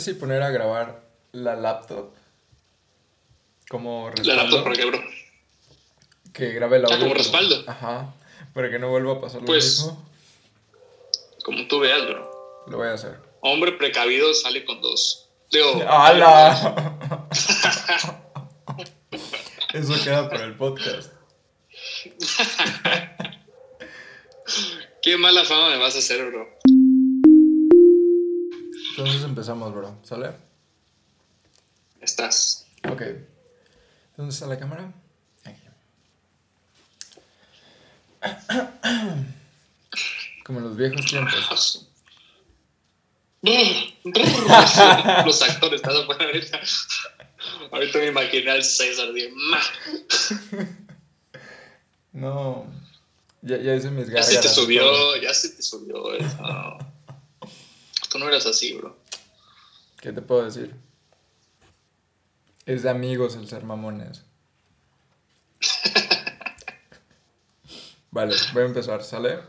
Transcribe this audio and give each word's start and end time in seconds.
sé 0.00 0.12
si 0.12 0.18
poner 0.18 0.42
a 0.42 0.50
grabar 0.50 1.02
la 1.32 1.56
laptop 1.56 2.12
como 3.68 4.10
La 4.22 4.34
laptop, 4.34 4.62
¿por 4.64 4.76
qué, 4.76 4.84
bro? 4.84 5.00
Que 6.32 6.52
grabe 6.52 6.76
el 6.78 6.84
Ah, 6.84 6.88
audio. 6.88 6.98
como 6.98 7.12
pero- 7.12 7.22
respaldo. 7.22 7.64
Ajá. 7.66 8.12
Para 8.52 8.70
que 8.70 8.78
no 8.78 8.90
vuelva 8.90 9.14
a 9.14 9.20
pasar 9.20 9.40
lo 9.40 9.46
Pues- 9.46 9.64
mismo. 9.80 10.04
Como 11.44 11.66
tú 11.68 11.80
veas, 11.80 12.06
bro. 12.06 12.64
Lo 12.68 12.76
voy 12.78 12.88
a 12.88 12.94
hacer. 12.94 13.18
Hombre 13.40 13.72
precavido 13.72 14.32
sale 14.34 14.64
con 14.64 14.80
dos. 14.80 15.28
Digo, 15.50 15.82
¡Hala! 15.88 17.26
Eso 19.74 19.92
queda 20.02 20.28
para 20.30 20.44
el 20.44 20.56
podcast. 20.56 21.12
qué 25.02 25.16
mala 25.16 25.44
fama 25.44 25.70
me 25.70 25.78
vas 25.78 25.96
a 25.96 25.98
hacer, 25.98 26.24
bro. 26.30 26.48
Entonces 28.96 29.24
empezamos, 29.24 29.74
bro. 29.74 29.98
¿Sale? 30.04 30.30
Estás. 32.00 32.64
Ok. 32.88 33.02
¿Dónde 34.16 34.32
está 34.32 34.46
la 34.46 34.56
cámara? 34.58 34.92
Aquí. 35.44 35.60
Como 40.44 40.58
en 40.60 40.64
los 40.66 40.76
viejos 40.76 41.04
tiempos. 41.06 41.88
Los 45.26 45.42
actores 45.42 45.80
están 45.80 45.96
afuera 45.96 46.24
ahorita. 46.26 46.60
Ahorita 47.72 47.98
me 47.98 48.06
imaginé 48.06 48.50
al 48.50 48.62
César 48.64 49.12
de 49.12 49.30
"Ma". 49.34 49.60
No. 52.12 52.66
Ya, 53.42 53.56
ya 53.58 53.74
hice 53.74 53.90
mis 53.90 54.06
Ya 54.06 54.14
gárgaras. 54.14 54.34
se 54.34 54.40
te 54.40 54.48
subió, 54.48 55.16
ya 55.16 55.34
se 55.34 55.48
te 55.50 55.62
subió 55.62 56.14
eso. 56.14 56.78
Tú 58.14 58.20
no 58.20 58.28
eras 58.28 58.46
así, 58.46 58.74
bro. 58.74 58.96
¿Qué 60.00 60.12
te 60.12 60.22
puedo 60.22 60.44
decir? 60.44 60.72
Es 62.64 62.84
de 62.84 62.90
amigos 62.90 63.34
el 63.34 63.48
ser 63.48 63.64
mamones. 63.64 64.22
Vale, 68.12 68.36
voy 68.52 68.62
a 68.62 68.66
empezar, 68.66 69.02
¿sale? 69.02 69.40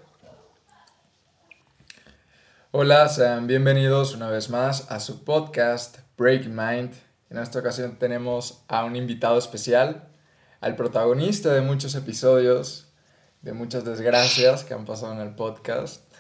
Hola, 2.72 3.08
sean 3.08 3.46
bienvenidos 3.46 4.16
una 4.16 4.32
vez 4.32 4.50
más 4.50 4.90
a 4.90 5.00
su 5.00 5.24
podcast 5.24 6.00
Breaking 6.18 6.56
Mind. 6.56 6.96
En 7.30 7.38
esta 7.38 7.60
ocasión 7.60 8.00
tenemos 8.00 8.64
a 8.68 8.84
un 8.84 8.96
invitado 8.96 9.38
especial, 9.38 10.08
al 10.60 10.76
protagonista 10.76 11.54
de 11.54 11.62
muchos 11.62 11.94
episodios, 11.94 12.88
de 13.44 13.54
muchas 13.54 13.86
desgracias 13.86 14.64
que 14.64 14.74
han 14.74 14.86
pasado 14.86 15.14
en 15.14 15.20
el 15.20 15.36
podcast. 15.36 16.15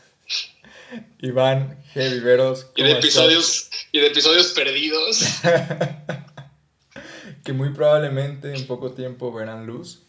Iván 1.19 1.83
G. 1.93 2.11
Viveros. 2.11 2.67
Y 2.75 2.83
de 2.83 2.91
episodios, 2.91 3.69
y 3.91 3.99
de 3.99 4.07
episodios 4.07 4.53
perdidos. 4.53 5.41
que 7.43 7.53
muy 7.53 7.73
probablemente 7.73 8.53
en 8.53 8.67
poco 8.67 8.91
tiempo 8.91 9.31
verán 9.31 9.65
luz. 9.65 10.03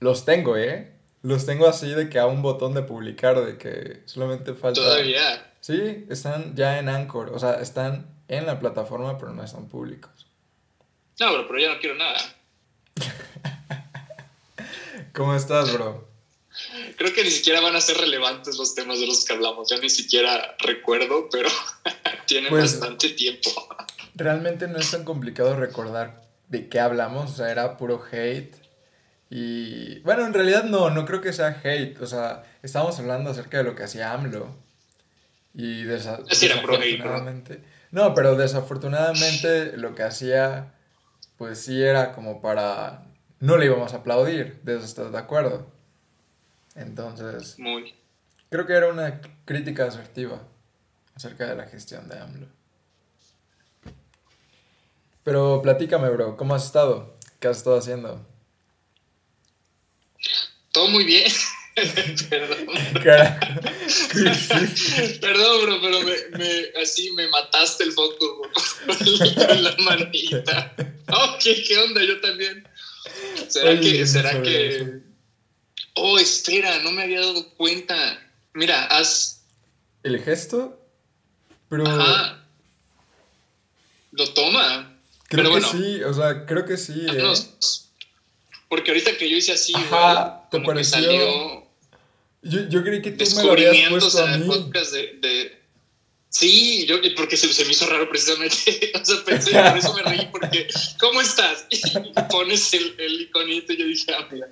Los 0.00 0.24
tengo, 0.24 0.56
¿eh? 0.56 0.94
Los 1.22 1.44
tengo 1.44 1.66
así 1.66 1.90
de 1.90 2.08
que 2.08 2.18
a 2.18 2.26
un 2.26 2.40
botón 2.40 2.74
de 2.74 2.82
publicar, 2.82 3.44
de 3.44 3.58
que 3.58 4.02
solamente 4.06 4.54
falta... 4.54 4.80
Todavía. 4.80 5.52
Sí, 5.60 6.06
están 6.08 6.56
ya 6.56 6.78
en 6.78 6.88
Anchor, 6.88 7.32
o 7.34 7.38
sea, 7.38 7.60
están 7.60 8.08
en 8.28 8.46
la 8.46 8.58
plataforma, 8.58 9.18
pero 9.18 9.34
no 9.34 9.44
están 9.44 9.68
públicos. 9.68 10.26
No, 11.18 11.34
bro, 11.34 11.46
pero 11.46 11.58
ya 11.58 11.74
no 11.74 11.80
quiero 11.80 11.96
nada. 11.96 12.18
¿Cómo 15.12 15.34
estás, 15.34 15.70
bro? 15.74 16.09
Creo 16.96 17.12
que 17.12 17.24
ni 17.24 17.30
siquiera 17.30 17.60
van 17.60 17.74
a 17.76 17.80
ser 17.80 17.96
relevantes 17.96 18.56
los 18.56 18.74
temas 18.74 19.00
de 19.00 19.06
los 19.06 19.24
que 19.24 19.32
hablamos. 19.32 19.68
Ya 19.70 19.78
ni 19.78 19.90
siquiera 19.90 20.56
recuerdo, 20.58 21.28
pero 21.30 21.48
tienen 22.26 22.50
Pues- 22.50 22.78
bastante 22.78 23.10
tiempo. 23.10 23.50
Realmente 24.14 24.68
no 24.68 24.78
es 24.78 24.90
tan 24.90 25.04
complicado 25.04 25.56
recordar 25.56 26.20
de 26.48 26.68
qué 26.68 26.80
hablamos, 26.80 27.30
o 27.32 27.34
sea, 27.36 27.50
era 27.50 27.76
puro 27.76 28.02
hate. 28.10 28.54
Y 29.30 30.00
bueno, 30.00 30.26
en 30.26 30.34
realidad 30.34 30.64
no, 30.64 30.90
no 30.90 31.06
creo 31.06 31.20
que 31.20 31.32
sea 31.32 31.60
hate, 31.62 32.00
o 32.00 32.06
sea, 32.06 32.42
estábamos 32.62 32.98
hablando 32.98 33.30
acerca 33.30 33.58
de 33.58 33.64
lo 33.64 33.74
que 33.76 33.84
hacía 33.84 34.12
AMLO. 34.12 34.54
Y 35.54 35.84
desa- 35.84 36.22
Sí, 36.30 36.46
era 36.46 36.60
puro 36.60 36.74
hate, 36.74 36.98
¿no? 36.98 37.04
desafortunadamente... 37.04 37.62
No, 37.92 38.14
pero 38.14 38.36
desafortunadamente 38.36 39.76
lo 39.76 39.94
que 39.94 40.02
hacía, 40.04 40.74
pues 41.36 41.60
sí 41.60 41.82
era 41.82 42.12
como 42.12 42.40
para... 42.40 43.04
No 43.40 43.56
le 43.56 43.66
íbamos 43.66 43.94
a 43.94 43.98
aplaudir, 43.98 44.60
de 44.62 44.76
eso 44.76 44.84
estás 44.84 45.10
de 45.12 45.18
acuerdo. 45.18 45.66
Entonces, 46.80 47.58
Muy. 47.58 47.94
creo 48.48 48.66
que 48.66 48.72
era 48.72 48.88
una 48.88 49.20
crítica 49.44 49.86
asertiva 49.86 50.42
acerca 51.14 51.46
de 51.46 51.56
la 51.56 51.66
gestión 51.66 52.08
de 52.08 52.18
AMLO. 52.18 52.46
Pero 55.22 55.60
platícame, 55.62 56.08
bro, 56.08 56.36
¿cómo 56.36 56.54
has 56.54 56.64
estado? 56.64 57.14
¿Qué 57.38 57.48
has 57.48 57.58
estado 57.58 57.76
haciendo? 57.78 58.26
Todo 60.72 60.88
muy 60.88 61.04
bien. 61.04 61.30
Perdón. 62.30 62.66
Perdón, 65.20 65.62
bro, 65.62 65.80
pero 65.80 66.00
me, 66.00 66.38
me- 66.38 66.80
así 66.82 67.10
me 67.12 67.28
mataste 67.28 67.84
el 67.84 67.92
foco 67.92 68.40
bro, 68.40 68.50
con 69.46 69.62
la 69.64 69.76
manita. 69.78 70.74
Ok, 71.10 71.42
¿qué 71.66 71.76
onda? 71.76 72.04
Yo 72.04 72.20
también. 72.20 72.68
¿Será 73.48 73.70
Oye, 73.70 73.80
que, 73.98 74.06
será 74.06 74.40
que... 74.42 75.00
Oh, 75.94 76.18
espera, 76.18 76.78
no 76.82 76.92
me 76.92 77.02
había 77.02 77.20
dado 77.20 77.48
cuenta. 77.56 78.20
Mira, 78.54 78.86
haz... 78.86 79.42
¿El 80.02 80.18
gesto? 80.22 80.80
Pero 81.68 81.86
Ajá. 81.86 82.44
Lo 84.12 84.32
toma. 84.32 84.98
creo 85.28 85.44
Pero 85.44 85.54
que 85.54 85.60
bueno. 85.66 85.68
sí, 85.70 86.02
o 86.02 86.14
sea, 86.14 86.46
creo 86.46 86.64
que 86.64 86.76
sí, 86.76 87.06
¿eh? 87.08 87.32
Porque 88.68 88.90
ahorita 88.90 89.16
que 89.16 89.28
yo 89.28 89.36
hice 89.36 89.52
así, 89.52 89.72
Ajá, 89.74 90.48
¿te 90.50 90.60
pareció? 90.60 91.00
Yo, 92.42 92.68
yo 92.68 92.82
creí 92.82 93.02
que 93.02 93.10
tú 93.10 93.24
me 93.36 93.42
lo 93.44 93.52
habías 93.52 93.88
puesto 93.90 94.24
a 94.24 94.36
mí. 94.38 94.48
de- 95.20 95.59
Sí, 96.30 96.86
yo, 96.86 97.00
porque 97.16 97.36
se, 97.36 97.52
se 97.52 97.64
me 97.64 97.72
hizo 97.72 97.86
raro 97.86 98.08
precisamente. 98.08 98.92
o 99.00 99.04
sea, 99.04 99.24
pensé, 99.24 99.50
por 99.50 99.76
eso 99.76 99.94
me 99.94 100.02
reí, 100.02 100.28
porque, 100.30 100.68
¿cómo 100.98 101.20
estás? 101.20 101.66
Y 101.70 102.22
pones 102.30 102.72
el, 102.72 102.94
el 102.98 103.20
iconito 103.22 103.72
y 103.72 103.76
yo 103.76 103.84
dije, 103.84 104.14
ah, 104.14 104.28
mira, 104.30 104.48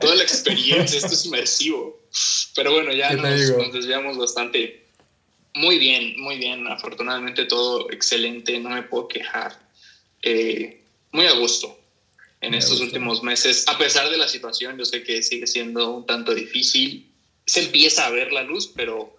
toda 0.00 0.14
la 0.14 0.22
experiencia, 0.22 0.96
esto 0.98 1.12
es 1.12 1.26
inmersivo. 1.26 2.00
Pero 2.54 2.72
bueno, 2.72 2.92
ya 2.92 3.10
¿Qué 3.10 3.16
te 3.16 3.22
nos, 3.22 3.58
nos 3.58 3.72
desviamos 3.72 4.16
bastante. 4.16 4.86
Muy 5.54 5.78
bien, 5.78 6.14
muy 6.20 6.36
bien. 6.38 6.66
Afortunadamente 6.68 7.44
todo 7.46 7.90
excelente, 7.90 8.58
no 8.60 8.70
me 8.70 8.82
puedo 8.84 9.08
quejar. 9.08 9.58
Eh, 10.22 10.80
muy 11.10 11.26
a 11.26 11.32
gusto 11.32 11.76
en 12.40 12.50
Muy 12.50 12.58
estos 12.58 12.78
gusto. 12.78 12.84
últimos 12.84 13.22
meses. 13.24 13.64
A 13.66 13.76
pesar 13.78 14.10
de 14.10 14.16
la 14.16 14.28
situación, 14.28 14.78
yo 14.78 14.84
sé 14.84 15.02
que 15.02 15.22
sigue 15.24 15.48
siendo 15.48 15.90
un 15.90 16.06
tanto 16.06 16.34
difícil. 16.34 17.10
Se 17.46 17.64
empieza 17.64 18.06
a 18.06 18.10
ver 18.10 18.32
la 18.32 18.42
luz, 18.42 18.70
pero, 18.74 19.16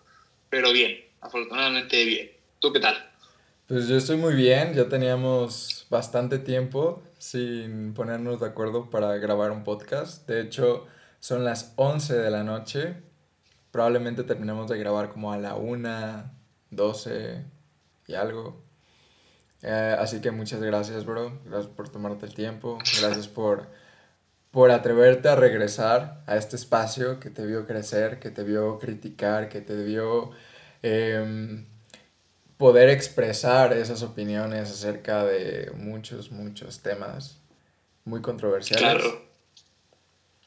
pero 0.49 0.71
bien, 0.71 1.06
afortunadamente 1.21 2.05
bien. 2.05 2.31
¿Tú 2.59 2.71
qué 2.71 2.79
tal? 2.79 2.95
Pues 3.67 3.87
yo 3.87 3.97
estoy 3.97 4.17
muy 4.17 4.33
bien, 4.33 4.73
ya 4.73 4.87
teníamos 4.87 5.85
bastante 5.89 6.39
tiempo 6.39 7.03
sin 7.17 7.93
ponernos 7.93 8.39
de 8.39 8.47
acuerdo 8.47 8.89
para 8.89 9.17
grabar 9.17 9.51
un 9.51 9.63
podcast. 9.63 10.27
De 10.27 10.41
hecho, 10.41 10.87
son 11.19 11.43
las 11.43 11.73
11 11.75 12.17
de 12.17 12.31
la 12.31 12.43
noche. 12.43 12.95
Probablemente 13.71 14.23
terminemos 14.23 14.69
de 14.69 14.77
grabar 14.77 15.09
como 15.09 15.33
a 15.33 15.37
la 15.37 15.55
1, 15.55 16.31
12 16.71 17.43
y 18.07 18.13
algo. 18.13 18.63
Eh, 19.63 19.95
así 19.99 20.21
que 20.21 20.31
muchas 20.31 20.61
gracias, 20.61 21.05
bro. 21.05 21.39
Gracias 21.45 21.67
por 21.67 21.89
tomarte 21.89 22.25
el 22.25 22.33
tiempo. 22.33 22.77
Gracias 23.01 23.27
por, 23.27 23.67
por 24.51 24.71
atreverte 24.71 25.27
a 25.29 25.35
regresar 25.35 26.23
a 26.25 26.37
este 26.37 26.55
espacio 26.55 27.19
que 27.19 27.29
te 27.29 27.45
vio 27.45 27.67
crecer, 27.67 28.19
que 28.19 28.29
te 28.31 28.43
vio 28.43 28.79
criticar, 28.79 29.49
que 29.49 29.61
te 29.61 29.75
vio... 29.83 30.31
em, 30.83 31.65
poder 32.57 32.89
expresar 32.89 33.73
esas 33.73 34.01
opiniones 34.03 34.69
acerca 34.71 35.23
de 35.25 35.71
muchos, 35.75 36.31
muchos 36.31 36.79
temas 36.79 37.37
muy 38.05 38.21
controversiales. 38.21 38.81
Claro. 38.83 39.27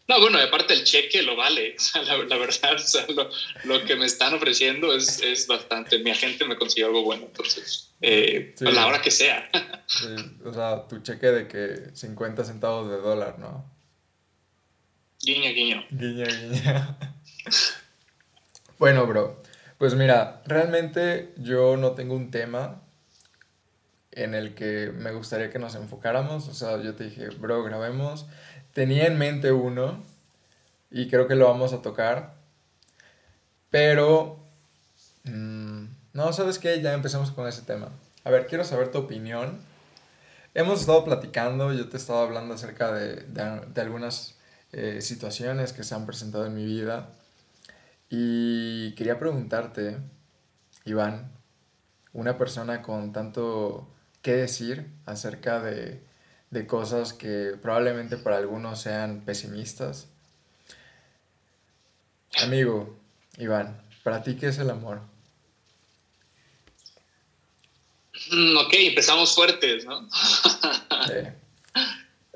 No, 0.09 0.19
bueno, 0.21 0.39
aparte 0.41 0.75
el 0.75 0.83
cheque 0.83 1.23
lo 1.23 1.37
vale. 1.37 1.77
O 1.79 1.81
sea, 1.81 2.03
la, 2.03 2.17
la 2.25 2.37
verdad, 2.37 2.75
o 2.75 2.79
sea, 2.79 3.07
lo, 3.09 3.31
lo 3.65 3.85
que 3.85 3.95
me 3.95 4.07
están 4.07 4.35
ofreciendo 4.35 4.93
es, 4.93 5.23
es 5.23 5.47
bastante. 5.47 6.01
Mi 6.01 6.11
agente 6.11 6.45
me 6.47 6.57
consiguió 6.57 6.87
algo 6.89 7.05
bueno, 7.05 7.27
entonces, 7.27 7.91
eh, 8.01 8.53
Sí. 8.57 8.67
a 8.67 8.71
la 8.73 8.87
hora 8.87 9.01
que 9.01 9.11
sea. 9.11 9.49
Sí, 9.91 10.07
o 10.45 10.55
sea, 10.55 10.87
tu 10.87 11.01
cheque 11.01 11.27
de 11.33 11.49
que 11.49 11.91
50 11.97 12.45
centavos 12.45 12.89
de 12.89 12.97
dólar, 12.99 13.41
¿no? 13.41 13.65
guiño, 15.21 15.51
guiño. 15.51 15.85
Guiña, 15.91 16.25
guiña. 16.27 16.99
Bueno, 18.79 19.07
bro, 19.07 19.43
pues 19.81 19.95
mira, 19.95 20.43
realmente 20.45 21.33
yo 21.39 21.79
no 21.79 21.93
tengo 21.93 22.15
un 22.15 22.31
tema 22.31 22.83
en 24.11 24.35
el 24.35 24.55
que 24.55 24.93
me 24.95 25.11
gustaría 25.11 25.49
que 25.49 25.59
nos 25.59 25.75
enfocáramos. 25.75 26.49
O 26.49 26.53
sea, 26.53 26.83
yo 26.83 26.95
te 26.97 27.05
dije, 27.05 27.31
bro, 27.31 27.65
grabemos. 27.65 28.27
Tenía 28.75 29.07
en 29.07 29.17
mente 29.17 29.53
uno 29.53 30.03
y 30.91 31.09
creo 31.09 31.27
que 31.27 31.35
lo 31.35 31.47
vamos 31.47 31.73
a 31.73 31.81
tocar. 31.81 32.35
Pero... 33.71 34.45
mm, 35.25 35.85
no, 36.13 36.33
¿sabes 36.35 36.59
qué? 36.59 36.83
Ya 36.83 36.93
empezamos 36.93 37.31
con 37.31 37.49
ese 37.49 37.63
tema. 37.63 37.89
A 38.25 38.29
ver, 38.29 38.49
quiero 38.49 38.65
saber 38.65 38.91
tu 38.91 38.99
opinión. 38.99 39.61
Hemos 40.53 40.81
estado 40.81 41.07
platicando, 41.07 41.73
yo 41.73 41.89
te 41.89 41.97
he 41.97 42.01
estado 42.01 42.19
hablando 42.19 42.53
acerca 42.53 42.93
de, 42.93 43.17
de, 43.17 43.81
algunas 43.81 44.37
eh, 44.73 45.01
situaciones 45.01 45.73
que 45.73 45.85
se 45.85 45.95
han 45.95 46.05
presentado 46.05 46.45
en 46.45 46.55
mi 46.55 46.67
vida. 46.67 47.09
Y 48.11 48.93
quería 48.97 49.19
preguntarte, 49.19 49.99
Iván, 50.85 51.33
una 52.13 52.37
persona 52.37 52.83
con 52.83 53.13
tanto 53.13 53.89
que 54.21 54.33
decir 54.33 54.89
acerca 55.07 55.61
de, 55.61 56.03
de 56.51 56.67
cosas 56.67 57.13
que 57.13 57.55
probablemente 57.63 58.17
para 58.17 58.39
algunos 58.39 58.81
sean 58.81 59.25
pesimistas. 59.25 60.09
Amigo, 62.43 62.99
Iván, 63.39 63.81
¿para 64.03 64.23
ti 64.23 64.37
qué 64.37 64.49
es 64.49 64.59
el 64.59 64.71
amor? 64.71 65.01
Mm, 68.33 68.57
ok, 68.57 68.73
empezamos 68.75 69.35
fuertes, 69.35 69.85
¿no? 69.85 70.09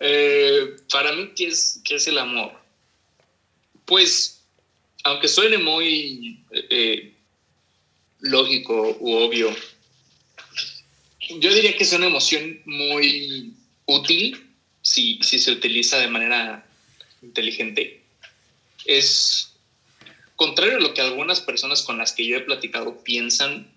Eh, 0.06 0.76
para 0.90 1.12
mí, 1.12 1.32
¿qué 1.36 1.46
es, 1.46 1.80
¿qué 1.84 1.94
es 1.94 2.06
el 2.08 2.18
amor? 2.18 2.52
Pues, 3.86 4.33
aunque 5.04 5.28
suene 5.28 5.58
muy 5.58 6.40
eh, 6.50 7.12
lógico 8.20 8.96
u 9.00 9.12
obvio, 9.16 9.54
yo 11.38 11.54
diría 11.54 11.76
que 11.76 11.84
es 11.84 11.92
una 11.92 12.06
emoción 12.06 12.60
muy 12.64 13.54
útil 13.86 14.50
si, 14.82 15.18
si 15.22 15.38
se 15.38 15.52
utiliza 15.52 15.98
de 15.98 16.08
manera 16.08 16.66
inteligente. 17.22 18.02
Es 18.86 19.52
contrario 20.36 20.76
a 20.76 20.80
lo 20.80 20.94
que 20.94 21.00
algunas 21.00 21.40
personas 21.40 21.82
con 21.82 21.98
las 21.98 22.12
que 22.12 22.26
yo 22.26 22.36
he 22.36 22.40
platicado 22.40 23.02
piensan, 23.04 23.70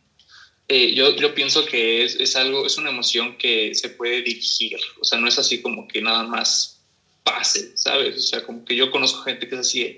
eh, 0.69 0.94
yo, 0.94 1.15
yo, 1.15 1.33
pienso 1.33 1.65
que 1.65 2.03
es, 2.03 2.15
es, 2.15 2.35
algo, 2.35 2.65
es 2.65 2.77
una 2.77 2.89
emoción 2.89 3.38
que 3.38 3.74
se 3.74 3.89
puede 3.89 4.21
dirigir, 4.21 4.77
o 5.00 5.06
sea, 5.06 5.18
no 5.18 5.27
es 5.27 5.39
así 5.39 5.62
como 5.62 5.88
que 5.88 6.01
nada 6.01 6.24
más 6.24 6.81
pase, 7.24 7.77
¿sabes? 7.77 8.18
O 8.18 8.21
sea, 8.21 8.44
como 8.44 8.65
que 8.65 8.75
yo 8.75 8.91
conozco 8.91 9.21
gente 9.21 9.47
que 9.47 9.56
es 9.56 9.62
así, 9.62 9.97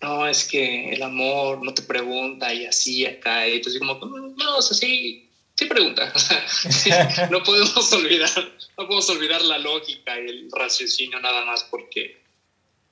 no, 0.00 0.26
es 0.26 0.44
que 0.44 0.90
el 0.90 1.02
amor 1.02 1.62
no 1.62 1.74
te 1.74 1.82
pregunta 1.82 2.52
y 2.54 2.66
así 2.66 3.04
acá, 3.04 3.48
y 3.48 3.56
entonces 3.56 3.80
como, 3.80 3.94
no, 4.04 4.56
o 4.56 4.62
sea, 4.62 4.76
sí, 4.76 5.28
sí 5.54 5.64
pregunta, 5.66 6.12
no 7.30 7.42
podemos 7.42 7.92
olvidar, 7.92 8.52
no 8.76 8.86
podemos 8.86 9.10
olvidar 9.10 9.42
la 9.42 9.58
lógica 9.58 10.18
y 10.20 10.28
el 10.28 10.50
raciocinio 10.52 11.20
nada 11.20 11.44
más 11.44 11.64
porque, 11.64 12.22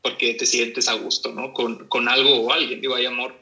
porque 0.03 0.35
te 0.35 0.47
sientes 0.47 0.89
a 0.89 0.95
gusto, 0.95 1.33
¿no? 1.33 1.53
Con, 1.53 1.87
con 1.89 2.09
algo 2.09 2.41
o 2.41 2.53
alguien, 2.53 2.81
digo, 2.81 2.97
hay 2.97 3.07
amor 3.07 3.41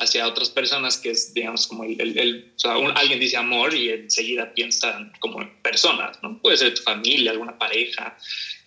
hacia 0.00 0.26
otras 0.26 0.48
personas, 0.48 0.96
que 0.96 1.10
es, 1.10 1.34
digamos, 1.34 1.66
como 1.66 1.84
el, 1.84 2.18
el, 2.18 2.52
o 2.56 2.58
sea, 2.58 2.72
alguien 2.72 3.20
dice 3.20 3.36
amor 3.36 3.74
y 3.74 3.90
enseguida 3.90 4.52
piensa 4.54 5.12
como 5.20 5.38
personas, 5.62 6.18
¿no? 6.22 6.40
Puede 6.40 6.56
ser 6.56 6.74
tu 6.74 6.82
familia, 6.82 7.32
alguna 7.32 7.58
pareja, 7.58 8.16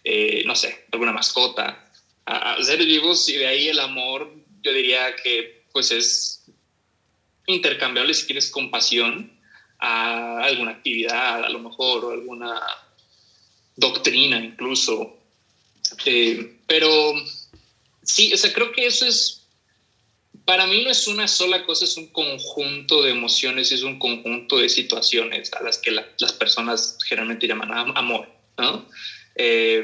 eh, 0.04 0.44
no 0.46 0.56
sé, 0.56 0.86
alguna 0.92 1.12
mascota, 1.12 1.92
a, 2.26 2.54
a 2.54 2.76
vivos 2.76 3.28
y 3.30 3.38
de 3.38 3.48
ahí 3.48 3.68
el 3.70 3.80
amor, 3.80 4.34
yo 4.62 4.74
diría 4.74 5.16
que 5.16 5.66
pues 5.72 5.92
es 5.92 6.46
intercambiable 7.48 8.14
si 8.14 8.26
quieres 8.26 8.50
compasión 8.50 9.32
a 9.80 10.44
alguna 10.44 10.72
actividad, 10.72 11.44
a 11.44 11.50
lo 11.50 11.60
mejor, 11.60 12.06
o 12.06 12.12
alguna 12.12 12.62
doctrina 13.76 14.38
incluso. 14.38 15.18
Eh, 16.06 16.58
pero 16.68 17.14
sí, 18.04 18.32
o 18.34 18.38
sea, 18.38 18.54
creo 18.54 18.72
que 18.72 18.86
eso 18.86 19.06
es 19.06 19.44
para 20.46 20.68
mí 20.68 20.84
no 20.84 20.92
es 20.92 21.08
una 21.08 21.28
sola 21.28 21.66
cosa, 21.66 21.86
es 21.86 21.96
un 21.98 22.08
conjunto 22.08 23.02
de 23.02 23.12
emociones, 23.12 23.72
es 23.72 23.84
un 23.84 23.98
conjunto 23.98 24.58
de 24.58 24.68
situaciones 24.68 25.54
a 25.54 25.64
las 25.64 25.78
que 25.78 25.92
las 25.92 26.34
personas 26.34 26.98
generalmente 27.06 27.48
llaman 27.48 27.72
amor, 27.96 28.28
¿no? 28.58 28.86
Eh, 29.36 29.84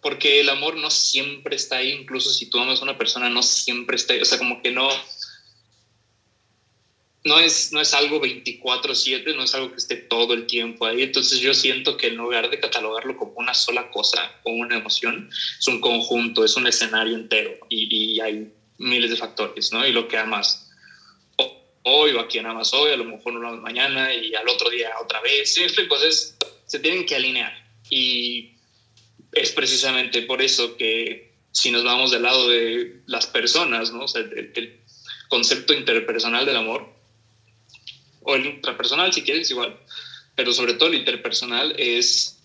porque 0.00 0.40
el 0.40 0.48
amor 0.48 0.76
no 0.76 0.90
siempre 0.90 1.56
está 1.56 1.76
ahí, 1.76 1.92
incluso 1.92 2.32
si 2.32 2.46
tú 2.46 2.58
amas 2.58 2.80
a 2.80 2.84
una 2.84 2.98
persona, 2.98 3.28
no 3.28 3.42
siempre 3.42 3.96
está 3.96 4.14
ahí, 4.14 4.20
o 4.20 4.24
sea, 4.24 4.38
como 4.38 4.62
que 4.62 4.70
no, 4.70 4.88
no 7.24 7.38
es, 7.38 7.72
no 7.72 7.80
es 7.80 7.92
algo 7.94 8.20
24/7, 8.20 9.34
no 9.34 9.44
es 9.44 9.54
algo 9.54 9.70
que 9.70 9.76
esté 9.76 9.96
todo 9.96 10.34
el 10.34 10.46
tiempo 10.46 10.86
ahí, 10.86 11.02
entonces 11.02 11.38
yo 11.40 11.54
siento 11.54 11.96
que 11.96 12.08
en 12.08 12.16
lugar 12.16 12.50
de 12.50 12.60
catalogarlo 12.60 13.16
como 13.16 13.32
una 13.36 13.54
sola 13.54 13.90
cosa, 13.90 14.32
como 14.42 14.56
una 14.56 14.78
emoción, 14.78 15.30
es 15.58 15.66
un 15.68 15.80
conjunto, 15.80 16.44
es 16.44 16.56
un 16.56 16.66
escenario 16.66 17.14
entero 17.14 17.58
y, 17.68 18.14
y 18.14 18.20
hay 18.20 18.52
miles 18.78 19.10
de 19.10 19.16
factores, 19.16 19.72
¿no? 19.72 19.86
Y 19.86 19.92
lo 19.92 20.08
que 20.08 20.16
amas 20.16 20.66
hoy 21.82 22.12
o 22.12 22.20
a 22.20 22.28
quien 22.28 22.46
amas 22.46 22.72
hoy, 22.74 22.92
a 22.92 22.96
lo 22.96 23.04
mejor 23.04 23.32
no 23.32 23.40
lo 23.40 23.48
amas 23.48 23.60
mañana 23.60 24.12
y 24.14 24.34
al 24.34 24.48
otro 24.48 24.70
día 24.70 24.90
otra 25.02 25.20
vez. 25.20 25.54
¿sí? 25.54 25.62
Entonces 25.78 26.36
se 26.66 26.78
tienen 26.78 27.06
que 27.06 27.16
alinear. 27.16 27.52
Y 27.88 28.52
es 29.32 29.52
precisamente 29.52 30.22
por 30.22 30.42
eso 30.42 30.76
que 30.76 31.32
si 31.52 31.70
nos 31.70 31.84
vamos 31.84 32.10
del 32.10 32.22
lado 32.22 32.48
de 32.48 33.00
las 33.06 33.26
personas, 33.26 33.92
¿no? 33.92 34.04
El, 34.14 34.76
concepto 35.28 35.72
interpersonal 35.72 36.44
del 36.44 36.56
amor, 36.56 36.92
o 38.22 38.34
el 38.34 38.46
intrapersonal 38.46 39.12
si 39.12 39.22
quieres 39.22 39.48
igual, 39.52 39.78
pero 40.34 40.52
sobre 40.52 40.74
todo 40.74 40.88
el 40.88 40.96
interpersonal 40.96 41.72
es, 41.78 42.42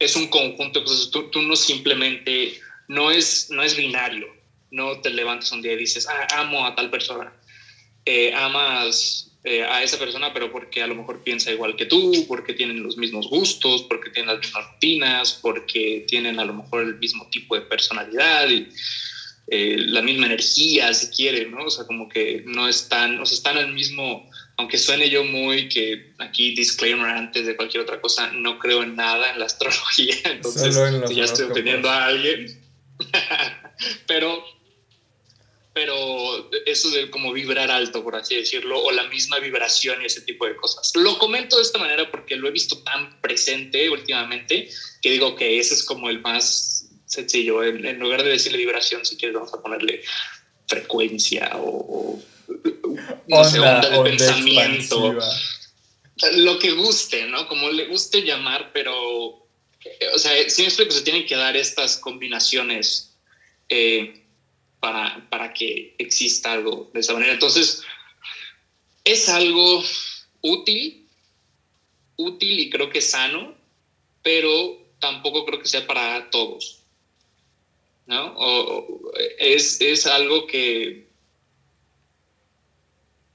es 0.00 0.16
un 0.16 0.26
conjunto 0.26 0.80
de 0.80 0.84
cosas. 0.84 1.10
Tú, 1.12 1.30
tú 1.30 1.42
no 1.42 1.54
simplemente, 1.54 2.60
no 2.88 3.12
es, 3.12 3.50
no 3.50 3.62
es 3.62 3.76
binario, 3.76 4.26
no 4.72 5.00
te 5.00 5.10
levantas 5.10 5.52
un 5.52 5.62
día 5.62 5.74
y 5.74 5.76
dices, 5.76 6.08
ah, 6.08 6.26
amo 6.38 6.66
a 6.66 6.74
tal 6.74 6.90
persona. 6.90 7.32
Eh, 8.04 8.34
amas 8.34 9.31
eh, 9.44 9.64
a 9.64 9.82
esa 9.82 9.98
persona, 9.98 10.32
pero 10.32 10.52
porque 10.52 10.82
a 10.82 10.86
lo 10.86 10.94
mejor 10.94 11.24
piensa 11.24 11.50
igual 11.50 11.74
que 11.74 11.86
tú, 11.86 12.26
porque 12.28 12.54
tienen 12.54 12.82
los 12.82 12.96
mismos 12.96 13.28
gustos, 13.28 13.82
porque 13.88 14.10
tienen 14.10 14.34
las 14.34 14.38
mismas 14.38 14.72
rutinas, 14.72 15.38
porque 15.42 16.04
tienen 16.06 16.38
a 16.38 16.44
lo 16.44 16.54
mejor 16.54 16.82
el 16.82 16.96
mismo 16.98 17.28
tipo 17.28 17.56
de 17.56 17.62
personalidad 17.62 18.48
y 18.48 18.68
eh, 19.48 19.76
la 19.78 20.00
misma 20.00 20.26
energía, 20.26 20.94
si 20.94 21.08
quieren, 21.08 21.50
¿no? 21.50 21.64
O 21.64 21.70
sea, 21.70 21.84
como 21.86 22.08
que 22.08 22.44
no 22.46 22.68
están, 22.68 23.18
o 23.20 23.26
sea, 23.26 23.36
están 23.36 23.58
al 23.58 23.72
mismo, 23.72 24.30
aunque 24.56 24.78
suene 24.78 25.10
yo 25.10 25.24
muy 25.24 25.68
que 25.68 26.12
aquí 26.18 26.54
disclaimer 26.54 27.10
antes 27.10 27.44
de 27.44 27.56
cualquier 27.56 27.82
otra 27.82 28.00
cosa, 28.00 28.30
no 28.32 28.60
creo 28.60 28.84
en 28.84 28.94
nada 28.94 29.32
en 29.32 29.40
la 29.40 29.46
astrología, 29.46 30.14
entonces 30.24 30.78
si 31.08 31.14
ya 31.16 31.24
estoy 31.24 31.46
obteniendo 31.46 31.90
a 31.90 32.04
alguien, 32.04 32.62
pero 34.06 34.44
pero 35.74 36.50
eso 36.66 36.90
de 36.90 37.10
como 37.10 37.32
vibrar 37.32 37.70
alto, 37.70 38.02
por 38.02 38.14
así 38.14 38.36
decirlo, 38.36 38.82
o 38.82 38.90
la 38.90 39.04
misma 39.04 39.38
vibración 39.38 40.02
y 40.02 40.06
ese 40.06 40.20
tipo 40.20 40.46
de 40.46 40.54
cosas. 40.56 40.92
Lo 40.94 41.18
comento 41.18 41.56
de 41.56 41.62
esta 41.62 41.78
manera 41.78 42.10
porque 42.10 42.36
lo 42.36 42.48
he 42.48 42.50
visto 42.50 42.78
tan 42.82 43.20
presente 43.20 43.88
últimamente 43.88 44.68
que 45.00 45.10
digo 45.10 45.34
que 45.34 45.58
ese 45.58 45.74
es 45.74 45.82
como 45.84 46.10
el 46.10 46.20
más 46.20 46.88
sencillo. 47.06 47.62
En, 47.62 47.98
lugar 47.98 48.22
de 48.22 48.30
decirle 48.30 48.58
vibración, 48.58 49.04
si 49.06 49.16
quieres, 49.16 49.34
vamos 49.34 49.54
a 49.54 49.62
ponerle 49.62 50.02
frecuencia 50.66 51.50
o, 51.54 52.20
no 53.28 53.44
sé, 53.44 53.58
onda 53.58 53.88
de 53.88 54.02
pensamiento. 54.02 55.18
Lo 56.34 56.58
que 56.58 56.72
guste, 56.72 57.26
¿no? 57.26 57.48
Como 57.48 57.70
le 57.70 57.86
guste 57.86 58.22
llamar, 58.22 58.70
pero, 58.72 58.94
o 58.98 60.18
sea, 60.18 60.48
siempre 60.50 60.86
que 60.86 60.92
se 60.92 61.02
tienen 61.02 61.26
que 61.26 61.36
dar 61.36 61.56
estas 61.56 61.96
combinaciones. 61.96 63.16
Eh, 63.68 64.21
para, 64.82 65.30
para 65.30 65.54
que 65.54 65.94
exista 65.96 66.50
algo 66.50 66.90
de 66.92 66.98
esa 66.98 67.12
manera. 67.12 67.32
Entonces, 67.32 67.84
es 69.04 69.28
algo 69.28 69.80
útil, 70.40 71.08
útil 72.16 72.58
y 72.58 72.68
creo 72.68 72.90
que 72.90 73.00
sano, 73.00 73.54
pero 74.24 74.84
tampoco 74.98 75.44
creo 75.46 75.60
que 75.60 75.68
sea 75.68 75.86
para 75.86 76.30
todos. 76.30 76.80
¿no? 78.06 78.34
O, 78.36 79.12
es, 79.38 79.80
es, 79.80 80.08
algo 80.08 80.48
que, 80.48 81.06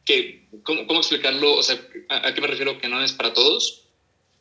que 0.04 0.50
¿cómo, 0.64 0.86
¿cómo, 0.86 1.00
explicarlo? 1.00 1.54
O 1.54 1.64
sea, 1.64 1.80
¿a, 2.10 2.34
qué 2.34 2.42
me 2.42 2.48
refiero 2.48 2.78
que 2.78 2.90
no 2.90 3.02
es 3.02 3.14
para 3.14 3.34
todos? 3.34 3.86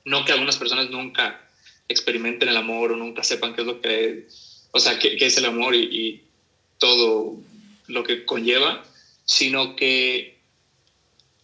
No 0.04 0.25
que 0.25 0.32
algunas 0.32 0.56
personas 0.56 0.90
nunca 0.90 1.48
experimenten 1.86 2.48
el 2.48 2.56
amor 2.56 2.90
o 2.90 2.96
nunca 2.96 3.22
sepan 3.22 3.54
qué 3.54 3.60
es 3.60 3.66
lo 3.68 3.80
que, 3.80 4.26
o 4.72 4.80
sea, 4.80 4.98
qué, 4.98 5.16
qué 5.16 5.26
es 5.26 5.38
el 5.38 5.44
amor 5.44 5.76
y, 5.76 6.25
todo 6.78 7.37
lo 7.87 8.04
que 8.04 8.25
conlleva, 8.25 8.85
sino 9.25 9.76
que 9.76 10.38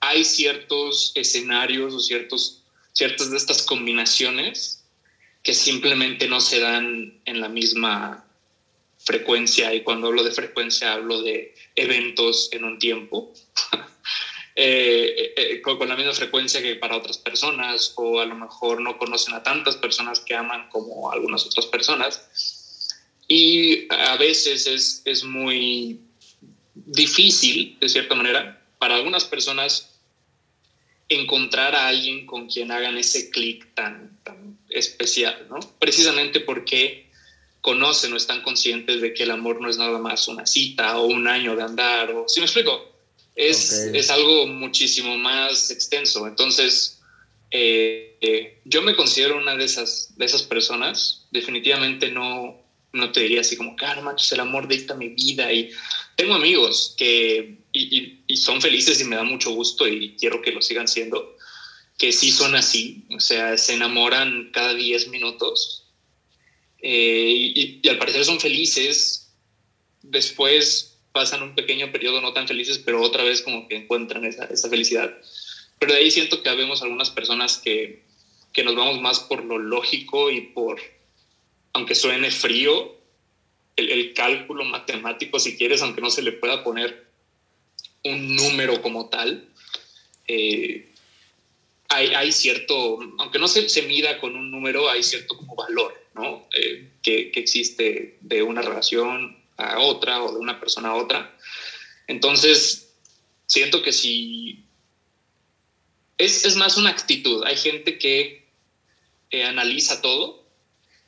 hay 0.00 0.24
ciertos 0.24 1.12
escenarios 1.14 1.94
o 1.94 2.00
ciertos, 2.00 2.62
ciertas 2.92 3.30
de 3.30 3.36
estas 3.36 3.62
combinaciones 3.62 4.84
que 5.42 5.54
simplemente 5.54 6.26
no 6.26 6.40
se 6.40 6.60
dan 6.60 7.20
en 7.24 7.40
la 7.40 7.48
misma 7.48 8.24
frecuencia. 8.98 9.74
Y 9.74 9.82
cuando 9.82 10.08
hablo 10.08 10.22
de 10.22 10.30
frecuencia 10.30 10.92
hablo 10.92 11.22
de 11.22 11.54
eventos 11.74 12.48
en 12.52 12.64
un 12.64 12.78
tiempo. 12.78 13.32
Eh, 14.54 15.14
eh, 15.16 15.34
eh, 15.34 15.62
con, 15.62 15.88
la 15.88 15.96
misma 15.96 16.12
frecuencia 16.12 16.60
que 16.60 16.76
para 16.76 16.94
otras 16.94 17.16
personas 17.16 17.94
o 17.96 18.20
a 18.20 18.26
lo 18.26 18.34
mejor 18.34 18.82
no 18.82 18.98
conocen 18.98 19.32
a 19.32 19.42
tantas 19.42 19.76
personas 19.76 20.20
que 20.20 20.34
aman 20.34 20.68
como 20.68 21.10
algunas 21.10 21.46
otras 21.46 21.64
personas 21.64 22.61
y 23.34 23.86
a 23.88 24.16
veces 24.18 24.66
es, 24.66 25.00
es 25.06 25.24
muy 25.24 26.00
difícil, 26.74 27.78
de 27.80 27.88
cierta 27.88 28.14
manera, 28.14 28.62
para 28.78 28.96
algunas 28.96 29.24
personas 29.24 29.88
encontrar 31.08 31.74
a 31.74 31.88
alguien 31.88 32.26
con 32.26 32.46
quien 32.46 32.70
hagan 32.70 32.98
ese 32.98 33.30
clic 33.30 33.72
tan, 33.72 34.18
tan 34.22 34.58
especial, 34.68 35.46
¿no? 35.48 35.60
Precisamente 35.78 36.40
porque 36.40 37.10
conocen 37.62 38.12
o 38.12 38.18
están 38.18 38.42
conscientes 38.42 39.00
de 39.00 39.14
que 39.14 39.22
el 39.22 39.30
amor 39.30 39.62
no 39.62 39.70
es 39.70 39.78
nada 39.78 39.98
más 39.98 40.28
una 40.28 40.44
cita 40.44 40.98
o 40.98 41.06
un 41.06 41.26
año 41.26 41.56
de 41.56 41.62
andar, 41.62 42.10
o, 42.10 42.28
¿sí 42.28 42.38
me 42.38 42.44
explico? 42.44 42.92
Es, 43.34 43.72
es 43.72 44.10
algo 44.10 44.46
muchísimo 44.46 45.16
más 45.16 45.70
extenso. 45.70 46.26
Entonces, 46.26 47.00
eh, 47.50 48.18
eh, 48.20 48.60
yo 48.66 48.82
me 48.82 48.94
considero 48.94 49.38
una 49.38 49.56
de 49.56 49.64
esas, 49.64 50.12
de 50.18 50.26
esas 50.26 50.42
personas. 50.42 51.26
Definitivamente 51.30 52.10
no, 52.10 52.61
no 52.92 53.10
te 53.10 53.20
diría 53.20 53.40
así 53.40 53.56
como, 53.56 53.74
claro, 53.76 54.02
macho, 54.02 54.34
el 54.34 54.40
amor 54.40 54.68
dicta 54.68 54.94
mi 54.94 55.08
vida. 55.08 55.52
Y 55.52 55.70
tengo 56.16 56.34
amigos 56.34 56.94
que 56.96 57.58
y, 57.72 58.22
y, 58.26 58.36
son 58.36 58.60
felices 58.60 59.00
y 59.00 59.04
me 59.04 59.16
da 59.16 59.24
mucho 59.24 59.50
gusto 59.50 59.88
y 59.88 60.14
quiero 60.16 60.42
que 60.42 60.52
lo 60.52 60.60
sigan 60.60 60.88
siendo, 60.88 61.36
que 61.98 62.12
sí 62.12 62.30
son 62.30 62.54
así, 62.54 63.04
o 63.14 63.20
sea, 63.20 63.56
se 63.56 63.74
enamoran 63.74 64.50
cada 64.52 64.74
10 64.74 65.08
minutos 65.08 65.82
eh, 66.82 67.52
y, 67.54 67.88
al 67.88 67.98
parecer 67.98 68.24
son 68.24 68.40
felices, 68.40 69.32
después 70.02 70.98
pasan 71.12 71.42
un 71.42 71.54
pequeño 71.54 71.92
periodo 71.92 72.20
no 72.20 72.32
tan 72.32 72.48
felices, 72.48 72.78
pero 72.78 73.00
otra 73.00 73.22
vez 73.22 73.40
como 73.40 73.68
que 73.68 73.76
encuentran 73.76 74.24
esa, 74.24 74.44
esa 74.46 74.68
felicidad. 74.68 75.16
Pero 75.78 75.92
de 75.92 76.00
ahí 76.00 76.10
siento 76.10 76.42
que 76.42 76.48
habemos 76.48 76.82
algunas 76.82 77.10
personas 77.10 77.58
que, 77.58 78.04
que 78.52 78.64
nos 78.64 78.74
vamos 78.74 79.00
más 79.00 79.20
por 79.20 79.44
lo 79.44 79.58
lógico 79.58 80.30
y 80.30 80.40
por, 80.40 80.80
aunque 81.72 81.94
suene 81.94 82.30
frío, 82.30 82.96
el, 83.76 83.90
el, 83.90 84.14
cálculo 84.14 84.64
matemático, 84.64 85.38
si 85.38 85.56
quieres, 85.56 85.82
aunque 85.82 86.00
no 86.00 86.10
se 86.10 86.22
le 86.22 86.32
pueda 86.32 86.62
poner 86.62 87.06
un 88.04 88.36
número 88.36 88.82
como 88.82 89.08
tal. 89.08 89.48
Eh, 90.28 90.88
hay, 91.88 92.32
cierto, 92.32 93.00
aunque 93.18 93.38
no 93.38 93.48
se, 93.48 93.68
se, 93.68 93.82
mida 93.82 94.18
con 94.18 94.34
un 94.34 94.50
número, 94.50 94.88
hay 94.88 95.02
cierto 95.02 95.36
como 95.36 95.54
valor, 95.54 95.94
¿no? 96.14 96.48
Eh, 96.54 96.90
que, 97.02 97.30
que, 97.30 97.40
existe 97.40 98.16
de 98.22 98.42
una 98.42 98.62
relación 98.62 99.36
a 99.58 99.78
otra 99.78 100.22
o 100.22 100.32
de 100.32 100.38
una 100.38 100.58
persona 100.58 100.90
a 100.90 100.94
otra. 100.94 101.36
Entonces, 102.06 102.94
siento 103.46 103.82
que 103.82 103.92
si... 103.92 104.64
Es, 106.16 106.44
es 106.44 106.56
más 106.56 106.76
una 106.76 106.90
actitud. 106.90 107.44
Hay 107.44 107.56
gente 107.56 107.98
que 107.98 108.48
eh, 109.30 109.44
analiza 109.44 110.00
todo. 110.00 110.41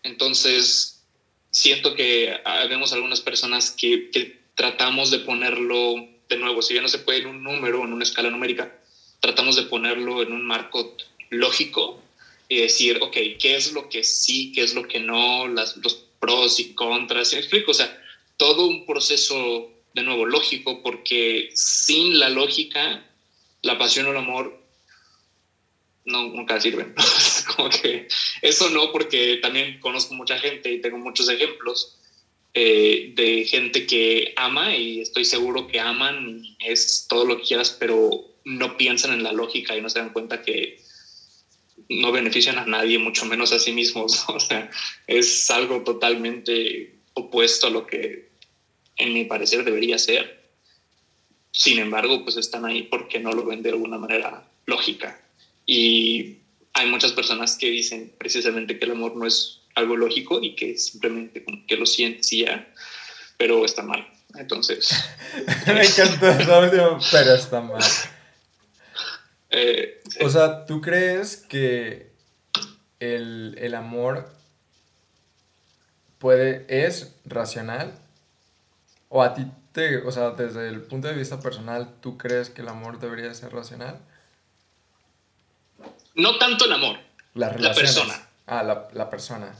Entonces, 0.04 1.02
siento 1.50 1.94
que 1.94 2.38
vemos 2.68 2.92
algunas 2.92 3.20
personas 3.20 3.70
que, 3.70 4.10
que 4.10 4.38
tratamos 4.54 5.10
de 5.10 5.18
ponerlo 5.18 5.96
de 6.28 6.36
nuevo, 6.36 6.62
si 6.62 6.74
ya 6.74 6.80
no 6.80 6.88
se 6.88 6.98
puede 6.98 7.18
en 7.18 7.26
un 7.26 7.42
número, 7.42 7.84
en 7.84 7.92
una 7.92 8.04
escala 8.04 8.30
numérica, 8.30 8.78
tratamos 9.20 9.56
de 9.56 9.64
ponerlo 9.64 10.22
en 10.22 10.32
un 10.32 10.46
marco 10.46 10.96
lógico 11.30 12.00
y 12.48 12.60
decir, 12.60 12.98
ok, 13.00 13.16
¿qué 13.38 13.56
es 13.56 13.72
lo 13.72 13.88
que 13.88 14.04
sí, 14.04 14.52
qué 14.52 14.62
es 14.62 14.74
lo 14.74 14.82
que 14.82 15.00
no, 15.00 15.48
las, 15.48 15.76
los 15.76 16.06
pros 16.20 16.60
y 16.60 16.74
contras? 16.74 17.28
¿Sí 17.28 17.36
me 17.36 17.40
explico? 17.40 17.70
O 17.70 17.74
sea, 17.74 17.96
todo 18.36 18.66
un 18.66 18.84
proceso, 18.84 19.70
de 19.92 20.02
nuevo, 20.02 20.26
lógico, 20.26 20.82
porque 20.82 21.48
sin 21.54 22.18
la 22.18 22.28
lógica, 22.28 23.02
la 23.62 23.78
pasión 23.78 24.06
o 24.06 24.10
el 24.10 24.16
amor 24.16 24.58
no, 26.04 26.24
nunca 26.24 26.60
sirven. 26.60 26.94
Como 27.56 27.68
que 27.68 28.08
eso 28.42 28.70
no, 28.70 28.90
porque 28.92 29.36
también 29.36 29.78
conozco 29.80 30.14
mucha 30.14 30.38
gente 30.38 30.70
y 30.72 30.80
tengo 30.80 30.98
muchos 30.98 31.28
ejemplos 31.28 31.96
eh, 32.54 33.12
de 33.14 33.44
gente 33.44 33.84
que 33.84 34.32
ama 34.36 34.76
y 34.76 35.00
estoy 35.00 35.24
seguro 35.24 35.66
que 35.66 35.80
aman, 35.80 36.42
es 36.60 37.06
todo 37.08 37.24
lo 37.24 37.36
que 37.36 37.42
quieras, 37.42 37.76
pero 37.78 38.24
no 38.44 38.76
piensan 38.76 39.12
en 39.12 39.22
la 39.22 39.32
lógica 39.32 39.76
y 39.76 39.80
no 39.80 39.88
se 39.88 39.98
dan 39.98 40.10
cuenta 40.10 40.42
que 40.42 40.78
no 41.88 42.12
benefician 42.12 42.58
a 42.58 42.64
nadie, 42.64 42.98
mucho 42.98 43.26
menos 43.26 43.52
a 43.52 43.58
sí 43.58 43.72
mismos. 43.72 44.24
O 44.28 44.40
sea, 44.40 44.70
es 45.06 45.50
algo 45.50 45.82
totalmente 45.82 46.94
opuesto 47.14 47.66
a 47.66 47.70
lo 47.70 47.86
que 47.86 48.28
en 48.96 49.12
mi 49.12 49.24
parecer 49.24 49.64
debería 49.64 49.98
ser. 49.98 50.44
Sin 51.50 51.78
embargo, 51.78 52.22
pues 52.24 52.36
están 52.36 52.64
ahí 52.64 52.82
porque 52.82 53.18
no 53.18 53.32
lo 53.32 53.44
ven 53.44 53.62
de 53.62 53.70
alguna 53.70 53.98
manera 53.98 54.48
lógica. 54.66 55.20
Y 55.66 56.38
hay 56.74 56.90
muchas 56.90 57.12
personas 57.12 57.56
que 57.56 57.70
dicen 57.70 58.12
precisamente 58.18 58.78
que 58.78 58.84
el 58.84 58.92
amor 58.92 59.16
no 59.16 59.26
es 59.26 59.60
algo 59.74 59.96
lógico 59.96 60.40
y 60.42 60.54
que 60.54 60.76
simplemente 60.76 61.44
como 61.44 61.64
que 61.66 61.76
lo 61.76 61.86
sientes 61.86 62.32
y 62.32 62.44
ya, 62.44 62.68
pero 63.38 63.64
está 63.64 63.82
mal. 63.82 64.06
Entonces. 64.34 64.90
Me 65.66 65.84
encantó 65.84 66.28
eso 66.28 66.98
pero 67.12 67.34
está 67.34 67.60
mal. 67.60 67.82
Eh, 69.50 70.02
o 70.20 70.28
sea, 70.28 70.66
¿tú 70.66 70.80
crees 70.80 71.36
que 71.36 72.10
el, 72.98 73.56
el, 73.60 73.74
amor 73.76 74.28
puede, 76.18 76.66
es 76.68 77.14
racional? 77.24 77.96
¿O 79.08 79.22
a 79.22 79.34
ti 79.34 79.46
te, 79.70 79.98
o 79.98 80.10
sea, 80.10 80.30
desde 80.30 80.68
el 80.68 80.82
punto 80.82 81.06
de 81.06 81.14
vista 81.14 81.38
personal, 81.38 81.94
¿tú 82.00 82.18
crees 82.18 82.50
que 82.50 82.62
el 82.62 82.68
amor 82.68 82.98
debería 82.98 83.32
ser 83.32 83.52
racional? 83.52 84.00
No 86.14 86.38
tanto 86.38 86.64
el 86.64 86.72
amor, 86.72 86.98
la 87.34 87.74
persona. 87.74 88.28
Ah, 88.46 88.62
la, 88.62 88.88
la 88.92 89.08
persona 89.08 89.54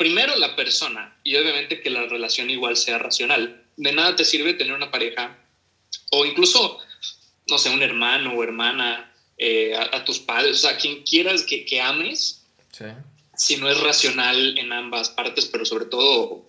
primero 0.00 0.34
la 0.36 0.56
persona 0.56 1.14
y 1.22 1.36
obviamente 1.36 1.82
que 1.82 1.90
la 1.90 2.06
relación 2.06 2.48
igual 2.48 2.74
sea 2.78 2.96
racional. 2.96 3.62
De 3.76 3.92
nada 3.92 4.16
te 4.16 4.24
sirve 4.24 4.54
tener 4.54 4.72
una 4.72 4.90
pareja 4.90 5.36
o 6.10 6.24
incluso, 6.24 6.78
no 7.50 7.58
sé, 7.58 7.68
un 7.68 7.82
hermano 7.82 8.32
o 8.32 8.42
hermana, 8.42 9.12
eh, 9.36 9.74
a, 9.76 10.02
tus 10.06 10.18
padres, 10.18 10.56
o 10.56 10.58
sea, 10.58 10.78
quien 10.78 11.02
quieras 11.02 11.42
que, 11.42 11.66
que 11.66 11.82
ames, 11.82 12.46
si 13.36 13.58
no 13.58 13.68
es 13.68 13.78
racional 13.80 14.56
en 14.56 14.72
ambas 14.72 15.10
partes, 15.10 15.44
pero 15.44 15.66
sobre 15.66 15.84
todo 15.84 16.46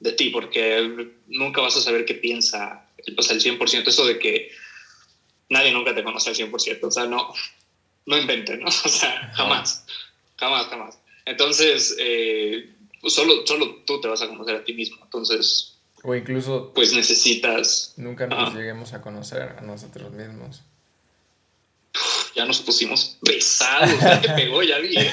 de 0.00 0.12
ti, 0.12 0.30
porque 0.30 1.12
nunca 1.28 1.60
vas 1.60 1.76
a 1.76 1.82
saber 1.82 2.04
qué 2.04 2.14
piensa, 2.14 2.88
o 3.16 3.22
sea, 3.22 3.36
el 3.36 3.42
100%, 3.42 3.86
eso 3.86 4.06
de 4.06 4.18
que 4.18 4.50
nadie 5.48 5.70
nunca 5.70 5.94
te 5.94 6.02
conoce 6.02 6.30
al 6.30 6.36
100%, 6.36 6.80
o 6.82 6.90
sea, 6.90 7.06
no, 7.06 7.32
no 8.06 8.16
inventen, 8.16 8.60
¿no? 8.60 8.66
O 8.84 8.88
sea, 8.88 9.32
jamás, 9.34 9.84
jamás, 10.36 10.66
jamás. 10.66 10.98
Entonces, 11.24 11.96
eh, 11.98 12.70
solo, 13.06 13.46
solo 13.46 13.82
tú 13.86 14.00
te 14.00 14.08
vas 14.08 14.22
a 14.22 14.28
conocer 14.28 14.56
a 14.56 14.64
ti 14.64 14.74
mismo. 14.74 14.98
Entonces, 15.04 15.72
o 16.02 16.14
incluso, 16.14 16.72
pues 16.74 16.92
necesitas. 16.92 17.94
Nunca 17.96 18.26
nos 18.26 18.54
lleguemos 18.54 18.92
a 18.92 19.00
conocer 19.00 19.56
a 19.58 19.60
nosotros 19.60 20.10
mismos. 20.12 20.62
Ya 22.34 22.44
nos 22.44 22.60
pusimos 22.60 23.18
pesados, 23.22 24.00
ya 24.00 24.20
te 24.20 24.30
pegó, 24.30 24.62
ya 24.62 24.78
vi. 24.78 24.96
¿eh? 24.96 25.12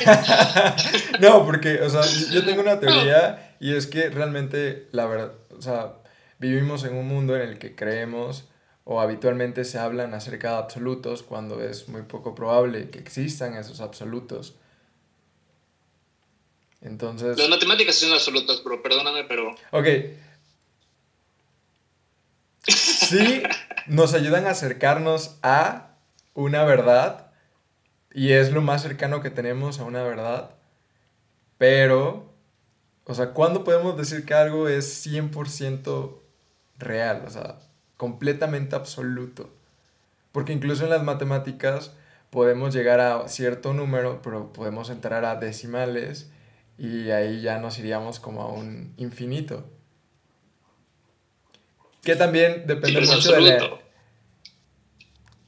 no, 1.19 1.45
porque, 1.45 1.81
o 1.81 1.89
sea, 1.89 2.01
yo 2.31 2.43
tengo 2.43 2.61
una 2.61 2.79
teoría 2.79 3.57
y 3.59 3.73
es 3.73 3.87
que 3.87 4.09
realmente, 4.09 4.87
la 4.91 5.05
verdad, 5.05 5.33
o 5.55 5.61
sea, 5.61 5.95
vivimos 6.39 6.85
en 6.85 6.95
un 6.95 7.07
mundo 7.07 7.35
en 7.35 7.41
el 7.41 7.59
que 7.59 7.75
creemos 7.75 8.45
o 8.91 8.99
habitualmente 8.99 9.65
se 9.65 9.77
hablan 9.77 10.15
acerca 10.15 10.49
de 10.49 10.57
absolutos 10.57 11.21
cuando 11.21 11.61
es 11.61 11.87
muy 11.89 12.01
poco 12.01 12.33
probable 12.33 12.89
que 12.89 12.97
existan 12.97 13.53
esos 13.53 13.81
absolutos. 13.81 14.55
Entonces... 16.81 17.37
Las 17.37 17.49
matemáticas 17.49 17.97
son 17.97 18.13
absolutas, 18.13 18.61
pero 18.63 18.81
perdóname, 18.81 19.25
pero... 19.25 19.51
Ok. 19.69 19.85
Sí, 22.63 23.43
nos 23.85 24.15
ayudan 24.15 24.47
a 24.47 24.51
acercarnos 24.51 25.37
a 25.43 25.91
una 26.33 26.63
verdad 26.63 27.31
y 28.11 28.31
es 28.31 28.51
lo 28.51 28.63
más 28.63 28.81
cercano 28.81 29.21
que 29.21 29.29
tenemos 29.29 29.77
a 29.77 29.83
una 29.83 30.01
verdad, 30.01 30.55
pero, 31.59 32.33
o 33.03 33.13
sea, 33.13 33.33
¿cuándo 33.33 33.63
podemos 33.63 33.95
decir 33.97 34.25
que 34.25 34.33
algo 34.33 34.67
es 34.67 35.05
100% 35.05 36.21
real? 36.79 37.23
O 37.27 37.29
sea, 37.29 37.68
completamente 37.99 38.77
absoluto. 38.77 39.49
Porque 40.31 40.53
incluso 40.53 40.85
en 40.85 40.89
las 40.89 41.03
matemáticas 41.03 41.91
podemos 42.29 42.73
llegar 42.73 43.01
a 43.01 43.27
cierto 43.27 43.73
número, 43.73 44.21
pero 44.21 44.53
podemos 44.53 44.89
entrar 44.89 45.25
a 45.25 45.35
decimales 45.35 46.31
y 46.77 47.09
ahí 47.09 47.41
ya 47.41 47.57
nos 47.57 47.77
iríamos 47.77 48.21
como 48.21 48.43
a 48.43 48.47
un 48.47 48.93
infinito. 48.95 49.69
Que 52.01 52.15
también 52.15 52.63
depende 52.65 53.01
mucho 53.01 53.33
de 53.33 53.41
la... 53.41 53.79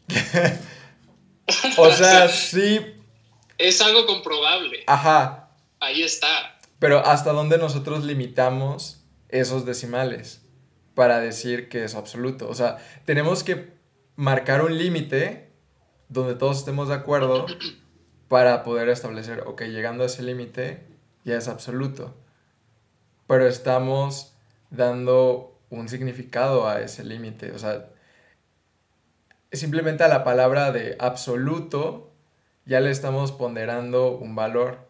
o 1.78 1.92
sea, 1.92 2.28
sí. 2.28 2.82
Es 3.58 3.80
algo 3.80 4.06
comprobable. 4.06 4.84
Ajá. 4.88 5.52
Ahí 5.80 6.04
está. 6.04 6.60
Pero 6.80 7.00
¿hasta 7.00 7.32
dónde 7.32 7.58
nosotros 7.58 8.04
limitamos 8.04 9.06
esos 9.30 9.66
decimales 9.66 10.41
para 10.96 11.20
decir 11.20 11.70
que 11.70 11.84
es 11.84 11.96
absoluto? 11.96 12.50
O 12.50 12.56
sea, 12.56 12.78
tenemos 13.06 13.44
que 13.44 13.74
marcar 14.16 14.62
un 14.62 14.78
límite 14.78 15.50
donde 16.10 16.36
todos 16.36 16.60
estemos 16.60 16.90
de 16.90 16.96
acuerdo 16.96 17.46
para 18.28 18.64
poder 18.64 18.90
establecer, 18.90 19.42
ok, 19.46 19.64
llegando 19.64 20.04
a 20.04 20.08
ese 20.08 20.24
límite, 20.24 20.84
ya 21.24 21.38
es 21.38 21.48
absoluto. 21.48 22.16
Pero 23.28 23.48
estamos 23.48 24.34
dando 24.70 25.58
un 25.70 25.88
significado 25.90 26.68
a 26.68 26.82
ese 26.82 27.04
límite. 27.04 27.52
O 27.52 27.60
sea, 27.60 27.90
simplemente 29.52 30.04
a 30.04 30.08
la 30.08 30.24
palabra 30.24 30.72
de 30.72 30.96
absoluto 31.00 32.12
ya 32.66 32.80
le 32.80 32.92
estamos 32.92 33.32
ponderando 33.32 34.12
un 34.18 34.36
valor, 34.36 34.88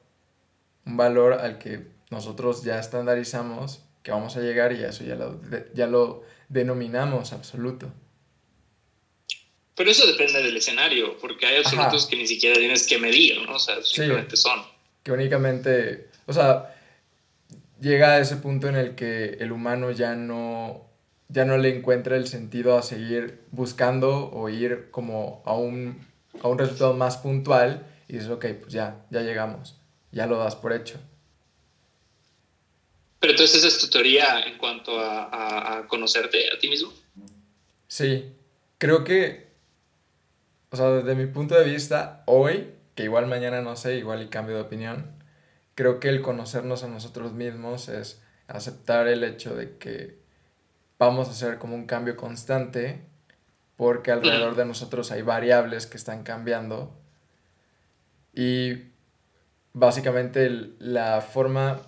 un 0.86 0.98
valor 0.98 1.34
al 1.34 1.58
que 1.58 1.92
nosotros 2.10 2.64
ya 2.64 2.80
estandarizamos 2.80 3.86
que 4.04 4.12
vamos 4.12 4.36
a 4.38 4.42
llegar 4.42 4.74
y 4.74 4.84
eso 4.84 5.04
ya 5.04 5.16
lo, 5.16 5.40
ya 5.74 5.88
lo 5.88 6.24
denominamos 6.50 7.34
absoluto. 7.34 7.92
Pero 9.76 9.90
eso 9.90 10.06
depende 10.06 10.44
del 10.44 10.58
escenario, 10.58 11.18
porque 11.18 11.46
hay 11.46 11.58
absolutos 11.58 12.06
que 12.06 12.16
ni 12.16 12.28
siquiera 12.28 12.58
tienes 12.58 12.86
que 12.86 13.00
medir, 13.00 13.42
¿no? 13.42 13.56
O 13.56 13.60
sea, 13.60 13.82
simplemente 13.82 14.36
son. 14.36 14.62
Que 15.02 15.12
únicamente, 15.12 16.10
o 16.28 16.34
sea, 16.34 16.76
llega 17.80 18.14
a 18.14 18.20
ese 18.20 18.36
punto 18.36 18.68
en 18.68 18.76
el 18.76 18.96
que 18.96 19.38
el 19.40 19.52
humano 19.52 19.92
ya 19.92 20.16
no, 20.16 20.88
ya 21.30 21.46
no 21.46 21.58
le 21.58 21.76
encuentra 21.76 22.18
el 22.18 22.28
sentido 22.28 22.78
a 22.78 22.84
seguir 22.84 23.42
buscando 23.52 24.30
o 24.32 24.50
ir 24.50 24.90
como 24.92 25.42
a 25.46 25.56
un, 25.56 26.06
a 26.44 26.48
un 26.48 26.60
resultado 26.60 26.94
más 26.94 27.18
puntual 27.18 27.88
y 28.08 28.14
dices, 28.14 28.30
ok, 28.30 28.46
pues 28.62 28.74
ya, 28.74 29.06
ya 29.10 29.22
llegamos, 29.22 29.80
ya 30.12 30.28
lo 30.28 30.38
das 30.38 30.56
por 30.56 30.74
hecho. 30.74 31.00
Pero 33.22 33.32
entonces 33.32 33.60
esa 33.60 33.68
es 33.70 33.78
tu 33.78 33.88
teoría 33.88 34.42
en 34.42 34.58
cuanto 34.58 35.00
a, 35.00 35.78
a 35.78 35.88
conocerte 35.88 36.52
a 36.52 36.60
ti 36.60 36.68
mismo. 36.68 36.92
Sí, 37.88 38.34
creo 38.78 39.06
que 39.06 39.52
o 40.72 40.78
sea, 40.78 40.90
desde 40.90 41.16
mi 41.16 41.26
punto 41.26 41.56
de 41.56 41.66
vista, 41.66 42.24
hoy, 42.26 42.72
que 42.96 43.04
igual 43.04 43.28
mañana 43.28 43.62
no 43.62 43.76
sé, 43.76 43.98
igual 43.98 44.22
y 44.22 44.28
cambio 44.28 44.56
de 44.56 44.62
opinión, 44.62 45.12
creo 45.76 46.00
que 46.00 46.08
el 46.08 46.22
conocernos 46.22 46.84
a 46.84 46.88
nosotros 46.88 47.34
mismos 47.34 47.90
es 47.90 48.22
aceptar 48.48 49.08
el 49.08 49.26
hecho 49.26 49.54
de 49.54 49.78
que 49.78 50.18
vamos 50.98 51.28
a 51.28 51.32
hacer 51.32 51.58
como 51.58 51.76
un 51.76 51.88
cambio 51.88 52.16
constante 52.16 53.02
porque 53.76 54.12
alrededor 54.12 54.56
de 54.56 54.66
nosotros 54.66 55.12
hay 55.12 55.24
variables 55.24 55.88
que 55.88 55.98
están 55.98 56.24
cambiando. 56.24 56.96
Y 58.34 58.92
básicamente 59.74 60.50
la 60.80 61.20
forma 61.20 61.82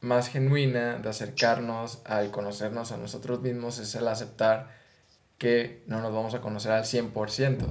más 0.00 0.28
genuina 0.28 0.96
de 0.96 1.08
acercarnos 1.08 2.00
al 2.04 2.30
conocernos 2.30 2.92
a 2.92 2.96
nosotros 2.96 3.40
mismos 3.40 3.78
es 3.78 3.94
el 3.94 4.08
aceptar 4.08 4.74
que 5.38 5.82
no 5.86 6.00
nos 6.00 6.12
vamos 6.12 6.34
a 6.34 6.40
conocer 6.40 6.72
al 6.72 6.84
100% 6.84 7.66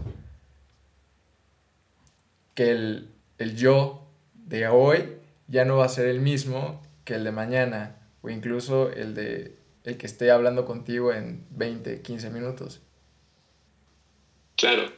que 2.60 2.72
el, 2.72 3.56
yo 3.56 4.06
de 4.34 4.68
hoy 4.68 5.18
ya 5.48 5.64
no 5.64 5.78
va 5.78 5.86
a 5.86 5.90
ser 5.90 6.08
el 6.08 6.20
mismo 6.20 6.82
que 7.06 7.16
el 7.16 7.24
de 7.24 7.32
mañana 7.32 7.96
o 8.22 8.30
incluso 8.30 8.92
el 8.92 9.16
de 9.16 9.56
el 9.86 9.98
que 9.98 10.08
esté 10.08 10.30
hablando 10.30 10.66
contigo 10.66 11.14
en 11.14 11.46
20, 11.52 12.02
15 12.02 12.30
minutos. 12.32 12.82
Claro. 14.58 14.92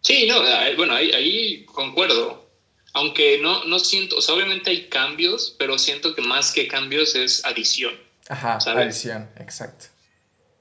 Sí, 0.00 0.26
no, 0.28 0.46
eh, 0.46 0.76
bueno, 0.76 0.94
ahí, 0.94 1.64
concuerdo. 1.64 2.49
Aunque 2.92 3.38
no, 3.38 3.64
no 3.64 3.78
siento, 3.78 4.16
o 4.16 4.20
sea, 4.20 4.34
obviamente 4.34 4.70
hay 4.70 4.88
cambios, 4.88 5.54
pero 5.58 5.78
siento 5.78 6.14
que 6.14 6.22
más 6.22 6.52
que 6.52 6.66
cambios 6.66 7.14
es 7.14 7.44
adición. 7.44 7.94
Ajá, 8.28 8.56
adición, 8.56 9.28
exacto. 9.38 9.86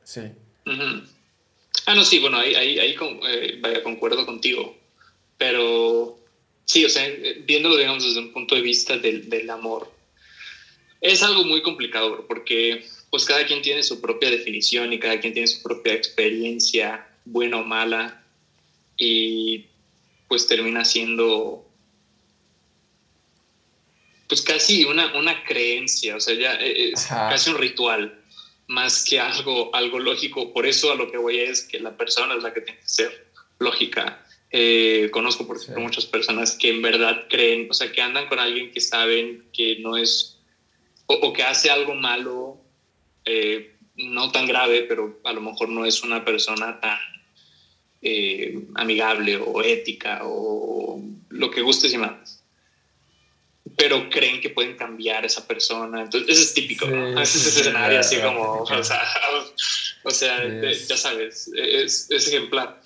Sí. 0.03 0.21
Ah, 1.85 1.95
no, 1.95 2.05
sí, 2.05 2.19
bueno, 2.19 2.37
ahí, 2.37 2.55
ahí, 2.55 2.79
ahí 2.79 2.95
eh, 3.27 3.57
vaya, 3.61 3.83
concuerdo 3.83 4.25
contigo. 4.25 4.77
Pero 5.37 6.19
sí, 6.65 6.85
o 6.85 6.89
sea, 6.89 7.07
viéndolo, 7.45 7.77
digamos, 7.77 8.03
desde 8.03 8.19
un 8.19 8.33
punto 8.33 8.55
de 8.55 8.61
vista 8.61 8.97
del, 8.97 9.29
del 9.29 9.49
amor, 9.49 9.91
es 11.01 11.23
algo 11.23 11.43
muy 11.45 11.61
complicado 11.61 12.25
porque 12.27 12.85
pues 13.09 13.25
cada 13.25 13.45
quien 13.45 13.61
tiene 13.61 13.83
su 13.83 14.01
propia 14.01 14.29
definición 14.29 14.93
y 14.93 14.99
cada 14.99 15.19
quien 15.19 15.33
tiene 15.33 15.47
su 15.47 15.63
propia 15.63 15.93
experiencia, 15.93 17.07
buena 17.25 17.57
o 17.57 17.63
mala, 17.63 18.23
y 18.97 19.65
pues 20.27 20.47
termina 20.47 20.85
siendo 20.85 21.68
pues 24.29 24.41
casi 24.41 24.85
una, 24.85 25.17
una 25.17 25.43
creencia, 25.43 26.15
o 26.15 26.19
sea, 26.21 26.35
ya 26.35 26.53
es 26.53 27.07
casi 27.07 27.49
un 27.49 27.57
ritual, 27.57 28.21
más 28.67 29.03
que 29.03 29.19
algo, 29.19 29.75
algo 29.75 29.99
lógico. 29.99 30.53
Por 30.53 30.67
eso 30.67 30.91
a 30.91 30.95
lo 30.95 31.11
que 31.11 31.17
voy 31.17 31.39
es 31.39 31.63
que 31.63 31.79
la 31.79 31.97
persona 31.97 32.35
es 32.35 32.43
la 32.43 32.53
que 32.53 32.61
tiene 32.61 32.79
que 32.79 32.87
ser 32.87 33.27
lógica 33.57 34.23
eh, 34.51 35.09
conozco, 35.11 35.45
por 35.45 35.57
ejemplo, 35.57 35.83
muchas 35.83 36.05
personas 36.05 36.57
que 36.57 36.69
en 36.69 36.81
verdad 36.81 37.27
creen, 37.29 37.67
o 37.69 37.73
sea, 37.73 37.91
que 37.91 38.01
andan 38.01 38.27
con 38.27 38.39
alguien 38.39 38.71
que 38.71 38.81
saben 38.81 39.45
que 39.53 39.77
no 39.79 39.95
es, 39.95 40.39
o, 41.05 41.33
que 41.33 41.43
hace 41.43 41.69
algo 41.69 41.93
malo, 41.93 42.57
eh, 43.25 43.75
no 43.95 44.31
tan 44.31 44.47
grave, 44.47 44.83
pero 44.83 45.19
a 45.23 45.33
lo 45.33 45.41
mejor 45.41 45.69
no 45.69 45.85
es 45.85 46.01
una 46.01 46.25
persona 46.25 46.79
tan 46.79 46.97
eh, 48.01 48.59
amigable 48.75 49.37
o 49.37 49.61
ética 49.61 50.21
o 50.23 50.99
lo 51.29 51.51
que 51.51 51.61
gustes 51.61 51.93
y 51.93 51.97
más. 51.97 52.38
Pero 53.79 54.09
creen 54.09 54.41
que 54.41 54.49
pueden 54.49 54.75
cambiar 54.75 55.25
esa 55.25 55.47
persona. 55.47 56.01
Entonces, 56.01 56.29
eso 56.29 56.41
es 56.41 56.53
típico, 56.53 56.85
¿no? 56.85 57.21
Ese 57.21 57.37
es 57.37 57.47
ese 57.47 57.61
escenario 57.61 58.01
así 58.01 58.17
como, 58.17 58.63
o 58.63 58.83
sea, 60.11 60.43
ya 60.89 60.97
sabes, 60.97 61.49
es, 61.55 62.11
es 62.11 62.27
ejemplar. 62.27 62.81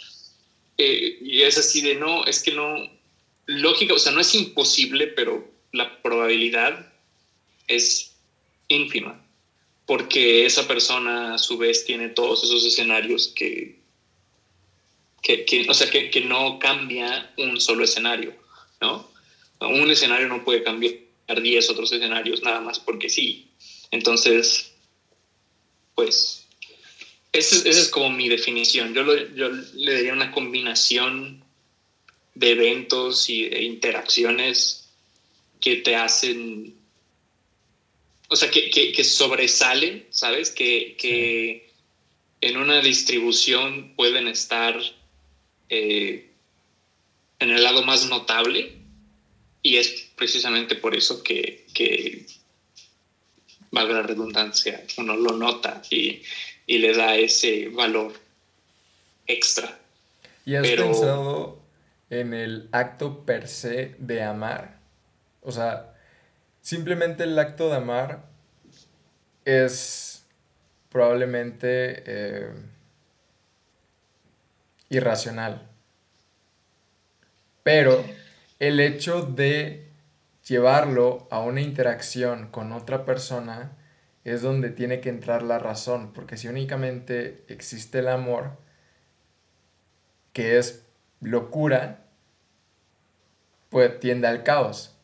Eh, 0.78 1.18
y 1.20 1.42
es 1.42 1.58
así 1.58 1.82
de 1.82 1.96
no, 1.96 2.26
es 2.28 2.44
que 2.44 2.52
no, 2.52 2.76
lógica, 3.48 3.96
o 3.96 4.00
sea, 4.00 4.12
no 4.12 4.22
es 4.22 4.36
imposible, 4.36 5.08
pero 5.08 5.52
la 5.72 6.00
probabilidad 6.04 6.94
es 7.68 8.16
ínfima, 8.68 9.20
porque 9.88 10.46
esa 10.46 10.68
persona 10.68 11.34
a 11.34 11.38
su 11.40 11.58
vez 11.58 11.86
tiene 11.86 12.10
todos 12.10 12.44
esos 12.44 12.64
escenarios 12.66 13.34
que, 13.36 13.80
que, 15.24 15.66
o 15.68 15.74
sea, 15.74 15.90
que, 15.90 16.12
que 16.12 16.22
no 16.22 16.60
cambia 16.60 17.34
un 17.38 17.60
solo 17.60 17.84
escenario, 17.84 18.36
¿no? 18.80 19.12
Un 19.68 19.90
escenario 19.92 20.28
no 20.28 20.44
puede 20.44 20.64
cambiar 20.64 20.96
10 21.42 21.70
otros 21.70 21.92
escenarios 21.92 22.42
nada 22.44 22.62
más 22.62 22.80
porque 22.80 23.10
sí. 23.10 23.50
Entonces, 23.92 24.74
pues 25.96 26.48
esa 27.32 27.68
es, 27.68 27.90
como 27.90 28.12
mi 28.12 28.30
definición. 28.30 28.94
Yo, 28.94 29.04
yo 29.36 29.50
le 29.74 29.94
daría 29.94 30.14
una 30.14 30.32
combinación 30.32 31.44
de 32.36 32.52
eventos 32.52 33.30
y 33.30 33.50
de 33.50 33.64
interacciones 33.64 34.90
que 35.60 35.78
te 35.78 35.96
hacen, 35.96 36.76
o 38.28 38.36
sea, 38.36 38.52
que, 38.52 38.70
que, 38.70 39.04
sobresalen, 39.04 40.06
¿sabes? 40.10 40.52
Que, 40.52 40.96
que 41.00 41.72
en 42.42 42.58
una 42.58 42.82
distribución 42.82 43.94
pueden 43.96 44.28
estar 44.28 44.80
eh, 45.70 46.30
en 47.40 47.50
el 47.50 47.64
lado 47.64 47.84
más 47.84 48.08
notable 48.10 48.83
y 49.64 49.78
es 49.78 50.12
precisamente 50.16 50.76
por 50.76 50.96
eso 50.96 51.24
que, 51.24 51.66
que 51.74 52.28
valga 53.72 53.96
la 53.96 54.04
redundancia, 54.04 54.86
uno 54.98 55.16
lo 55.16 55.36
nota 55.36 55.82
y 55.90 56.22
y 56.66 56.78
le 56.78 56.96
da 56.96 57.16
ese 57.16 57.70
valor 57.70 58.14
extra. 59.28 59.80
¿Y 60.46 60.56
has 60.56 60.68
pensado 60.68 61.62
en 62.10 62.34
el 62.34 62.70
acto 62.72 63.26
per 63.26 63.48
se 63.48 63.96
de 63.98 64.24
amar? 64.24 64.80
O 65.42 65.52
sea, 65.52 65.94
simplemente 66.62 67.24
el 67.24 67.38
acto 67.38 67.70
de 67.70 67.78
amar 67.78 68.26
es 69.46 70.26
probablemente 70.90 72.04
eh, 72.06 72.54
irracional. 74.90 75.70
Pero 77.64 78.06
el 78.68 78.80
hecho 78.80 79.24
de 79.24 79.90
llevarlo 80.48 81.28
a 81.32 81.42
una 81.42 81.60
interacción 81.60 82.48
con 82.48 82.72
otra 82.72 83.04
persona 83.04 83.74
es 84.24 84.42
donde 84.42 84.70
tiene 84.70 85.02
que 85.02 85.10
entrar 85.10 85.44
la 85.44 85.60
razón, 85.60 86.14
porque 86.14 86.38
si 86.38 86.48
únicamente 86.48 87.44
existe 87.50 88.00
el 88.00 88.08
amor, 88.08 88.52
que 90.32 90.58
es 90.58 90.86
locura, 91.20 92.06
pues 93.70 94.00
tiende 94.00 94.28
al 94.28 94.44
caos. 94.44 94.98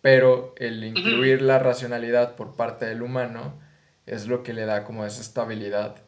Pero 0.00 0.54
el 0.56 0.82
incluir 0.82 1.40
la 1.40 1.60
racionalidad 1.60 2.34
por 2.34 2.56
parte 2.56 2.86
del 2.86 3.02
humano 3.02 3.60
es 4.06 4.26
lo 4.26 4.42
que 4.42 4.54
le 4.54 4.64
da 4.64 4.82
como 4.82 5.06
esa 5.06 5.20
estabilidad. 5.20 6.02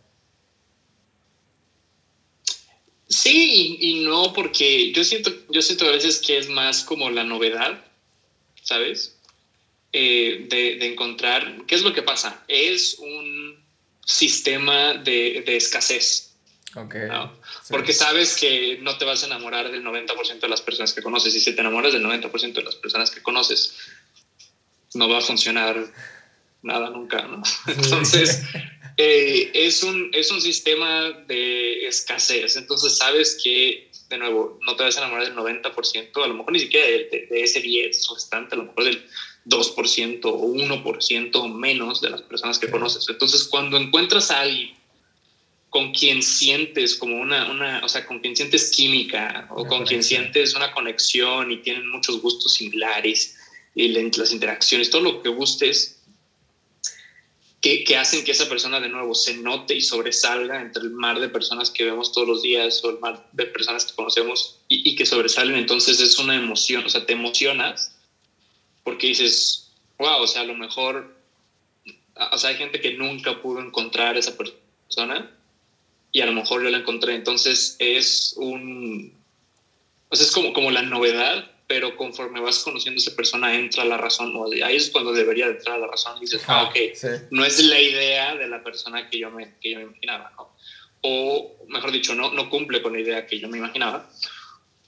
Sí 3.10 3.76
y, 3.80 4.04
no, 4.04 4.32
porque 4.32 4.92
yo 4.92 5.02
siento, 5.02 5.32
yo 5.48 5.60
siento 5.62 5.84
a 5.86 5.90
veces 5.90 6.22
que 6.24 6.38
es 6.38 6.48
más 6.48 6.84
como 6.84 7.10
la 7.10 7.24
novedad, 7.24 7.84
¿sabes? 8.62 9.16
Eh, 9.92 10.46
de, 10.48 10.86
encontrar, 10.86 11.66
¿qué 11.66 11.74
es 11.74 11.82
lo 11.82 11.92
que 11.92 12.02
pasa? 12.02 12.44
Es 12.46 12.96
un 13.00 13.60
sistema 14.04 14.94
de, 14.94 15.42
escasez. 15.56 16.36
Porque 17.68 17.92
sabes 17.92 18.36
que 18.36 18.78
no 18.80 18.96
te 18.96 19.04
vas 19.04 19.24
a 19.24 19.26
enamorar 19.26 19.72
del 19.72 19.82
90% 19.82 20.38
de 20.38 20.48
las 20.48 20.60
personas 20.60 20.92
que 20.92 21.02
conoces. 21.02 21.34
Y 21.34 21.40
si 21.40 21.52
te 21.52 21.62
enamoras 21.62 21.92
del 21.92 22.04
90% 22.04 22.52
de 22.52 22.62
las 22.62 22.76
personas 22.76 23.10
que 23.10 23.22
conoces, 23.22 23.74
no 24.94 25.08
va 25.08 25.18
a 25.18 25.22
funcionar 25.22 25.84
nada 26.62 26.90
nunca, 26.90 27.22
¿no? 27.22 27.42
Entonces, 27.66 28.44
Eh, 29.02 29.50
es, 29.54 29.82
un, 29.82 30.10
es 30.12 30.30
un 30.30 30.42
sistema 30.42 31.10
de 31.26 31.86
escasez, 31.86 32.56
entonces 32.56 32.98
sabes 32.98 33.40
que, 33.42 33.90
de 34.10 34.18
nuevo, 34.18 34.58
no 34.60 34.76
te 34.76 34.82
vas 34.82 34.94
a 34.98 35.00
enamorar 35.00 35.24
del 35.24 35.34
90%, 35.34 36.22
a 36.22 36.26
lo 36.26 36.34
mejor 36.34 36.52
ni 36.52 36.58
siquiera 36.58 36.86
de, 36.86 37.26
ese 37.30 37.62
10 37.62 38.08
restante, 38.12 38.54
a 38.54 38.58
lo 38.58 38.64
mejor 38.64 38.84
del 38.84 39.02
2% 39.46 40.20
o 40.24 40.52
1% 40.52 41.54
menos 41.54 42.02
de 42.02 42.10
las 42.10 42.20
personas 42.20 42.58
que 42.58 42.70
conoces. 42.70 43.06
Entonces, 43.08 43.44
cuando 43.44 43.78
encuentras 43.78 44.30
a 44.30 44.40
alguien 44.40 44.76
con 45.70 45.92
quien 45.92 46.22
sientes 46.22 46.94
como 46.94 47.22
una, 47.22 47.50
una 47.50 47.80
o 47.82 47.88
sea, 47.88 48.04
con 48.04 48.18
quien 48.18 48.36
sientes 48.36 48.70
química 48.70 49.48
o 49.48 49.64
con 49.64 49.86
quien 49.86 50.02
sientes 50.02 50.54
una 50.54 50.72
conexión 50.72 51.50
y 51.50 51.56
tienen 51.62 51.88
muchos 51.88 52.20
gustos 52.20 52.52
similares 52.52 53.34
y 53.74 53.88
las 53.88 54.30
interacciones, 54.30 54.90
todo 54.90 55.00
lo 55.00 55.22
que 55.22 55.30
gustes, 55.30 55.99
que, 57.60 57.96
hacen 57.96 58.24
que 58.24 58.32
esa 58.32 58.48
persona 58.48 58.80
de 58.80 58.88
nuevo 58.88 59.14
se 59.14 59.36
note 59.36 59.74
y 59.74 59.82
sobresalga 59.82 60.62
entre 60.62 60.82
el 60.82 60.90
mar 60.90 61.20
de 61.20 61.28
personas 61.28 61.70
que 61.70 61.84
vemos 61.84 62.12
todos 62.12 62.26
los 62.26 62.42
días 62.42 62.82
o 62.84 62.90
el 62.90 62.98
mar 63.00 63.28
de 63.32 63.46
personas 63.46 63.84
que 63.84 63.94
conocemos 63.94 64.60
y, 64.68 64.94
que 64.96 65.04
sobresalen, 65.04 65.56
entonces 65.56 66.00
es 66.00 66.18
una 66.18 66.34
emoción, 66.34 66.84
o 66.86 66.88
sea, 66.88 67.04
te 67.04 67.12
emocionas 67.12 67.94
porque 68.82 69.08
dices, 69.08 69.72
wow, 69.98 70.22
o 70.22 70.26
sea, 70.26 70.42
a 70.42 70.44
lo 70.44 70.54
mejor, 70.54 71.14
o 72.32 72.38
sea, 72.38 72.50
hay 72.50 72.56
gente 72.56 72.80
que 72.80 72.94
nunca 72.94 73.42
pudo 73.42 73.60
encontrar 73.60 74.16
esa 74.16 74.36
persona 74.38 75.30
y 76.12 76.22
a 76.22 76.26
lo 76.26 76.32
mejor 76.32 76.62
yo 76.62 76.70
la 76.70 76.78
encontré. 76.78 77.14
Entonces 77.14 77.76
es 77.78 78.34
un, 78.38 79.12
o 80.08 80.16
sea, 80.16 80.24
es 80.24 80.32
como, 80.32 80.54
como 80.54 80.70
la 80.70 80.82
novedad, 80.82 81.50
pero 81.70 81.96
conforme 81.96 82.40
vas 82.40 82.64
conociendo 82.64 82.98
a 82.98 83.00
esa 83.00 83.14
persona 83.14 83.54
entra 83.54 83.84
la 83.84 83.96
razón, 83.96 84.34
o 84.34 84.50
ahí 84.50 84.74
es 84.74 84.90
cuando 84.90 85.12
debería 85.12 85.46
entrar 85.46 85.78
la 85.78 85.86
razón, 85.86 86.16
y 86.16 86.22
dices, 86.22 86.42
ah, 86.48 86.64
ok, 86.64 86.76
no 87.30 87.44
es 87.44 87.62
la 87.62 87.80
idea 87.80 88.34
de 88.34 88.48
la 88.48 88.64
persona 88.64 89.08
que 89.08 89.20
yo 89.20 89.30
me, 89.30 89.54
que 89.60 89.70
yo 89.70 89.78
me 89.78 89.84
imaginaba, 89.84 90.32
¿no? 90.36 90.52
O, 91.02 91.64
mejor 91.68 91.92
dicho, 91.92 92.12
no, 92.16 92.32
no 92.32 92.50
cumple 92.50 92.82
con 92.82 92.94
la 92.94 92.98
idea 92.98 93.24
que 93.24 93.38
yo 93.38 93.48
me 93.48 93.58
imaginaba, 93.58 94.10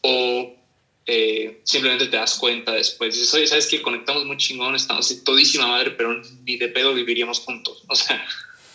o 0.01 0.57
eh, 1.07 1.61
simplemente 1.63 2.09
te 2.09 2.17
das 2.17 2.37
cuenta 2.37 2.73
después, 2.73 3.15
dices, 3.15 3.33
oye, 3.33 3.47
sabes 3.47 3.69
que 3.69 3.81
conectamos 3.81 4.25
muy 4.25 4.37
chingón, 4.37 4.75
estamos 4.75 5.23
todísima 5.23 5.69
madre, 5.69 5.93
pero 5.93 6.21
ni 6.43 6.57
de 6.57 6.67
pedo 6.67 6.95
viviríamos 6.95 7.39
juntos, 7.39 7.85
o 7.89 7.95
sea, 7.95 8.27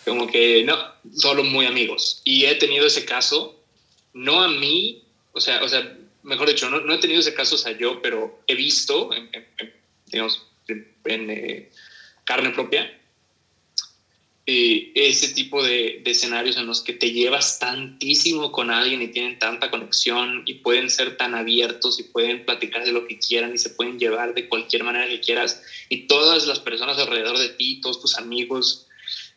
como 0.06 0.28
que 0.28 0.64
no, 0.64 0.78
solo 1.14 1.44
muy 1.44 1.66
amigos. 1.66 2.22
Y 2.24 2.46
he 2.46 2.54
tenido 2.54 2.86
ese 2.86 3.04
caso, 3.04 3.62
no 4.14 4.40
a 4.40 4.48
mí, 4.48 5.04
o 5.32 5.40
sea, 5.42 5.62
o 5.62 5.68
sea 5.68 5.97
mejor 6.28 6.48
dicho, 6.48 6.70
no, 6.70 6.80
no 6.80 6.94
he 6.94 6.98
tenido 6.98 7.20
ese 7.20 7.34
caso, 7.34 7.56
o 7.56 7.58
sea, 7.58 7.76
yo, 7.76 8.00
pero 8.00 8.42
he 8.46 8.54
visto, 8.54 9.12
en, 9.12 9.30
digamos, 10.06 10.46
en, 10.68 11.30
eh, 11.30 11.70
carne 12.24 12.50
propia, 12.50 12.94
eh, 14.46 14.92
ese 14.94 15.28
tipo 15.28 15.62
de, 15.62 16.00
de, 16.04 16.10
escenarios 16.10 16.56
en 16.56 16.66
los 16.66 16.82
que 16.82 16.94
te 16.94 17.10
llevas 17.10 17.58
tantísimo 17.58 18.50
con 18.52 18.70
alguien 18.70 19.02
y 19.02 19.08
tienen 19.08 19.38
tanta 19.38 19.70
conexión 19.70 20.42
y 20.46 20.54
pueden 20.54 20.88
ser 20.88 21.16
tan 21.16 21.34
abiertos 21.34 22.00
y 22.00 22.04
pueden 22.04 22.46
platicar 22.46 22.84
de 22.84 22.92
lo 22.92 23.06
que 23.06 23.18
quieran 23.18 23.54
y 23.54 23.58
se 23.58 23.70
pueden 23.70 23.98
llevar 23.98 24.32
de 24.34 24.48
cualquier 24.48 24.84
manera 24.84 25.06
que 25.06 25.20
quieras 25.20 25.62
y 25.88 26.06
todas 26.06 26.46
las 26.46 26.60
personas 26.60 26.98
alrededor 26.98 27.38
de 27.38 27.50
ti, 27.50 27.80
todos 27.82 28.00
tus 28.00 28.16
amigos, 28.16 28.88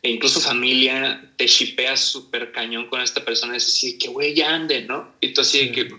e 0.04 0.10
incluso 0.10 0.40
familia, 0.40 1.32
te 1.38 1.46
shipeas 1.46 2.00
súper 2.00 2.52
cañón 2.52 2.88
con 2.88 3.02
esta 3.02 3.24
persona, 3.24 3.56
es 3.56 3.68
así, 3.68 4.00
que 4.00 4.08
güey, 4.08 4.34
ya 4.34 4.56
ande, 4.56 4.82
¿no? 4.82 5.14
Y 5.22 5.34
tú 5.34 5.42
así 5.42 5.72
que, 5.72 5.90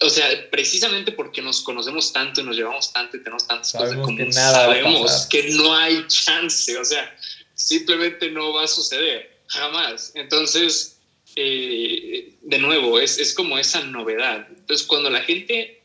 o 0.00 0.10
sea, 0.10 0.50
precisamente 0.50 1.12
porque 1.12 1.40
nos 1.40 1.60
conocemos 1.62 2.12
tanto 2.12 2.40
y 2.40 2.44
nos 2.44 2.56
llevamos 2.56 2.92
tanto 2.92 3.16
y 3.16 3.22
tenemos 3.22 3.46
tantas 3.46 3.72
cosas 3.72 3.94
como 3.94 4.16
que 4.16 4.32
sabemos 4.32 5.26
que 5.26 5.50
no 5.50 5.74
hay 5.74 6.04
chance, 6.08 6.76
o 6.76 6.84
sea, 6.84 7.16
simplemente 7.54 8.30
no 8.30 8.52
va 8.52 8.64
a 8.64 8.68
suceder, 8.68 9.42
jamás. 9.46 10.12
Entonces, 10.14 11.00
eh, 11.36 12.34
de 12.42 12.58
nuevo, 12.58 12.98
es, 12.98 13.18
es 13.18 13.34
como 13.34 13.58
esa 13.58 13.82
novedad. 13.84 14.48
Entonces, 14.50 14.86
cuando 14.86 15.10
la 15.10 15.20
gente 15.20 15.82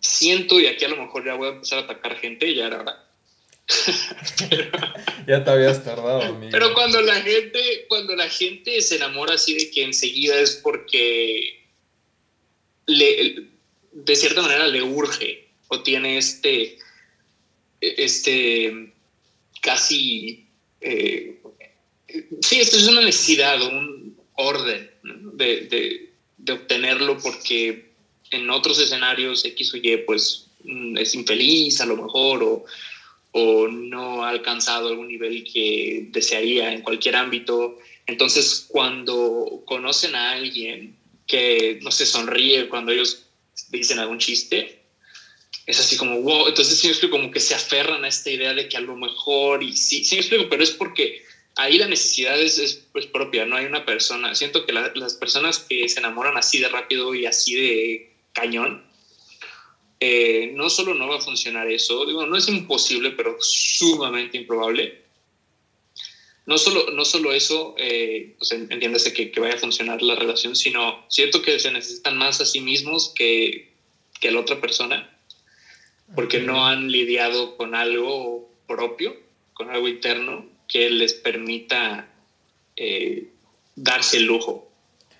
siento, 0.00 0.60
y 0.60 0.66
aquí 0.66 0.84
a 0.84 0.88
lo 0.88 0.96
mejor 0.96 1.24
ya 1.24 1.34
voy 1.34 1.48
a 1.48 1.52
empezar 1.52 1.78
a 1.78 1.82
atacar 1.82 2.18
gente, 2.18 2.54
ya 2.54 2.66
era 2.66 2.80
hora, 2.80 3.08
ya 5.26 5.42
te 5.42 5.50
habías 5.50 5.82
tardado, 5.82 6.20
amigo. 6.20 6.50
Pero 6.50 6.74
cuando 6.74 7.00
la 7.00 7.14
gente, 7.22 7.86
cuando 7.88 8.14
la 8.14 8.28
gente 8.28 8.82
se 8.82 8.96
enamora 8.96 9.34
así 9.34 9.54
de 9.54 9.70
que 9.70 9.84
enseguida 9.84 10.38
es 10.38 10.60
porque 10.62 11.61
le, 12.86 13.48
de 13.92 14.16
cierta 14.16 14.42
manera 14.42 14.66
le 14.66 14.82
urge 14.82 15.48
o 15.68 15.82
tiene 15.82 16.18
este, 16.18 16.78
este 17.80 18.92
casi, 19.60 20.46
eh, 20.80 21.40
sí, 22.40 22.60
esto 22.60 22.76
es 22.76 22.88
una 22.88 23.02
necesidad, 23.02 23.62
un 23.62 24.16
orden 24.34 24.90
de, 25.02 26.10
de 26.38 26.52
obtenerlo 26.52 27.18
porque 27.18 27.92
en 28.30 28.50
otros 28.50 28.80
escenarios 28.80 29.44
X 29.44 29.74
o 29.74 29.76
Y 29.76 29.96
pues 30.06 30.48
mm, 30.64 30.98
es 30.98 31.14
infeliz 31.14 31.80
a 31.80 31.86
lo 31.86 31.96
mejor 31.96 32.42
o 32.42 32.64
o 33.32 33.66
no 33.66 34.24
ha 34.24 34.28
alcanzado 34.28 34.88
algún 34.88 35.08
nivel 35.08 35.42
que 35.44 36.06
desearía 36.10 36.72
en 36.72 36.82
cualquier 36.82 37.16
ámbito. 37.16 37.78
Entonces, 38.06 38.66
cuando 38.68 39.62
conocen 39.64 40.14
a 40.14 40.32
alguien 40.32 40.96
que 41.32 41.78
no 41.80 41.90
se 41.90 42.04
sonríe 42.04 42.68
cuando 42.68 42.92
ellos 42.92 43.26
dicen 43.70 43.98
algún 43.98 44.18
chiste, 44.18 44.82
es 45.64 45.80
así 45.80 45.96
como, 45.96 46.20
wow, 46.20 46.48
entonces 46.48 46.78
sí 46.78 46.86
me 46.86 46.90
explico, 46.90 47.16
como 47.16 47.30
que 47.30 47.40
se 47.40 47.54
aferran 47.54 48.04
a 48.04 48.08
esta 48.08 48.30
idea 48.30 48.52
de 48.52 48.68
que 48.68 48.76
a 48.76 48.80
lo 48.80 48.94
mejor, 48.96 49.62
y 49.62 49.74
sí, 49.74 50.04
sí 50.04 50.16
me 50.16 50.20
explico, 50.20 50.50
pero 50.50 50.62
es 50.62 50.72
porque 50.72 51.22
ahí 51.56 51.78
la 51.78 51.86
necesidad 51.86 52.38
es, 52.38 52.58
es, 52.58 53.06
propia, 53.06 53.46
no 53.46 53.56
hay 53.56 53.64
una 53.64 53.86
persona. 53.86 54.34
Siento 54.34 54.66
que 54.66 54.74
las 54.74 55.14
personas 55.14 55.60
que 55.66 55.88
se 55.88 56.00
enamoran 56.00 56.36
así 56.36 56.58
de 56.58 56.68
rápido 56.68 57.14
y 57.14 57.24
así 57.24 57.54
de 57.54 58.10
cañón, 58.34 58.84
eh, 60.00 60.50
no 60.52 60.68
solo 60.68 60.92
no 60.92 61.08
va 61.08 61.16
a 61.16 61.20
funcionar 61.20 61.70
eso, 61.70 62.04
digo, 62.04 62.26
no 62.26 62.36
es 62.36 62.46
imposible, 62.46 63.12
pero 63.12 63.38
sumamente 63.40 64.36
improbable. 64.36 65.01
No 66.44 66.58
solo, 66.58 66.90
no 66.90 67.04
solo 67.04 67.32
eso, 67.32 67.74
eh, 67.78 68.36
entiéndase 68.50 69.12
que, 69.12 69.30
que, 69.30 69.40
vaya 69.40 69.54
a 69.54 69.58
funcionar 69.58 70.02
la 70.02 70.16
relación, 70.16 70.56
sino 70.56 71.04
siento 71.08 71.40
que 71.40 71.58
se 71.60 71.70
necesitan 71.70 72.16
más 72.16 72.40
a 72.40 72.46
sí 72.46 72.60
mismos 72.60 73.12
que, 73.14 73.72
que 74.20 74.28
a 74.28 74.32
la 74.32 74.40
otra 74.40 74.60
persona, 74.60 75.08
porque 76.16 76.40
no 76.40 76.66
han 76.66 76.90
lidiado 76.90 77.56
con 77.56 77.74
algo 77.74 78.50
propio, 78.66 79.16
con 79.54 79.70
algo 79.70 79.86
interno 79.86 80.46
que 80.68 80.90
les 80.90 81.14
permita 81.14 82.08
eh, 82.76 83.28
darse 83.76 84.16
el 84.16 84.24
lujo 84.24 84.72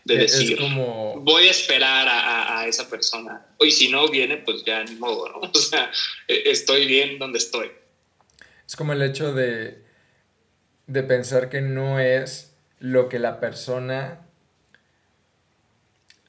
de 0.04 0.18
decir, 0.18 0.58
como... 0.58 1.20
voy 1.20 1.46
a 1.46 1.50
esperar 1.50 2.08
a, 2.08 2.66
esa 2.66 2.88
persona. 2.88 3.46
Y 3.60 3.70
si 3.70 3.88
no 3.88 4.08
viene, 4.08 4.38
pues 4.38 4.64
ya 4.64 4.82
ni 4.84 4.96
modo, 4.96 5.28
¿no? 5.28 5.40
O 5.54 5.58
sea, 5.58 5.90
e, 6.26 6.42
estoy 6.46 6.86
bien 6.86 7.18
donde 7.18 7.38
estoy. 7.38 7.70
Es 8.66 8.76
como 8.76 8.92
el 8.92 9.02
hecho 9.02 9.32
de, 9.32 9.81
de 10.86 11.02
pensar 11.02 11.48
que 11.48 11.60
no 11.60 11.98
es 11.98 12.54
lo 12.78 13.08
que 13.08 13.18
la 13.18 13.40
persona 13.40 14.20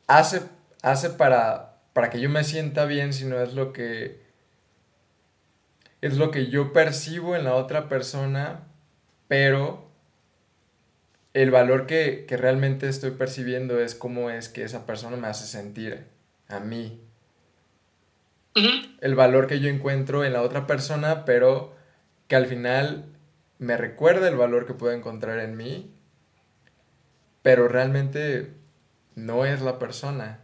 hace, 0.08 0.42
hace 0.82 1.10
para, 1.10 1.78
para 1.94 2.10
que 2.10 2.20
yo 2.20 2.30
me 2.30 2.44
sienta 2.44 2.86
bien, 2.86 3.14
sino 3.14 3.42
es 3.42 3.54
lo 3.54 3.74
que 3.74 4.24
es 6.04 6.18
lo 6.18 6.32
que 6.32 6.48
yo 6.48 6.74
percibo 6.74 7.34
en 7.34 7.46
la 7.46 7.56
otra 7.56 7.88
persona, 7.88 8.68
pero 9.30 9.90
el 11.34 11.50
valor 11.50 11.88
que, 11.88 12.26
realmente 12.30 12.90
estoy 12.90 13.12
percibiendo 13.12 13.80
es 13.80 13.96
cómo 13.96 14.30
es 14.30 14.50
que 14.50 14.64
esa 14.64 14.86
persona 14.86 15.16
me 15.16 15.28
hace 15.28 15.48
sentir 15.48 16.04
a 16.50 16.60
mí. 16.60 17.00
El 19.00 19.16
valor 19.16 19.48
que 19.48 19.62
yo 19.62 19.70
encuentro 19.70 20.26
en 20.26 20.34
la 20.34 20.42
otra 20.42 20.68
persona, 20.68 21.24
pero 21.24 21.74
que 22.28 22.36
al 22.36 22.48
final 22.48 23.06
me 23.64 23.78
recuerda 23.78 24.28
el 24.28 24.36
valor 24.36 24.66
que 24.68 24.74
puedo 24.74 24.94
encontrar 24.94 25.40
en 25.40 25.56
mí, 25.56 25.90
pero 27.42 27.68
realmente 27.68 28.52
no 29.16 29.46
es 29.46 29.62
la 29.62 29.80
persona. 29.80 30.42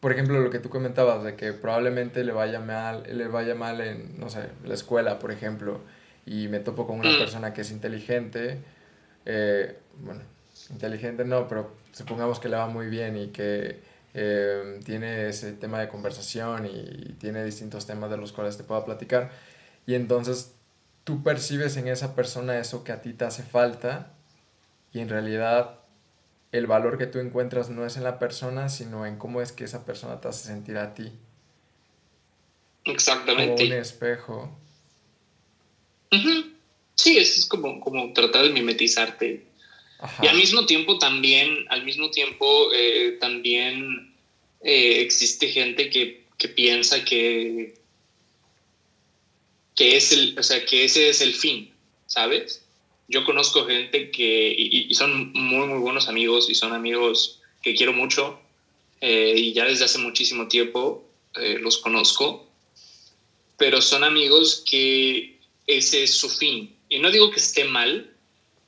Por 0.00 0.12
ejemplo, 0.12 0.40
lo 0.40 0.50
que 0.50 0.60
tú 0.60 0.68
comentabas, 0.68 1.24
de 1.24 1.34
que 1.34 1.52
probablemente 1.52 2.22
le 2.22 2.32
vaya 2.32 2.60
mal, 2.60 3.02
le 3.10 3.26
vaya 3.26 3.54
mal 3.54 3.80
en, 3.80 4.20
no 4.20 4.30
sé, 4.30 4.50
la 4.64 4.74
escuela, 4.74 5.18
por 5.18 5.32
ejemplo, 5.32 5.80
y 6.24 6.48
me 6.48 6.60
topo 6.60 6.86
con 6.86 7.00
una 7.00 7.10
mm. 7.10 7.18
persona 7.18 7.52
que 7.52 7.62
es 7.62 7.72
inteligente, 7.72 8.58
eh, 9.24 9.76
bueno, 9.98 10.22
inteligente 10.70 11.24
no, 11.24 11.48
pero 11.48 11.72
supongamos 11.92 12.38
que 12.38 12.48
le 12.48 12.56
va 12.56 12.68
muy 12.68 12.86
bien 12.86 13.16
y 13.16 13.28
que 13.28 13.80
eh, 14.14 14.80
tiene 14.84 15.28
ese 15.28 15.52
tema 15.54 15.80
de 15.80 15.88
conversación 15.88 16.66
y, 16.66 17.14
tiene 17.18 17.44
distintos 17.44 17.86
temas 17.86 18.10
de 18.10 18.16
los 18.16 18.32
cuales 18.32 18.56
te 18.56 18.64
pueda 18.64 18.84
platicar. 18.84 19.30
Y 19.86 19.94
entonces 19.94 20.55
tú 21.06 21.22
percibes 21.22 21.76
en 21.76 21.86
esa 21.86 22.16
persona 22.16 22.58
eso 22.58 22.82
que 22.82 22.90
a 22.90 23.00
ti 23.00 23.12
te 23.12 23.24
hace 23.24 23.44
falta 23.44 24.12
y 24.92 24.98
en 24.98 25.08
realidad 25.08 25.78
el 26.50 26.66
valor 26.66 26.98
que 26.98 27.06
tú 27.06 27.20
encuentras 27.20 27.70
no 27.70 27.86
es 27.86 27.96
en 27.96 28.02
la 28.02 28.18
persona, 28.18 28.68
sino 28.68 29.06
en 29.06 29.16
cómo 29.16 29.40
es 29.40 29.52
que 29.52 29.62
esa 29.62 29.86
persona 29.86 30.20
te 30.20 30.26
hace 30.26 30.48
sentir 30.48 30.76
a 30.78 30.94
ti. 30.94 31.12
Exactamente. 32.84 33.62
Como 33.62 33.74
un 33.76 33.80
espejo. 33.80 34.58
Sí, 36.96 37.18
es 37.18 37.46
como, 37.46 37.80
como 37.80 38.12
tratar 38.12 38.42
de 38.42 38.50
mimetizarte. 38.50 39.46
Y 40.22 40.26
al 40.26 40.36
mismo 40.36 40.66
tiempo 40.66 40.98
también, 40.98 41.66
al 41.68 41.84
mismo 41.84 42.10
tiempo 42.10 42.72
eh, 42.74 43.16
también 43.20 44.12
eh, 44.60 45.02
existe 45.02 45.46
gente 45.50 45.88
que, 45.88 46.24
que, 46.36 46.48
piensa 46.48 47.04
que, 47.04 47.76
que, 49.76 49.96
es 49.96 50.10
el, 50.12 50.36
o 50.38 50.42
sea, 50.42 50.64
que 50.64 50.84
ese 50.84 51.08
es 51.08 51.20
el 51.20 51.34
fin, 51.34 51.72
¿sabes? 52.06 52.64
Yo 53.08 53.24
conozco 53.24 53.66
gente 53.66 54.10
que, 54.10 54.54
y, 54.58 54.92
son 54.94 55.32
muy, 55.32 55.68
muy 55.68 55.78
buenos 55.78 56.08
amigos 56.08 56.50
y 56.50 56.54
son 56.54 56.72
amigos 56.72 57.40
que 57.62 57.74
quiero 57.74 57.92
mucho 57.92 58.40
eh, 59.00 59.34
y 59.36 59.52
ya 59.52 59.64
desde 59.64 59.84
hace 59.84 59.98
muchísimo 59.98 60.48
tiempo 60.48 61.04
los 61.60 61.76
conozco, 61.76 62.48
pero 63.58 63.82
son 63.82 64.04
amigos 64.04 64.64
que 64.66 65.38
ese 65.66 66.04
es 66.04 66.14
su 66.14 66.30
fin 66.30 66.76
y 66.88 66.98
no 66.98 67.10
digo 67.10 67.30
que 67.30 67.40
esté 67.40 67.64
mal, 67.64 68.12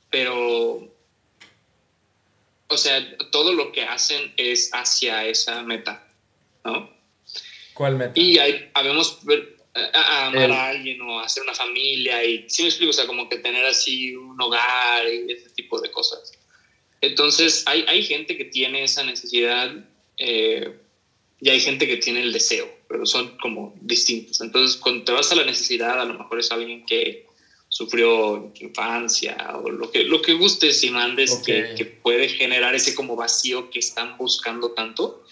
pero, 0.09 0.87
o 2.67 2.77
sea, 2.77 3.17
todo 3.31 3.53
lo 3.53 3.71
que 3.71 3.83
hacen 3.83 4.33
es 4.37 4.71
hacia 4.73 5.25
esa 5.25 5.63
meta, 5.63 6.07
¿no? 6.65 6.89
¿Cuál 7.73 7.95
meta? 7.95 8.13
Y 8.15 8.39
hay, 8.39 8.69
habemos 8.73 9.19
a, 9.93 10.27
amar 10.27 10.51
a 10.51 10.67
alguien 10.69 11.01
o 11.01 11.19
hacer 11.19 11.43
una 11.43 11.53
familia 11.53 12.23
y, 12.23 12.49
sí 12.49 12.63
me 12.63 12.69
explico, 12.69 12.91
o 12.91 12.93
sea, 12.93 13.07
como 13.07 13.29
que 13.29 13.37
tener 13.37 13.65
así 13.65 14.15
un 14.15 14.39
hogar 14.41 15.07
y 15.07 15.31
ese 15.31 15.49
tipo 15.49 15.79
de 15.79 15.91
cosas. 15.91 16.31
Entonces, 17.01 17.63
hay, 17.65 17.85
hay 17.87 18.03
gente 18.03 18.37
que 18.37 18.45
tiene 18.45 18.83
esa 18.83 19.03
necesidad 19.03 19.71
eh, 20.17 20.77
y 21.41 21.49
hay 21.49 21.59
gente 21.59 21.87
que 21.87 21.97
tiene 21.97 22.21
el 22.21 22.33
deseo, 22.33 22.69
pero 22.87 23.05
son 23.05 23.37
como 23.37 23.73
distintos. 23.81 24.41
Entonces, 24.41 24.77
cuando 24.77 25.05
te 25.05 25.11
vas 25.11 25.31
a 25.31 25.35
la 25.35 25.45
necesidad, 25.45 25.99
a 25.99 26.05
lo 26.05 26.15
mejor 26.15 26.39
es 26.39 26.51
alguien 26.51 26.85
que 26.85 27.25
sufrió 27.69 28.51
infancia 28.59 29.37
o 29.63 29.69
lo 29.69 29.91
que, 29.91 30.03
lo 30.03 30.21
que 30.21 30.33
gustes 30.33 30.83
y 30.83 30.89
mandes 30.89 31.35
que, 31.45 31.75
que, 31.77 31.85
puede 31.85 32.27
generar 32.27 32.73
ese 32.73 32.95
como 32.95 33.15
vacío 33.15 33.69
que 33.69 33.79
están 33.79 34.17
buscando 34.17 34.71
tanto 34.71 35.23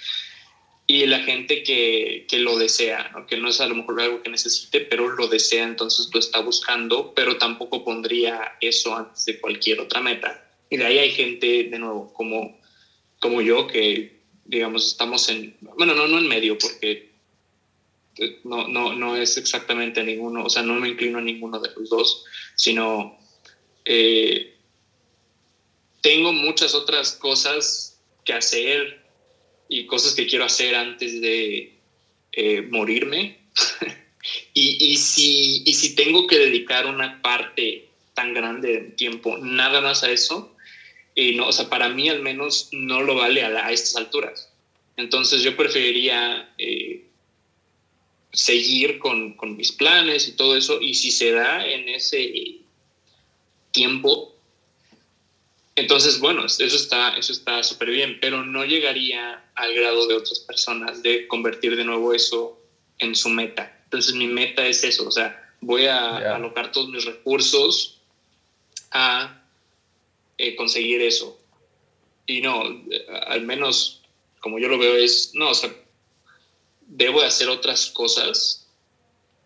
y 0.90 1.06
la 1.06 1.20
gente 1.20 1.64
que, 1.64 2.26
que 2.30 2.40
lo 2.40 2.58
desea, 2.58 3.10
¿no? 3.10 3.28
que 3.28 3.36
no 3.36 3.50
es 3.50 3.60
a 3.60 3.68
lo 3.68 3.76
mejor 3.76 4.00
algo 4.00 4.24
que 4.24 4.30
necesite, 4.30 4.80
pero 4.80 5.10
lo 5.10 5.28
desea, 5.28 5.66
entonces 5.66 6.10
lo 6.14 6.20
está 6.20 6.40
buscando, 6.40 7.14
pero 7.14 7.38
tampoco 7.38 7.84
pondría 7.84 8.54
eso 8.62 8.96
antes 8.96 9.26
de 9.26 9.38
cualquier 9.38 9.82
otra 9.82 10.00
meta. 10.00 10.50
Y 10.70 10.78
de 10.78 10.86
ahí 10.86 10.98
hay 11.00 11.12
gente, 11.12 11.66
de 11.66 11.78
nuevo, 11.78 12.14
como, 12.14 12.58
como 13.20 13.42
yo, 13.42 13.68
que 13.68 14.22
digamos 14.46 14.88
estamos 14.88 15.28
en, 15.28 15.58
bueno, 15.60 15.94
no, 15.94 16.08
no 16.08 16.20
en 16.20 16.28
medio, 16.28 16.58
porque 16.58 17.12
no, 18.46 18.70
no, 18.70 18.94
no 18.94 19.18
es 19.18 19.36
exactamente 19.36 20.02
ninguno, 20.04 20.46
o 20.46 20.50
sea, 20.50 20.64
no 20.64 20.74
me 20.76 20.88
inclino 20.88 21.18
a 21.18 21.22
ninguno 21.22 21.60
de 21.60 21.70
los 21.76 21.90
dos, 21.90 22.24
sino 22.56 23.20
eh, 23.84 24.56
tengo 26.00 26.32
muchas 26.32 26.74
otras 26.74 27.12
cosas 27.12 28.00
que 28.24 28.32
hacer 28.32 29.07
y 29.70 29.86
cosas 29.86 30.14
que 30.14 30.28
quiero 30.28 30.46
hacer 30.46 30.76
antes 30.76 31.22
de 31.22 31.74
eh, 32.32 32.62
morirme. 32.62 33.40
y, 34.54 34.94
y, 34.94 34.98
si, 34.98 35.64
y 35.66 35.74
si 35.74 35.96
tengo 35.96 36.28
que 36.28 36.38
dedicar 36.38 36.86
una 36.86 37.22
parte 37.22 37.88
tan 38.14 38.34
grande 38.34 38.74
de 38.74 38.80
tiempo 38.92 39.38
nada 39.38 39.82
más 39.82 40.04
a 40.04 40.12
eso, 40.12 40.56
y 41.16 41.34
no, 41.36 41.48
o 41.48 41.52
sea, 41.52 41.68
para 41.68 41.90
mí 41.90 42.10
al 42.10 42.22
menos 42.22 42.70
no 42.72 43.02
lo 43.02 43.16
vale 43.16 43.44
a, 43.44 43.72
estas 43.72 43.96
alturas. 43.96 44.50
Entonces 44.98 45.42
yo 45.42 45.58
preferiría 45.58 46.54
eh, 46.60 47.06
seguir 48.32 49.00
con, 49.00 49.34
con, 49.34 49.58
mis 49.58 49.72
planes 49.72 50.28
y 50.28 50.34
todo 50.34 50.56
eso, 50.56 50.80
y 50.80 50.94
si 50.94 51.12
se 51.12 51.32
da 51.32 51.66
en 51.68 51.90
ese 51.90 52.60
tiempo, 53.72 54.37
entonces, 55.78 56.20
bueno, 56.20 56.46
eso 56.46 56.64
está 56.64 57.16
eso 57.18 57.32
está 57.32 57.64
súper 57.64 57.90
bien, 57.90 58.20
pero 58.20 58.44
no 58.44 58.66
llegaría 58.66 59.50
al 59.56 59.74
grado 59.74 60.08
de 60.08 60.16
otras 60.16 60.40
personas 60.40 61.02
de 61.02 61.28
convertir 61.28 61.76
de 61.76 61.86
nuevo 61.86 62.14
eso 62.14 62.60
en 63.00 63.16
su 63.16 63.30
meta. 63.30 63.82
Entonces, 63.86 64.14
mi 64.14 64.28
meta 64.28 64.68
es 64.68 64.84
eso, 64.84 65.08
o 65.08 65.12
sea, 65.12 65.54
voy 65.62 65.86
a 65.86 66.36
alocar 66.36 66.72
todos 66.72 66.90
mis 66.90 67.06
recursos 67.06 68.02
a 68.92 69.44
eh, 70.38 70.56
conseguir 70.56 71.02
eso. 71.02 71.40
Y 72.26 72.42
no, 72.42 72.64
al 73.28 73.42
menos 73.44 73.98
como 74.40 74.60
yo 74.60 74.68
lo 74.68 74.78
veo 74.78 74.96
es, 74.96 75.32
no, 75.34 75.50
o 75.50 75.54
sea, 75.54 75.74
debo 76.82 77.22
de 77.22 77.28
hacer 77.28 77.50
otras 77.50 77.88
cosas 77.88 78.68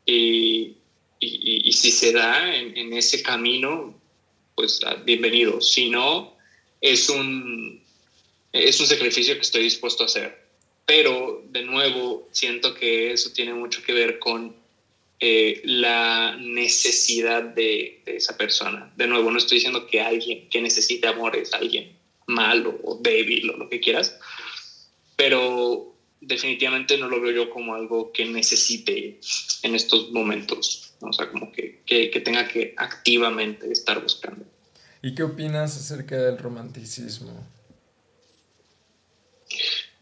y, 0.06 0.78
y, 1.20 1.74
si 1.74 1.92
se 1.92 2.12
da 2.12 2.56
en, 2.56 2.94
ese 2.94 3.22
camino, 3.24 4.00
pues 4.62 4.80
ah, 4.86 4.94
bienvenido. 5.04 5.60
Si 5.60 5.90
no, 5.90 6.38
es 6.82 7.10
un, 7.10 7.82
es 8.54 8.80
un 8.80 8.86
sacrificio 8.86 9.34
que 9.34 9.42
estoy 9.42 9.64
dispuesto 9.64 10.04
a 10.04 10.06
hacer. 10.06 10.40
Pero, 10.86 11.44
de 11.50 11.64
nuevo, 11.64 12.30
siento 12.32 12.76
que 12.76 13.12
eso 13.12 13.34
tiene 13.34 13.56
mucho 13.56 13.82
que 13.82 13.92
ver 13.92 14.20
con 14.20 14.56
eh, 15.20 15.62
la 15.64 16.38
necesidad 16.40 17.42
de, 17.42 18.04
de, 18.06 18.18
esa 18.18 18.38
persona. 18.38 18.94
De 18.96 19.08
nuevo, 19.08 19.32
no 19.32 19.40
estoy 19.40 19.56
diciendo 19.56 19.88
que 19.88 20.00
alguien 20.00 20.48
que 20.48 20.62
necesite 20.62 21.08
amor 21.08 21.36
es 21.36 21.56
alguien 21.56 21.98
malo 22.28 22.80
o 22.84 23.00
débil 23.02 23.50
o 23.50 23.58
lo 23.58 23.68
que 23.68 23.80
quieras, 23.80 24.16
pero 25.16 25.92
definitivamente 26.22 26.98
no 27.00 27.10
lo 27.10 27.20
veo 27.20 27.32
yo 27.32 27.50
como 27.50 27.74
algo 27.74 28.12
que 28.12 28.26
necesite 28.26 29.20
en 29.64 29.76
estos 29.76 30.12
momentos, 30.12 30.94
o 31.02 31.12
sea, 31.12 31.30
como 31.30 31.52
que, 31.52 31.82
que, 31.86 32.10
tenga 32.22 32.48
que 32.48 32.74
activamente 32.78 33.72
estar 33.72 34.02
buscando. 34.02 34.46
¿Y 35.02 35.16
qué 35.16 35.24
opinas 35.24 35.76
acerca 35.78 36.16
del 36.16 36.38
romanticismo? 36.38 37.48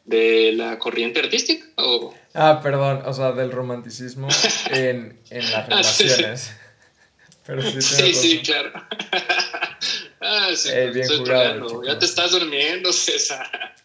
¿De 0.06 0.52
la 0.54 0.78
corriente 0.80 1.20
artística? 1.20 1.66
O... 1.78 2.14
Ah, 2.34 2.60
perdón, 2.62 3.04
o 3.06 3.14
sea, 3.14 3.32
del 3.32 3.52
romanticismo 3.52 4.28
en, 4.72 5.20
en 5.30 5.52
las 5.52 5.54
ah, 5.54 5.66
relaciones. 5.68 6.52
sí, 7.80 8.14
sí, 8.14 8.42
claro. 8.46 8.72
ah, 10.22 10.50
sí, 10.56 10.70
bien 10.94 11.08
jugado, 11.08 11.84
Ya 11.86 11.98
te 11.98 12.06
estás 12.06 12.32
durmiendo, 12.32 12.92
César. 12.92 13.76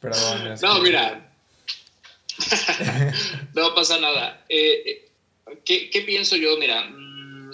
Perdón. 0.00 0.56
no, 0.60 0.80
mira, 0.80 1.34
no 3.54 3.74
pasa 3.74 3.98
nada. 3.98 4.44
Eh, 4.48 4.82
eh, 5.46 5.60
¿qué, 5.64 6.02
pienso 6.06 6.36
yo? 6.36 6.56
Mira, 6.58 6.84
mm, 6.84 7.52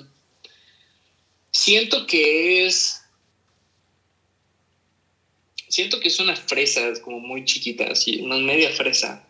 siento 1.50 2.06
que 2.06 2.66
es. 2.66 2.99
Siento 5.70 5.98
que 6.00 6.08
es 6.08 6.18
una 6.18 6.36
fresa 6.36 6.92
como 7.00 7.20
muy 7.20 7.44
chiquita, 7.44 7.84
así, 7.84 8.18
una 8.20 8.36
media 8.36 8.70
fresa 8.70 9.26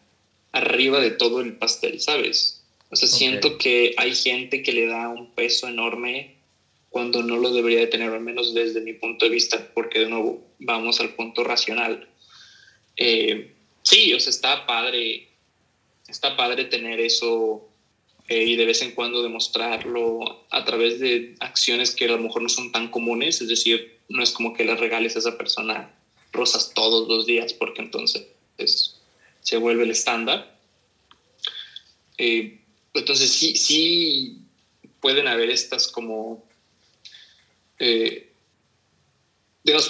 arriba 0.53 0.98
de 0.98 1.12
todo 1.12 1.40
el 1.40 1.55
pastel, 1.55 2.00
¿sabes? 2.00 2.64
O 2.90 2.96
sea, 2.96 3.09
siento 3.09 3.57
que 3.57 3.94
hay 3.96 4.12
gente 4.14 4.62
que 4.62 4.72
le 4.72 4.87
da 4.87 5.09
un 5.09 5.33
peso 5.33 5.68
enorme 5.68 6.35
cuando 6.88 7.22
no 7.22 7.37
lo 7.37 7.53
debería 7.53 7.79
de 7.79 7.87
tener, 7.87 8.11
al 8.11 8.20
menos 8.20 8.53
desde 8.53 8.81
mi 8.81 8.94
punto 8.94 9.26
de 9.26 9.31
vista, 9.31 9.70
porque 9.74 10.00
de 10.00 10.09
nuevo 10.09 10.42
vamos 10.59 10.98
al 11.00 11.14
punto 11.14 11.44
racional. 11.44 12.09
Eh, 12.96 13.55
sí, 13.83 14.12
o 14.12 14.18
sea, 14.18 14.31
está 14.31 14.66
padre 14.66 15.31
está 16.11 16.37
padre 16.37 16.64
tener 16.64 17.00
eso 17.00 17.68
eh, 18.29 18.44
y 18.44 18.57
de 18.57 18.66
vez 18.66 18.83
en 18.83 18.92
cuando 18.92 19.22
demostrarlo 19.22 20.44
a 20.50 20.64
través 20.64 20.98
de 20.98 21.35
acciones 21.40 21.94
que 21.94 22.07
a 22.07 22.09
lo 22.09 22.18
mejor 22.18 22.42
no 22.42 22.48
son 22.48 22.72
tan 22.72 22.88
comunes, 22.88 23.40
es 23.40 23.48
decir, 23.48 24.00
no 24.09 24.22
es 24.22 24.33
como 24.33 24.53
que 24.53 24.64
le 24.64 24.74
regales 24.74 25.16
a 25.16 25.20
esa 25.20 25.38
persona 25.38 25.94
rosas 26.32 26.72
todos 26.74 27.08
los 27.08 27.26
días, 27.26 27.52
porque 27.52 27.82
entonces 27.82 28.26
se 29.40 29.56
vuelve 29.56 29.84
el 29.84 29.90
estándar. 29.90 30.56
Eh, 32.18 32.58
entonces 32.94 33.30
sí, 33.30 33.56
sí 33.56 34.38
pueden 35.00 35.28
haber 35.28 35.50
estas 35.50 35.88
como... 35.88 36.44
Eh, 37.78 38.30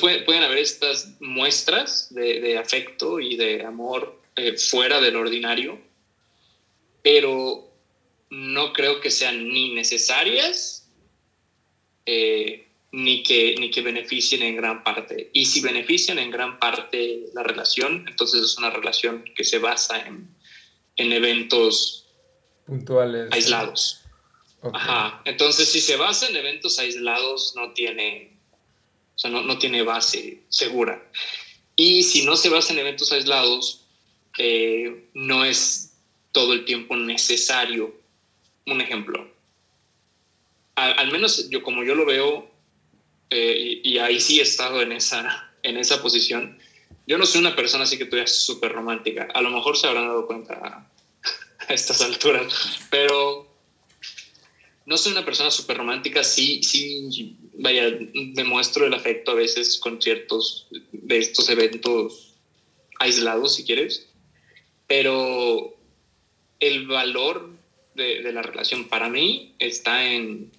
pueden, 0.00 0.24
pueden, 0.24 0.42
haber 0.42 0.58
estas 0.58 1.20
muestras 1.20 2.14
de, 2.14 2.56
afecto 2.58 3.18
y 3.18 3.36
de 3.36 3.64
amor 3.64 4.20
eh, 4.36 4.56
fuera 4.56 5.00
del 5.00 5.16
ordinario, 5.16 5.80
pero 7.02 7.68
no 8.28 8.72
creo 8.72 9.00
que 9.00 9.10
sean 9.10 9.48
ni 9.48 9.74
necesarias 9.74 10.88
ni, 12.92 13.22
que, 13.22 13.54
ni 13.58 13.70
que 13.70 13.82
beneficien 13.82 14.42
en 14.42 14.56
gran 14.56 14.82
parte. 14.82 15.30
Y 15.32 15.46
si 15.46 15.60
benefician 15.60 16.18
en 16.18 16.30
gran 16.30 16.58
parte 16.58 17.26
la 17.34 17.42
relación, 17.42 18.04
entonces 18.08 18.42
es 18.42 18.58
una 18.58 18.70
relación 18.70 19.24
que 19.34 19.44
se 19.44 19.58
basa 19.58 20.06
en, 20.06 20.34
en 20.96 21.12
eventos 21.12 22.06
puntuales 22.66 23.28
aislados. 23.32 24.00
Ajá. 24.72 25.22
Entonces, 25.24 25.70
si 25.70 25.80
se 25.80 25.96
basa 25.96 26.28
en 26.28 26.36
eventos 26.36 26.78
aislados, 26.78 27.54
no 27.56 27.72
tiene, 27.72 28.36
o 29.14 29.18
sea, 29.18 29.30
no, 29.30 29.42
no 29.42 29.58
tiene 29.58 29.82
base 29.82 30.42
segura. 30.48 31.02
Y 31.76 32.02
si 32.02 32.24
no 32.24 32.36
se 32.36 32.50
basa 32.50 32.72
en 32.72 32.80
eventos 32.80 33.10
aislados, 33.12 33.86
eh, 34.38 35.08
no 35.14 35.44
es 35.44 35.94
todo 36.32 36.52
el 36.52 36.64
tiempo 36.64 36.96
necesario. 36.96 37.98
Un 38.66 38.80
ejemplo, 38.80 39.26
al, 40.74 41.10
menos 41.10 41.48
yo 41.50 41.62
como 41.62 41.82
yo 41.82 41.94
lo 41.94 42.06
veo, 42.06 42.49
eh, 43.30 43.80
y, 43.84 43.98
ahí 43.98 44.20
sí 44.20 44.40
he 44.40 44.42
estado 44.42 44.82
en 44.82 44.92
esa, 44.92 45.52
en 45.62 45.76
esa 45.76 46.02
posición. 46.02 46.58
Yo 47.06 47.16
no 47.16 47.26
soy 47.26 47.40
una 47.40 47.54
persona 47.54 47.84
así 47.84 47.96
que 47.96 48.06
tú 48.06 48.16
súper 48.26 48.72
romántica. 48.72 49.28
A 49.34 49.40
lo 49.40 49.50
mejor 49.50 49.76
se 49.76 49.86
habrán 49.86 50.08
dado 50.08 50.26
cuenta 50.26 50.88
a 51.68 51.72
estas 51.72 52.02
alturas, 52.02 52.52
pero 52.90 53.48
no 54.86 54.98
soy 54.98 55.12
una 55.12 55.24
persona 55.24 55.50
súper 55.52 55.76
romántica. 55.76 56.24
Sí, 56.24 56.60
sí, 56.64 57.36
vaya, 57.54 57.90
demuestro 58.34 58.86
el 58.86 58.94
afecto 58.94 59.30
a 59.30 59.34
veces 59.34 59.78
con 59.78 60.02
ciertos 60.02 60.66
de 60.90 61.18
estos 61.18 61.48
eventos 61.48 62.34
aislados, 62.98 63.54
si 63.54 63.64
quieres, 63.64 64.08
pero 64.88 65.76
el 66.58 66.88
valor 66.88 67.50
de, 67.94 68.22
de 68.22 68.32
la 68.32 68.42
relación 68.42 68.88
para 68.88 69.08
mí 69.08 69.54
está 69.58 70.04
en, 70.04 70.50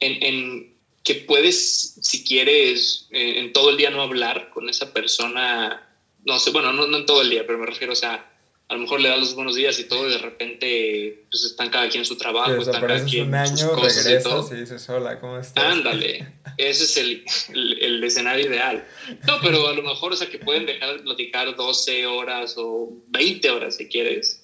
en, 0.00 0.22
en 0.22 0.73
que 1.04 1.16
puedes, 1.16 1.98
si 2.00 2.24
quieres, 2.24 3.08
eh, 3.10 3.38
en 3.38 3.52
todo 3.52 3.70
el 3.70 3.76
día 3.76 3.90
no 3.90 4.02
hablar 4.02 4.48
con 4.50 4.70
esa 4.70 4.92
persona, 4.92 5.86
no 6.24 6.38
sé, 6.40 6.50
bueno, 6.50 6.72
no, 6.72 6.86
no, 6.86 6.96
en 6.96 7.06
todo 7.06 7.20
el 7.20 7.28
día, 7.28 7.46
pero 7.46 7.58
me 7.58 7.66
refiero, 7.66 7.92
o 7.92 7.96
sea, 7.96 8.30
a 8.68 8.74
lo 8.74 8.80
mejor 8.80 9.02
le 9.02 9.10
das 9.10 9.20
los 9.20 9.34
buenos 9.34 9.54
días 9.54 9.78
y 9.78 9.84
todo, 9.84 10.08
y 10.08 10.12
de 10.12 10.18
repente 10.18 11.26
pues 11.30 11.44
están 11.44 11.68
cada 11.68 11.90
quien 11.90 12.00
en 12.00 12.06
su 12.06 12.16
trabajo, 12.16 12.54
están 12.54 12.80
cada 12.80 13.04
quien 13.04 13.28
un 13.28 13.34
año, 13.34 13.76
regresas 13.76 14.50
y, 14.50 14.54
dices, 14.54 14.88
hola, 14.88 15.20
¿cómo 15.20 15.38
estás? 15.38 15.62
Ándale, 15.62 16.26
ese 16.56 16.84
es 16.84 16.96
el, 16.96 17.24
el, 17.52 17.82
el, 17.82 18.04
escenario 18.04 18.46
ideal. 18.46 18.88
No, 19.26 19.38
pero 19.42 19.68
a 19.68 19.74
lo 19.74 19.82
mejor, 19.82 20.14
o 20.14 20.16
sea, 20.16 20.30
que 20.30 20.38
pueden 20.38 20.64
dejar 20.64 20.96
de 20.96 21.02
platicar 21.02 21.54
12 21.54 22.06
horas 22.06 22.54
o 22.56 22.88
20 23.08 23.50
horas 23.50 23.76
si 23.76 23.88
quieres, 23.88 24.42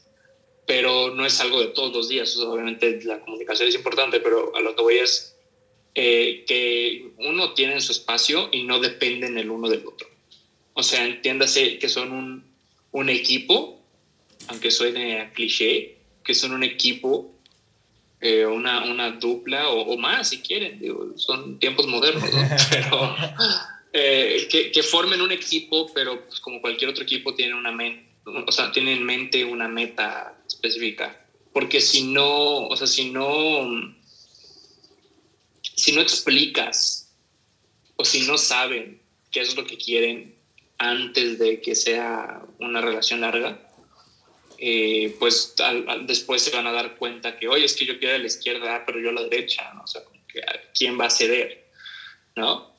pero 0.67 1.15
no 1.15 1.25
es 1.25 1.41
algo 1.41 1.59
de 1.59 1.69
todos 1.69 1.95
los 1.95 2.11
días, 2.11 2.37
obviamente 2.37 3.01
la 3.05 3.21
comunicación 3.21 3.67
es 3.67 3.75
importante, 3.75 4.21
pero 4.21 4.55
a 4.55 4.61
lo 4.61 4.77
que 4.77 4.83
voy 4.83 4.99
es 4.99 5.30
eh, 5.95 6.45
que 6.47 7.11
uno 7.19 7.53
tiene 7.55 7.81
su 7.81 7.93
espacio 7.93 8.49
y 8.53 8.63
no 8.63 8.79
dependen 8.79 9.37
el 9.39 9.51
uno 9.51 9.69
del 9.69 9.85
otro. 9.87 10.09
O 10.75 10.83
sea, 10.83 11.05
entiéndase 11.05 11.79
que 11.79 11.89
son 11.89 12.13
un, 12.13 12.45
un 12.93 13.09
equipo, 13.09 13.81
aunque 14.49 14.71
suene 14.71 15.21
a 15.21 15.33
cliché, 15.33 15.97
que 16.23 16.35
son 16.35 16.53
un 16.53 16.63
equipo, 16.63 17.35
eh, 18.21 18.47
una, 18.47 18.85
una, 18.85 19.13
dupla 19.13 19.69
o, 19.71 19.97
más 19.97 20.29
si 20.29 20.41
quieren, 20.41 20.79
digo, 20.79 21.13
son 21.17 21.59
tiempos 21.59 21.87
modernos, 21.87 22.33
¿no? 22.33 22.49
pero 22.71 23.17
eh, 23.93 24.47
que, 24.51 24.71
que, 24.71 24.83
formen 24.83 25.21
un 25.21 25.33
equipo, 25.33 25.91
pero 25.93 26.27
pues, 26.27 26.39
como 26.39 26.61
cualquier 26.61 26.91
otro 26.91 27.03
equipo 27.03 27.35
tiene 27.35 27.55
una 27.55 27.73
mente, 27.73 28.07
o 28.25 28.53
sea, 28.53 28.71
tiene 28.71 28.93
en 28.93 29.05
mente 29.05 29.45
una 29.45 29.69
meta 29.69 30.39
específica. 30.47 31.25
Porque 31.53 31.81
si 31.81 32.05
no, 32.05 32.69
o 32.69 32.77
sea, 32.77 32.87
si 32.87 33.11
no 33.11 33.67
si 35.81 35.93
no 35.93 36.03
explicas 36.03 37.11
o 37.97 38.05
si 38.05 38.27
no 38.27 38.37
saben 38.37 39.01
qué 39.31 39.41
es 39.41 39.57
lo 39.57 39.65
que 39.65 39.79
quieren 39.79 40.35
antes 40.79 41.39
de 41.39 41.61
que 41.61 41.75
sea 41.75 42.43
una 42.59 42.83
relación 42.83 43.23
larga, 43.23 43.67
eh, 44.59 45.17
pues 45.19 45.55
después 46.07 46.43
se 46.43 46.51
van 46.51 46.67
a 46.67 46.73
dar 46.73 46.97
cuenta 46.97 47.39
que, 47.39 47.49
oye, 47.49 47.65
es 47.65 47.75
que 47.75 47.87
yo 47.87 47.99
quiero 47.99 48.17
a 48.17 48.19
la 48.19 48.27
izquierda, 48.27 48.85
pero 48.85 49.01
yo 49.01 49.09
a 49.09 49.13
la 49.13 49.23
derecha, 49.23 49.73
¿no? 49.75 49.85
O 49.85 49.87
sea, 49.87 50.03
¿quién 50.77 51.01
va 51.01 51.07
a 51.07 51.11
ceder? 51.11 51.71
¿No? 52.37 52.77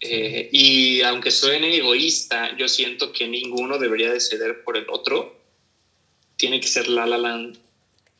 Eh, 0.00 0.48
y 0.52 1.02
aunque 1.02 1.32
suene 1.32 1.76
egoísta, 1.76 2.56
yo 2.56 2.68
siento 2.68 3.12
que 3.12 3.26
ninguno 3.26 3.78
debería 3.78 4.12
de 4.12 4.20
ceder 4.20 4.62
por 4.62 4.76
el 4.76 4.86
otro. 4.88 5.40
Tiene 6.36 6.60
que 6.60 6.68
ser 6.68 6.88
la 6.88 7.06
la 7.06 7.18
land 7.18 7.58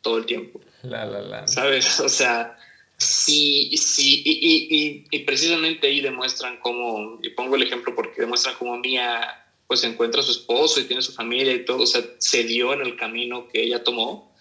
todo 0.01 0.18
el 0.18 0.27
tiempo. 0.27 0.61
La 0.83 1.05
la 1.05 1.20
land. 1.20 1.49
¿Sabes? 1.49 2.01
O 2.01 2.09
sea, 2.09 2.59
Sí, 2.96 3.76
sí, 3.76 4.22
y, 4.24 5.04
y, 5.11 5.18
precisamente 5.20 5.88
ahí 5.88 6.00
demuestran 6.00 6.59
cómo, 6.61 7.18
y 7.22 7.30
pongo 7.30 7.57
el 7.57 7.64
ejemplo 7.64 7.94
porque 7.94 8.20
demuestran 8.20 8.54
cómo 8.57 8.78
Mía 8.78 9.44
pues 9.66 9.83
encuentra 9.83 10.20
a 10.20 10.24
su 10.24 10.30
esposo 10.30 10.80
y 10.80 10.85
tiene 10.85 11.02
su 11.02 11.12
familia 11.12 11.54
y 11.54 11.64
todo, 11.64 11.83
o 11.83 11.87
sea, 11.87 12.02
se 12.18 12.44
dio 12.44 12.72
en 12.72 12.83
el 12.83 12.96
camino 12.96 13.48
que 13.48 13.62
ella 13.62 13.83
tomó. 13.83 14.33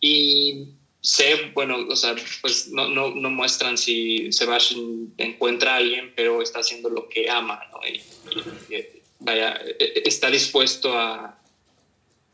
Y 0.00 0.68
sé, 1.00 1.50
bueno, 1.54 1.86
o 1.88 1.96
sea, 1.96 2.14
pues 2.40 2.68
no, 2.68 2.88
no, 2.88 3.10
no 3.10 3.30
muestran 3.30 3.76
si 3.76 4.30
Sebastián 4.32 5.12
encuentra 5.18 5.74
a 5.74 5.76
alguien, 5.76 6.12
pero 6.14 6.42
está 6.42 6.60
haciendo 6.60 6.90
lo 6.90 7.08
que 7.08 7.28
ama, 7.28 7.60
¿no? 7.72 7.80
Y, 7.88 8.00
vaya, 9.20 9.54
e, 9.56 9.76
e, 9.78 10.02
está 10.04 10.30
dispuesto 10.30 10.96
a, 10.96 11.38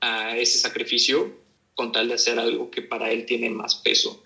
a 0.00 0.36
ese 0.36 0.58
sacrificio 0.58 1.34
con 1.74 1.92
tal 1.92 2.08
de 2.08 2.14
hacer 2.14 2.38
algo 2.38 2.70
que 2.70 2.82
para 2.82 3.10
él 3.10 3.24
tiene 3.24 3.50
más 3.50 3.76
peso. 3.76 4.22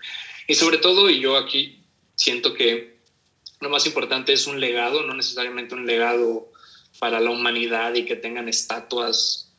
Y 0.47 0.55
sobre 0.55 0.79
todo, 0.79 1.09
y 1.09 1.21
yo 1.21 1.37
aquí 1.37 1.83
siento 2.15 2.55
que 2.55 2.99
lo 3.61 3.71
más 3.71 3.87
importante 3.87 4.33
es 4.33 4.47
un 4.47 4.61
legado, 4.61 5.03
no 5.03 5.15
necesariamente 5.15 5.75
un 5.75 5.87
legado 5.87 6.51
para 6.99 7.21
la 7.21 7.31
humanidad 7.31 7.95
y 7.95 8.05
que 8.05 8.17
tengan 8.17 8.49
estatuas, 8.49 9.53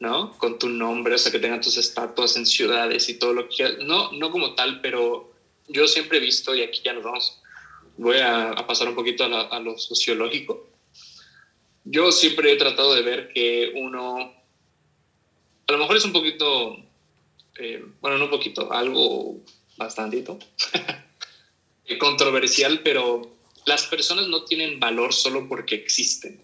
¿no? 0.00 0.36
Con 0.38 0.58
tu 0.58 0.68
nombre, 0.68 1.14
o 1.14 1.18
sea, 1.18 1.32
que 1.32 1.38
tengan 1.38 1.60
tus 1.60 1.76
estatuas 1.76 2.36
en 2.36 2.46
ciudades 2.46 3.08
y 3.08 3.18
todo 3.18 3.32
lo 3.32 3.48
que 3.48 3.56
quieras. 3.56 3.78
No, 3.80 4.12
no 4.12 4.30
como 4.30 4.54
tal, 4.54 4.80
pero 4.80 5.32
yo 5.68 5.86
siempre 5.88 6.18
he 6.18 6.20
visto, 6.20 6.54
y 6.54 6.62
aquí 6.62 6.80
ya 6.84 6.92
nos 6.92 7.02
vamos, 7.02 7.42
voy 7.96 8.18
a, 8.18 8.54
pasar 8.66 8.88
un 8.88 8.94
poquito 8.94 9.24
a, 9.24 9.60
lo 9.60 9.78
sociológico. 9.78 10.68
Yo 11.84 12.12
siempre 12.12 12.52
he 12.52 12.56
tratado 12.56 12.94
de 12.94 13.02
ver 13.02 13.32
que 13.32 13.72
uno, 13.74 14.32
a 15.66 15.72
lo 15.72 15.78
mejor 15.78 15.96
es 15.96 16.04
un 16.04 16.12
poquito, 16.12 16.76
eh, 17.58 17.84
bueno, 18.00 18.18
no 18.18 18.26
un 18.26 18.30
poquito, 18.30 18.72
algo 18.72 19.40
bastantito, 19.82 20.38
controversial, 21.98 22.80
pero 22.82 23.36
las 23.66 23.86
personas 23.86 24.26
no 24.28 24.44
tienen 24.44 24.80
valor 24.80 25.12
solo 25.12 25.48
porque 25.48 25.74
existen. 25.74 26.42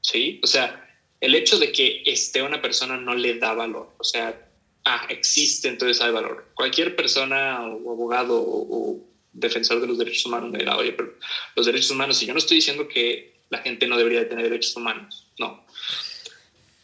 ¿Sí? 0.00 0.40
O 0.42 0.46
sea, 0.46 0.86
el 1.20 1.34
hecho 1.34 1.58
de 1.58 1.72
que 1.72 2.02
esté 2.06 2.42
una 2.42 2.62
persona 2.62 2.96
no 2.96 3.14
le 3.14 3.38
da 3.38 3.54
valor. 3.54 3.94
O 3.98 4.04
sea, 4.04 4.48
ah, 4.84 5.06
existe, 5.08 5.68
entonces 5.68 6.00
hay 6.00 6.12
valor. 6.12 6.50
Cualquier 6.54 6.94
persona 6.94 7.66
o 7.66 7.92
abogado 7.92 8.40
o, 8.40 9.02
defensor 9.32 9.82
de 9.82 9.86
los 9.86 9.98
derechos 9.98 10.24
humanos 10.24 10.50
me 10.50 10.60
dirá, 10.60 10.78
oye, 10.78 10.92
pero 10.92 11.12
los 11.54 11.66
derechos 11.66 11.90
humanos, 11.90 12.22
y 12.22 12.26
yo 12.26 12.32
no 12.32 12.38
estoy 12.38 12.56
diciendo 12.56 12.88
que 12.88 13.42
la 13.50 13.58
gente 13.58 13.86
no 13.86 13.98
debería 13.98 14.20
de 14.20 14.24
tener 14.26 14.44
derechos 14.44 14.74
humanos, 14.76 15.26
no. 15.38 15.66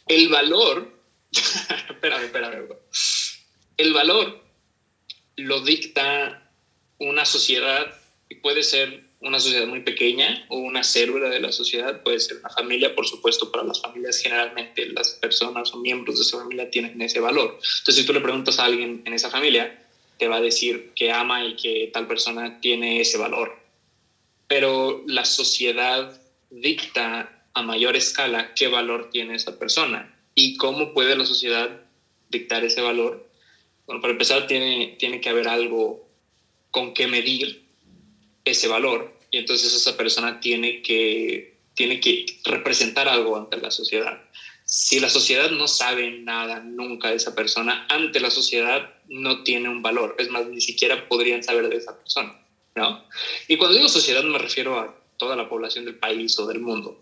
El 0.07 0.29
valor, 0.29 0.93
espérame, 1.31 2.25
espérame, 2.25 2.67
el 3.77 3.93
valor 3.93 4.42
lo 5.35 5.61
dicta 5.61 6.51
una 6.99 7.25
sociedad 7.25 7.93
y 8.29 8.35
puede 8.35 8.63
ser 8.63 9.03
una 9.23 9.39
sociedad 9.39 9.67
muy 9.67 9.81
pequeña 9.81 10.45
o 10.49 10.57
una 10.57 10.83
célula 10.83 11.29
de 11.29 11.39
la 11.39 11.51
sociedad, 11.51 12.03
puede 12.03 12.19
ser 12.19 12.37
una 12.37 12.49
familia, 12.49 12.93
por 12.93 13.07
supuesto, 13.07 13.51
para 13.51 13.63
las 13.63 13.81
familias 13.81 14.19
generalmente 14.19 14.85
las 14.87 15.11
personas 15.11 15.73
o 15.73 15.77
miembros 15.77 16.17
de 16.17 16.23
esa 16.23 16.39
familia 16.39 16.69
tienen 16.69 17.01
ese 17.01 17.19
valor. 17.19 17.59
Entonces, 17.79 17.95
si 17.95 18.05
tú 18.05 18.13
le 18.13 18.19
preguntas 18.19 18.59
a 18.59 18.65
alguien 18.65 19.01
en 19.05 19.13
esa 19.13 19.29
familia, 19.29 19.81
te 20.19 20.27
va 20.27 20.37
a 20.37 20.41
decir 20.41 20.91
que 20.95 21.11
ama 21.11 21.45
y 21.45 21.55
que 21.55 21.89
tal 21.93 22.07
persona 22.07 22.59
tiene 22.59 22.99
ese 22.99 23.17
valor. 23.17 23.57
Pero 24.47 25.03
la 25.07 25.25
sociedad 25.25 26.21
dicta 26.49 27.45
a 27.53 27.61
mayor 27.61 27.95
escala 27.95 28.53
qué 28.53 28.67
valor 28.67 29.09
tiene 29.09 29.35
esa 29.35 29.57
persona 29.57 30.13
y 30.35 30.57
cómo 30.57 30.93
puede 30.93 31.15
la 31.15 31.25
sociedad 31.25 31.81
dictar 32.29 32.63
ese 32.63 32.81
valor 32.81 33.29
bueno, 33.85 34.01
para 34.01 34.13
empezar 34.13 34.47
tiene, 34.47 34.95
tiene 34.99 35.19
que 35.19 35.29
haber 35.29 35.47
algo 35.47 36.07
con 36.71 36.93
que 36.93 37.07
medir 37.07 37.63
ese 38.45 38.67
valor 38.67 39.13
y 39.31 39.37
entonces 39.37 39.73
esa 39.73 39.97
persona 39.97 40.39
tiene 40.39 40.81
que, 40.81 41.57
tiene 41.73 41.99
que 41.99 42.25
representar 42.45 43.07
algo 43.07 43.37
ante 43.37 43.57
la 43.57 43.71
sociedad. 43.71 44.21
Si 44.65 44.99
la 44.99 45.09
sociedad 45.09 45.51
no 45.51 45.67
sabe 45.67 46.09
nada 46.11 46.61
nunca 46.61 47.09
de 47.09 47.15
esa 47.15 47.35
persona, 47.35 47.85
ante 47.89 48.19
la 48.19 48.31
sociedad 48.31 48.95
no 49.09 49.43
tiene 49.43 49.69
un 49.69 49.81
valor. 49.81 50.15
Es 50.17 50.29
más, 50.29 50.47
ni 50.47 50.61
siquiera 50.61 51.07
podrían 51.09 51.43
saber 51.43 51.67
de 51.67 51.77
esa 51.77 51.97
persona. 51.97 52.39
¿no? 52.75 53.03
Y 53.47 53.57
cuando 53.57 53.75
digo 53.75 53.89
sociedad 53.89 54.23
me 54.23 54.37
refiero 54.37 54.79
a 54.79 54.95
toda 55.17 55.35
la 55.35 55.49
población 55.49 55.85
del 55.85 55.95
país 55.95 56.37
o 56.39 56.47
del 56.47 56.59
mundo. 56.59 56.99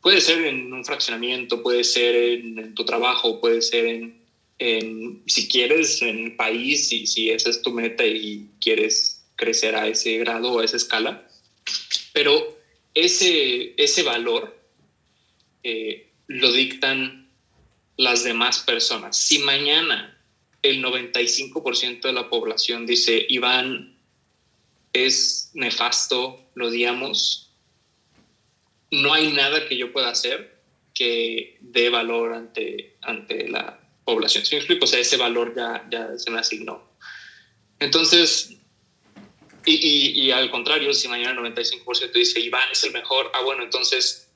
Puede 0.00 0.20
ser 0.20 0.44
en 0.44 0.72
un 0.72 0.84
fraccionamiento, 0.84 1.62
puede 1.62 1.84
ser 1.84 2.14
en, 2.14 2.58
en 2.58 2.74
tu 2.74 2.84
trabajo, 2.84 3.40
puede 3.40 3.62
ser 3.62 3.86
en, 3.86 4.27
si 4.58 5.48
quieres 5.48 6.02
en 6.02 6.24
el 6.24 6.36
país, 6.36 6.88
si, 6.88 7.06
si 7.06 7.30
esa 7.30 7.50
es 7.50 7.62
tu 7.62 7.72
meta 7.72 8.04
y 8.04 8.48
quieres 8.60 9.24
crecer 9.36 9.76
a 9.76 9.86
ese 9.86 10.18
grado 10.18 10.52
o 10.52 10.60
a 10.60 10.64
esa 10.64 10.76
escala, 10.76 11.28
pero 12.12 12.58
ese, 12.94 13.74
ese 13.76 14.02
valor 14.02 14.58
eh, 15.62 16.10
lo 16.26 16.52
dictan 16.52 17.30
las 17.96 18.24
demás 18.24 18.60
personas. 18.60 19.16
Si 19.16 19.38
mañana 19.38 20.18
el 20.62 20.82
95% 20.82 22.00
de 22.00 22.12
la 22.12 22.28
población 22.28 22.86
dice, 22.86 23.24
Iván 23.28 23.96
es 24.92 25.50
nefasto, 25.54 26.50
lo 26.54 26.68
odiamos, 26.68 27.52
no 28.90 29.12
hay 29.12 29.32
nada 29.32 29.68
que 29.68 29.76
yo 29.76 29.92
pueda 29.92 30.10
hacer 30.10 30.58
que 30.94 31.58
dé 31.60 31.90
valor 31.90 32.32
ante, 32.32 32.96
ante 33.02 33.48
la 33.48 33.87
población. 34.08 34.46
¿Sí 34.46 34.54
me 34.54 34.60
explico? 34.60 34.86
O 34.86 34.88
sea, 34.88 35.00
ese 35.00 35.18
valor 35.18 35.54
ya, 35.54 35.86
ya 35.90 36.16
se 36.16 36.30
me 36.30 36.38
asignó. 36.40 36.82
Entonces, 37.78 38.54
Y, 39.66 40.24
y, 40.24 40.30
al 40.30 40.50
contrario, 40.50 40.94
si 40.94 41.08
mañana 41.08 41.38
el 41.38 41.54
95% 41.54 42.12
dice 42.14 42.40
Iván 42.40 42.70
es 42.72 42.82
el 42.84 42.92
mejor, 42.92 43.30
ah, 43.34 43.42
bueno, 43.44 43.62
entonces 43.64 44.30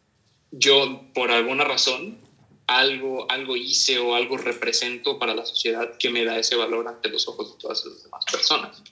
yo 0.50 1.06
por 1.14 1.30
alguna 1.30 1.64
razón 1.64 2.18
algo, 2.66 3.26
algo 3.30 3.56
hice 3.56 3.98
o 3.98 4.14
algo 4.14 4.36
represento 4.36 5.18
para 5.18 5.34
la 5.34 5.46
sociedad 5.46 5.96
que 5.98 6.10
me 6.10 6.26
da 6.26 6.38
ese 6.38 6.54
valor 6.56 6.86
ante 6.86 7.08
los 7.08 7.26
ojos 7.28 7.52
de 7.52 7.58
todas 7.58 7.82
las 7.86 8.02
demás 8.02 8.24
personas. 8.30 8.82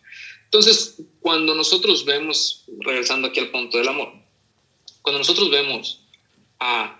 Entonces, 0.45 1.03
cuando 1.20 1.55
nosotros 1.55 2.07
vemos, 2.07 2.64
regresando 2.78 3.28
aquí 3.28 3.41
al 3.41 3.51
punto 3.51 3.76
del 3.76 3.89
amor, 3.89 4.14
cuando 5.03 5.18
nosotros 5.18 5.51
vemos 5.51 6.07
a, 6.59 6.99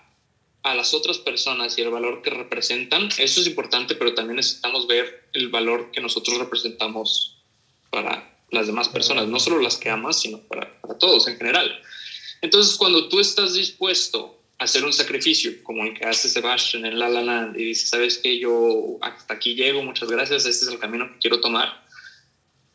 a 0.63 0.75
las 0.75 0.93
otras 0.93 1.17
personas 1.17 1.77
y 1.77 1.81
el 1.81 1.89
valor 1.89 2.21
que 2.21 2.29
representan, 2.29 3.09
eso 3.17 3.41
es 3.41 3.47
importante, 3.47 3.95
pero 3.95 4.13
también 4.13 4.35
necesitamos 4.37 4.87
ver 4.87 5.29
el 5.33 5.49
valor 5.49 5.91
que 5.91 6.01
nosotros 6.01 6.37
representamos 6.37 7.37
para 7.89 8.39
las 8.51 8.67
demás 8.67 8.89
personas, 8.89 9.27
no 9.27 9.39
solo 9.39 9.59
las 9.59 9.77
que 9.77 9.89
amas, 9.89 10.21
sino 10.21 10.39
para, 10.41 10.79
para 10.81 10.97
todos 10.97 11.27
en 11.27 11.37
general. 11.37 11.81
Entonces, 12.41 12.75
cuando 12.75 13.07
tú 13.09 13.19
estás 13.19 13.53
dispuesto 13.53 14.39
a 14.59 14.65
hacer 14.65 14.83
un 14.83 14.93
sacrificio, 14.93 15.63
como 15.63 15.83
el 15.83 15.97
que 15.97 16.05
hace 16.05 16.29
Sebastian 16.29 16.85
en 16.85 16.99
La 16.99 17.09
La 17.09 17.21
Land, 17.23 17.59
y 17.59 17.65
dice, 17.65 17.87
sabes 17.87 18.19
que 18.19 18.37
yo 18.37 18.97
hasta 19.01 19.33
aquí 19.33 19.55
llego, 19.55 19.81
muchas 19.83 20.09
gracias, 20.09 20.45
este 20.45 20.65
es 20.65 20.71
el 20.71 20.79
camino 20.79 21.07
que 21.11 21.19
quiero 21.19 21.39
tomar, 21.39 21.85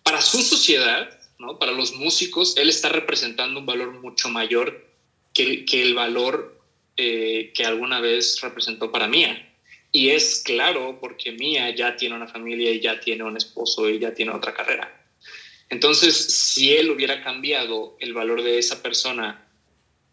para 0.03 0.20
su 0.22 0.43
sociedad, 0.43 1.09
¿no? 1.39 1.59
para 1.59 1.72
los 1.72 1.95
músicos, 1.95 2.57
él 2.57 2.68
está 2.68 2.89
representando 2.89 3.61
un 3.61 3.66
valor 3.66 3.93
mucho 4.01 4.28
mayor 4.28 4.87
que, 5.34 5.64
que 5.64 5.82
el 5.82 5.95
valor 5.95 6.55
eh, 6.97 7.53
que 7.55 7.64
alguna 7.64 8.01
vez 8.01 8.40
representó 8.40 8.90
para 8.90 9.09
Mía. 9.09 9.55
Y 9.92 10.11
es 10.11 10.42
claro 10.44 10.99
porque 11.01 11.32
Mía 11.32 11.74
ya 11.74 11.97
tiene 11.97 12.14
una 12.14 12.28
familia 12.28 12.70
y 12.70 12.80
ya 12.80 13.01
tiene 13.01 13.24
un 13.24 13.36
esposo 13.36 13.88
y 13.88 13.99
ya 13.99 14.14
tiene 14.14 14.32
otra 14.32 14.55
carrera. 14.55 15.05
Entonces, 15.68 16.14
si 16.16 16.74
él 16.74 16.90
hubiera 16.90 17.22
cambiado 17.22 17.97
el 17.99 18.14
valor 18.14 18.42
de 18.42 18.59
esa 18.59 18.82
persona, 18.82 19.47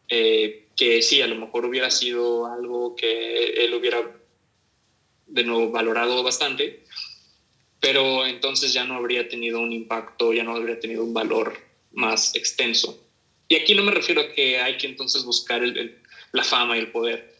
eh, 0.10 0.68
que 0.76 1.02
sí, 1.02 1.22
a 1.22 1.28
lo 1.28 1.36
mejor 1.36 1.66
hubiera 1.66 1.92
sido 1.92 2.48
algo 2.48 2.96
que 2.96 3.66
él 3.66 3.74
hubiera 3.74 4.00
de 5.28 5.44
nuevo 5.44 5.70
valorado 5.72 6.24
bastante, 6.24 6.84
pero 7.80 8.26
entonces 8.26 8.74
ya 8.74 8.86
no 8.86 8.96
habría 8.96 9.28
tenido 9.28 9.60
un 9.60 9.72
impacto, 9.72 10.34
ya 10.34 10.44
no 10.44 10.56
habría 10.56 10.80
tenido 10.80 11.04
un 11.04 11.14
valor 11.14 11.58
más 11.92 12.36
extenso. 12.36 13.06
Y 13.48 13.56
aquí 13.56 13.76
no 13.76 13.84
me 13.84 13.92
refiero 13.92 14.22
a 14.22 14.32
que 14.34 14.60
hay 14.60 14.78
que 14.78 14.88
entonces 14.88 15.24
buscar 15.26 15.64
la 16.34 16.44
fama 16.44 16.76
y 16.76 16.82
el 16.82 16.92
poder. 16.92 17.34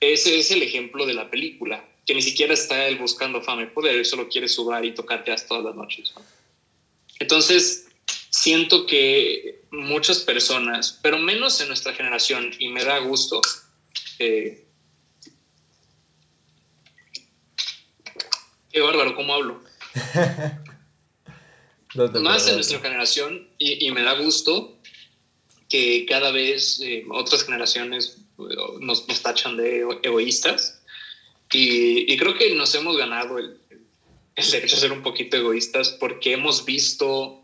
Ese 0.00 0.38
es 0.38 0.50
el 0.50 0.62
ejemplo 0.62 1.06
de 1.06 1.14
la 1.14 1.30
película, 1.30 1.84
que 2.06 2.14
ni 2.14 2.22
siquiera 2.22 2.54
está 2.54 2.86
él 2.86 2.98
buscando 2.98 3.42
fama 3.42 3.64
y 3.64 3.66
poder, 3.66 3.96
él 3.96 4.04
solo 4.04 4.28
quiere 4.28 4.48
subir 4.48 4.84
y 4.84 4.94
tocarte 4.94 5.32
hasta 5.32 5.48
todas 5.48 5.64
las 5.64 5.74
noches. 5.74 6.12
Entonces, 7.18 7.88
siento 8.30 8.86
que 8.86 9.62
muchas 9.70 10.20
personas, 10.20 10.98
pero 11.02 11.18
menos 11.18 11.60
en 11.60 11.68
nuestra 11.68 11.94
generación, 11.94 12.52
y 12.58 12.68
me 12.68 12.84
da 12.84 12.98
gusto, 13.00 13.40
eh, 14.18 14.66
Qué 18.72 18.80
bárbaro, 18.80 19.14
¿cómo 19.14 19.34
hablo? 19.34 19.62
Más 22.22 22.48
en 22.48 22.54
nuestra 22.54 22.80
generación, 22.80 23.46
y, 23.58 23.90
me 23.90 24.02
da 24.02 24.14
gusto 24.14 24.71
que 25.72 26.04
cada 26.04 26.30
vez 26.32 26.82
eh, 26.82 27.02
otras 27.08 27.44
generaciones 27.44 28.18
eh, 28.38 28.42
nos, 28.80 29.06
tachan 29.22 29.56
de 29.56 29.86
egoístas. 30.02 30.82
Y, 31.50 32.14
creo 32.18 32.36
que 32.36 32.54
nos 32.54 32.74
hemos 32.74 32.98
ganado 32.98 33.38
el, 33.38 33.56
el 34.36 34.50
derecho 34.50 34.76
a 34.76 34.80
ser 34.80 34.92
un 34.92 35.02
poquito 35.02 35.38
egoístas 35.38 35.96
porque 35.98 36.34
hemos 36.34 36.66
visto 36.66 37.42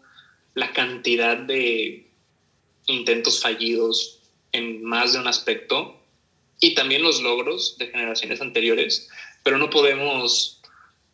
la 0.53 0.73
cantidad 0.75 1.39
de 1.39 2.07
intentos 2.87 3.41
fallidos 3.41 4.21
en 4.53 4.85
más 4.85 5.15
de 5.15 5.21
un 5.21 5.27
aspecto 5.27 5.99
y 6.61 6.75
también 6.75 7.03
los 7.03 7.23
logros 7.23 7.77
de 7.79 7.87
generaciones 7.87 8.43
anteriores, 8.43 9.09
pero 9.43 9.57
no 9.57 9.71
podemos 9.71 10.61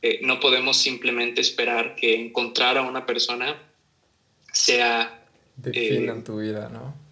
eh, 0.03 0.19
no 0.23 0.41
podemos 0.41 0.77
simplemente 0.77 1.41
esperar 1.41 1.95
que 1.95 2.15
encontrar 2.15 2.77
a 2.77 2.83
una 2.83 3.07
persona 3.07 3.57
sea... 4.53 5.25
Definan 5.57 6.19
eh, 6.19 6.23
tu 6.23 6.41
vida, 6.41 6.69
¿no? 6.69 7.04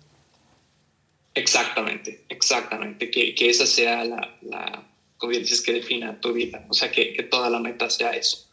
Exactamente, 1.35 2.24
exactamente. 2.28 3.11
Que, 3.11 3.35
que 3.35 3.49
esa 3.49 3.66
sea 3.66 4.05
la, 4.05 4.39
la, 4.43 4.87
como 5.16 5.33
dices, 5.33 5.62
que 5.62 5.72
defina 5.72 6.20
tu 6.20 6.33
vida. 6.33 6.66
O 6.68 6.74
sea, 6.74 6.91
que, 6.91 7.12
que 7.12 7.22
toda 7.22 7.49
la 7.49 7.59
meta 7.59 7.89
sea 7.89 8.11
eso. 8.11 8.49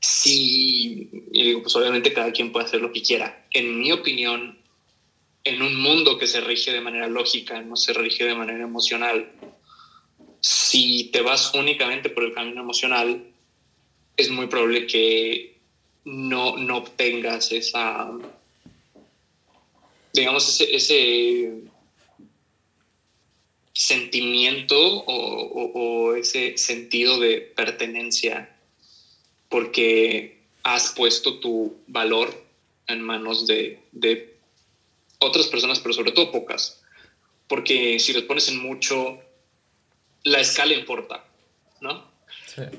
Sí, 0.00 1.10
y 1.32 1.42
digo, 1.42 1.62
pues 1.62 1.74
obviamente 1.74 2.12
cada 2.12 2.30
quien 2.30 2.52
puede 2.52 2.66
hacer 2.66 2.80
lo 2.80 2.92
que 2.92 3.02
quiera. 3.02 3.46
En 3.50 3.80
mi 3.80 3.90
opinión, 3.92 4.58
en 5.44 5.62
un 5.62 5.80
mundo 5.80 6.18
que 6.18 6.26
se 6.26 6.40
rige 6.40 6.72
de 6.72 6.80
manera 6.80 7.08
lógica, 7.08 7.60
no 7.60 7.76
se 7.76 7.92
rige 7.92 8.24
de 8.24 8.34
manera 8.34 8.62
emocional, 8.62 9.32
si 10.40 11.10
te 11.12 11.20
vas 11.20 11.52
únicamente 11.54 12.10
por 12.10 12.24
el 12.24 12.32
camino 12.32 12.60
emocional, 12.60 13.24
es 14.16 14.30
muy 14.30 14.46
probable 14.46 14.86
que 14.86 15.58
no, 16.04 16.56
no 16.56 16.78
obtengas 16.78 17.50
esa, 17.52 18.10
digamos, 20.12 20.60
ese, 20.60 21.62
sentimiento 23.78 25.04
o, 25.06 26.16
ese 26.16 26.58
sentido 26.58 27.20
de 27.20 27.52
pertenencia 27.54 28.52
porque 29.48 30.40
has 30.64 30.90
puesto 30.96 31.38
tu 31.38 31.76
valor 31.86 32.44
en 32.88 33.00
manos 33.00 33.46
de, 33.46 33.78
de, 33.92 34.34
otras 35.20 35.46
personas, 35.46 35.78
pero 35.78 35.92
sobre 35.92 36.10
todo 36.10 36.32
pocas. 36.32 36.80
Porque 37.46 38.00
si 38.00 38.12
los 38.12 38.24
pones 38.24 38.48
en 38.48 38.58
mucho, 38.58 39.20
la 40.24 40.40
escala 40.40 40.74
importa, 40.74 41.24
¿no? 41.80 42.10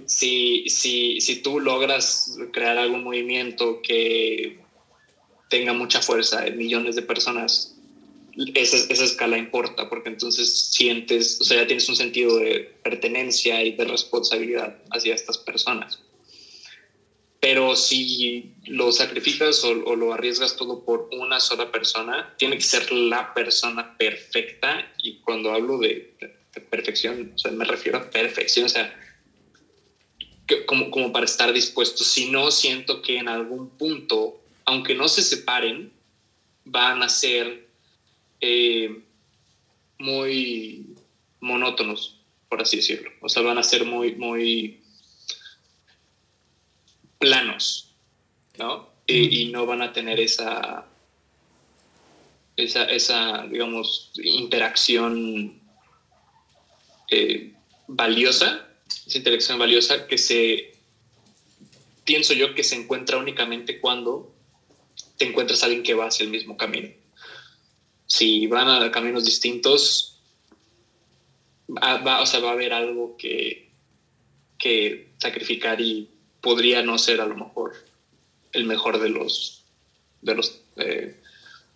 Si, 0.05 0.67
si, 0.67 1.21
si 1.21 1.41
tú 1.41 1.61
logras 1.61 2.37
crear 2.51 2.77
algún 2.77 3.05
movimiento 3.05 3.81
que 3.81 4.59
tenga 5.49 5.71
mucha 5.71 6.01
fuerza 6.01 6.45
en 6.45 6.57
millones 6.57 6.97
de 6.97 7.03
personas, 7.03 7.78
esa, 8.55 8.77
esa, 8.77 9.03
escala 9.03 9.37
importa, 9.37 9.89
porque 9.89 10.09
entonces 10.09 10.71
sientes, 10.71 11.39
o 11.41 11.43
sea, 11.43 11.57
ya 11.61 11.67
tienes 11.67 11.89
un 11.89 11.95
sentido 11.95 12.37
de 12.37 12.73
pertenencia 12.83 13.63
y 13.63 13.73
de 13.73 13.85
responsabilidad 13.85 14.77
hacia 14.91 15.15
estas 15.15 15.37
personas. 15.37 15.99
Pero 17.41 17.75
si 17.75 18.53
lo 18.65 18.91
sacrificas 18.91 19.63
o, 19.63 19.73
lo 19.73 20.13
arriesgas 20.13 20.57
todo 20.57 20.83
por 20.83 21.09
una 21.11 21.39
sola 21.39 21.71
persona, 21.71 22.33
tiene 22.37 22.57
que 22.57 22.63
ser 22.63 22.91
la 22.91 23.33
persona 23.33 23.97
perfecta. 23.97 24.91
Y 25.01 25.19
cuando 25.19 25.51
hablo 25.51 25.77
de, 25.77 26.13
de 26.19 26.61
perfección, 26.61 27.31
o 27.35 27.37
sea, 27.37 27.51
me 27.51 27.63
refiero 27.63 27.97
a 27.97 28.09
perfección, 28.09 28.65
o 28.65 28.69
sea, 28.69 28.93
como, 30.65 30.91
como 30.91 31.13
para 31.13 31.25
estar 31.25 31.53
dispuestos. 31.53 32.07
Si 32.07 32.29
no, 32.29 32.51
siento 32.51 33.01
que 33.01 33.17
en 33.17 33.29
algún 33.29 33.69
punto, 33.69 34.41
aunque 34.65 34.95
no 34.95 35.07
se 35.07 35.23
separen, 35.23 35.93
van 36.65 37.03
a 37.03 37.09
ser 37.09 37.68
eh, 38.41 39.03
muy 39.97 40.95
monótonos, 41.39 42.21
por 42.47 42.61
así 42.61 42.77
decirlo. 42.77 43.11
O 43.21 43.29
sea, 43.29 43.41
van 43.43 43.57
a 43.57 43.63
ser 43.63 43.85
muy, 43.85 44.15
muy 44.15 44.81
planos, 47.17 47.93
¿no? 48.57 48.89
Y, 49.07 49.49
no 49.51 49.65
van 49.65 49.81
a 49.81 49.91
tener 49.91 50.19
esa, 50.19 50.85
esa, 52.55 52.83
esa 52.83 53.47
digamos, 53.47 54.11
interacción 54.23 55.59
eh, 57.09 57.53
valiosa 57.87 58.69
esa 59.07 59.17
interacción 59.17 59.59
valiosa 59.59 60.07
que 60.07 60.17
se, 60.17 60.73
pienso 62.05 62.33
yo, 62.33 62.55
que 62.55 62.63
se 62.63 62.75
encuentra 62.75 63.17
únicamente 63.17 63.79
cuando 63.79 64.33
te 65.17 65.25
encuentras 65.25 65.61
a 65.61 65.67
alguien 65.67 65.83
que 65.83 65.93
va 65.93 66.07
hacia 66.07 66.23
el 66.23 66.29
mismo 66.29 66.57
camino. 66.57 66.89
Si 68.09 68.47
van 68.47 68.67
a 68.67 68.91
caminos 68.91 69.23
distintos, 69.23 70.19
va, 71.69 72.21
o 72.21 72.25
sea, 72.25 72.41
va 72.41 72.49
a 72.49 72.53
haber 72.53 72.73
algo 72.73 73.15
que, 73.17 73.71
que 74.57 75.13
sacrificar 75.17 75.79
y 75.79 76.09
podría 76.41 76.83
no 76.83 76.97
ser 76.97 77.21
a 77.21 77.25
lo 77.25 77.35
mejor 77.35 77.73
el 78.51 78.65
mejor 78.65 78.99
de 78.99 79.09
los, 79.09 79.63
de 80.21 80.35
los 80.35 80.61
eh, 80.75 81.21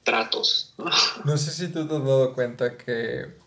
tratos. 0.04 0.74
¿no? 0.78 1.38
sé 1.38 1.52
si 1.52 1.68
tú 1.72 1.88
te 1.88 1.96
has 1.96 2.04
dado 2.04 2.34
cuenta 2.34 2.78
que 2.78 3.44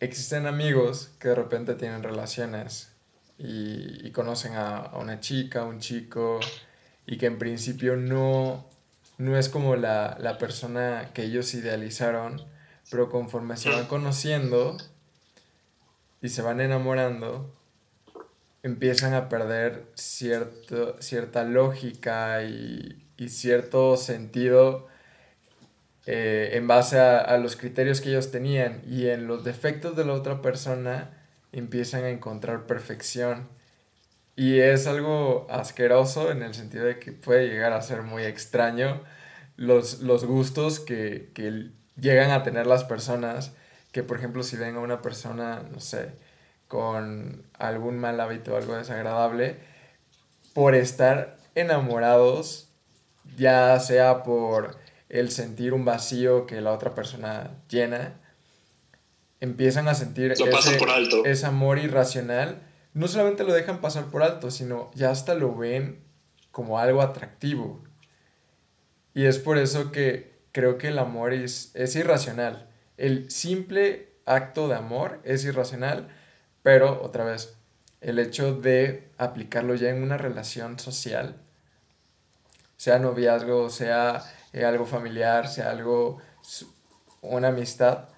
existen 0.00 0.46
amigos 0.46 1.10
que 1.18 1.28
de 1.28 1.34
repente 1.34 1.74
tienen 1.74 2.02
relaciones 2.02 2.90
y, 3.38 4.10
conocen 4.10 4.54
a, 4.54 4.92
una 4.94 5.20
chica, 5.20 5.64
un 5.64 5.80
chico, 5.80 6.38
y 7.06 7.16
que 7.18 7.26
en 7.26 7.38
principio 7.38 7.96
no, 7.96 8.68
no 9.22 9.38
es 9.38 9.48
como 9.48 9.76
la, 9.76 10.16
la 10.20 10.36
persona 10.38 11.10
que 11.14 11.22
ellos 11.22 11.54
idealizaron, 11.54 12.44
pero 12.90 13.08
conforme 13.08 13.56
se 13.56 13.70
van 13.70 13.86
conociendo 13.86 14.76
y 16.20 16.28
se 16.28 16.42
van 16.42 16.60
enamorando, 16.60 17.50
empiezan 18.62 19.14
a 19.14 19.28
perder 19.28 19.86
cierto, 19.94 21.00
cierta 21.00 21.44
lógica 21.44 22.42
y, 22.42 22.98
cierto 23.28 23.96
sentido 23.96 24.88
eh, 26.06 26.50
en 26.54 26.66
base 26.66 26.98
a, 26.98 27.36
los 27.38 27.54
criterios 27.54 28.00
que 28.00 28.08
ellos 28.08 28.32
tenían 28.32 28.82
y 28.84 29.06
en 29.06 29.28
los 29.28 29.44
defectos 29.44 29.94
de 29.94 30.04
la 30.04 30.14
otra 30.14 30.42
persona 30.42 31.10
empiezan 31.52 32.02
a 32.02 32.10
encontrar 32.10 32.66
perfección. 32.66 33.48
Y 34.34 34.60
es 34.60 34.86
algo 34.86 35.46
asqueroso 35.50 36.30
en 36.30 36.42
el 36.42 36.54
sentido 36.54 36.84
de 36.84 36.98
que 36.98 37.12
puede 37.12 37.48
llegar 37.48 37.72
a 37.72 37.82
ser 37.82 38.02
muy 38.02 38.24
extraño 38.24 39.02
los, 39.56 40.00
los 40.00 40.24
gustos 40.24 40.80
que, 40.80 41.30
que 41.34 41.70
llegan 42.00 42.30
a 42.30 42.42
tener 42.42 42.66
las 42.66 42.84
personas, 42.84 43.52
que 43.92 44.02
por 44.02 44.16
ejemplo 44.16 44.42
si 44.42 44.56
ven 44.56 44.76
a 44.76 44.80
una 44.80 45.02
persona, 45.02 45.62
no 45.70 45.80
sé, 45.80 46.12
con 46.68 47.44
algún 47.58 47.98
mal 47.98 48.18
hábito, 48.20 48.56
algo 48.56 48.74
desagradable, 48.74 49.56
por 50.54 50.74
estar 50.74 51.36
enamorados, 51.54 52.68
ya 53.36 53.78
sea 53.80 54.22
por 54.22 54.78
el 55.08 55.30
sentir 55.30 55.74
un 55.74 55.84
vacío 55.84 56.46
que 56.46 56.60
la 56.62 56.72
otra 56.72 56.94
persona 56.94 57.50
llena, 57.68 58.14
empiezan 59.40 59.88
a 59.88 59.94
sentir 59.94 60.32
ese, 60.32 61.46
amor 61.46 61.78
irracional, 61.78 62.62
no 62.94 63.08
solamente 63.08 63.44
lo 63.44 63.52
dejan 63.52 63.80
pasar 63.80 64.06
por 64.06 64.22
alto, 64.22 64.50
sino 64.50 64.90
ya 64.94 65.10
hasta 65.10 65.34
lo 65.34 65.54
ven 65.54 66.02
como 66.50 66.78
algo 66.78 67.02
atractivo. 67.02 67.82
Y 69.14 69.24
es 69.24 69.38
por 69.38 69.58
eso 69.58 69.92
que 69.92 70.32
creo 70.52 70.78
que 70.78 70.88
el 70.88 70.98
amor 70.98 71.32
es, 71.32 71.70
es 71.74 71.96
irracional. 71.96 72.68
El 72.96 73.30
simple 73.30 74.12
acto 74.26 74.68
de 74.68 74.74
amor 74.74 75.20
es 75.24 75.44
irracional 75.44 76.08
pero, 76.62 77.02
otra 77.02 77.24
vez, 77.24 77.56
el 78.00 78.18
hecho 78.18 78.54
de 78.54 79.10
aplicarlo 79.18 79.74
ya 79.74 79.90
en 79.90 80.02
una 80.02 80.16
relación 80.16 80.78
social, 80.78 81.36
sea 82.76 82.98
noviazgo, 82.98 83.68
sea 83.68 84.22
eh, 84.52 84.64
algo 84.64 84.86
familiar, 84.86 85.48
sea 85.48 85.70
algo, 85.70 86.18
una 87.20 87.48
amistad, 87.48 88.08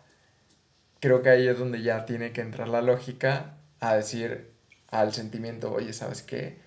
creo 1.00 1.22
que 1.22 1.30
ahí 1.30 1.48
es 1.48 1.58
donde 1.58 1.82
ya 1.82 2.04
tiene 2.06 2.32
que 2.32 2.42
entrar 2.42 2.68
la 2.68 2.82
lógica 2.82 3.56
a 3.80 3.94
decir 3.94 4.53
al 5.00 5.12
sentimiento, 5.12 5.72
oye, 5.72 5.92
¿sabes 5.92 6.22
qué? 6.22 6.58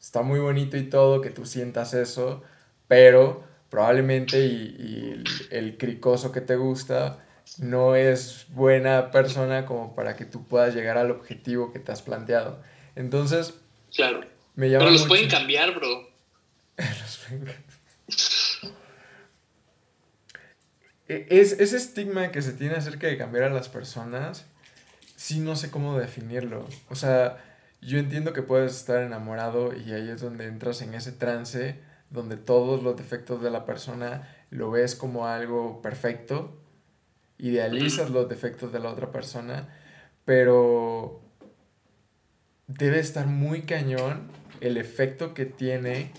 Está 0.00 0.22
muy 0.22 0.40
bonito 0.40 0.76
y 0.76 0.84
todo 0.84 1.20
que 1.20 1.30
tú 1.30 1.46
sientas 1.46 1.94
eso, 1.94 2.42
pero 2.88 3.44
probablemente 3.70 4.46
y, 4.46 4.76
y 4.78 5.24
el 5.50 5.76
cricoso 5.78 6.30
que 6.32 6.40
te 6.40 6.56
gusta 6.56 7.24
no 7.58 7.94
es 7.94 8.46
buena 8.50 9.10
persona 9.10 9.66
como 9.66 9.94
para 9.94 10.16
que 10.16 10.24
tú 10.24 10.46
puedas 10.46 10.74
llegar 10.74 10.98
al 10.98 11.10
objetivo 11.10 11.72
que 11.72 11.78
te 11.78 11.92
has 11.92 12.02
planteado. 12.02 12.62
Entonces, 12.96 13.54
claro. 13.94 14.20
Me 14.54 14.70
llama 14.70 14.84
Pero 14.84 14.92
los 14.92 15.06
pueden 15.06 15.28
cambiar, 15.28 15.74
bro. 15.74 16.08
E, 21.06 21.26
es, 21.28 21.52
ese 21.60 21.76
estigma 21.76 22.32
que 22.32 22.40
se 22.40 22.54
tiene 22.54 22.76
acerca 22.76 23.06
de 23.06 23.18
cambiar 23.18 23.44
a 23.44 23.50
las 23.50 23.68
personas, 23.68 24.46
sí 25.16 25.40
no 25.40 25.54
sé 25.54 25.70
cómo 25.70 25.98
definirlo. 25.98 26.66
O 26.88 26.94
sea, 26.94 27.43
yo 27.84 27.98
entiendo 27.98 28.32
que 28.32 28.42
puedes 28.42 28.74
estar 28.76 29.02
enamorado 29.02 29.74
y 29.74 29.92
ahí 29.92 30.10
es 30.10 30.20
donde 30.20 30.46
entras 30.46 30.82
en 30.82 30.94
ese 30.94 31.12
trance 31.12 31.80
donde 32.10 32.36
todos 32.36 32.82
los 32.82 32.96
defectos 32.96 33.42
de 33.42 33.50
la 33.50 33.64
persona 33.64 34.28
lo 34.50 34.70
ves 34.70 34.94
como 34.94 35.26
algo 35.26 35.82
perfecto 35.82 36.58
idealizas 37.38 38.10
los 38.10 38.28
defectos 38.28 38.72
de 38.72 38.80
la 38.80 38.90
otra 38.90 39.10
persona, 39.10 39.68
pero 40.24 41.20
debe 42.66 42.98
estar 42.98 43.26
muy 43.26 43.62
cañón 43.62 44.28
el 44.60 44.76
efecto 44.76 45.34
que 45.34 45.44
tiene 45.44 46.12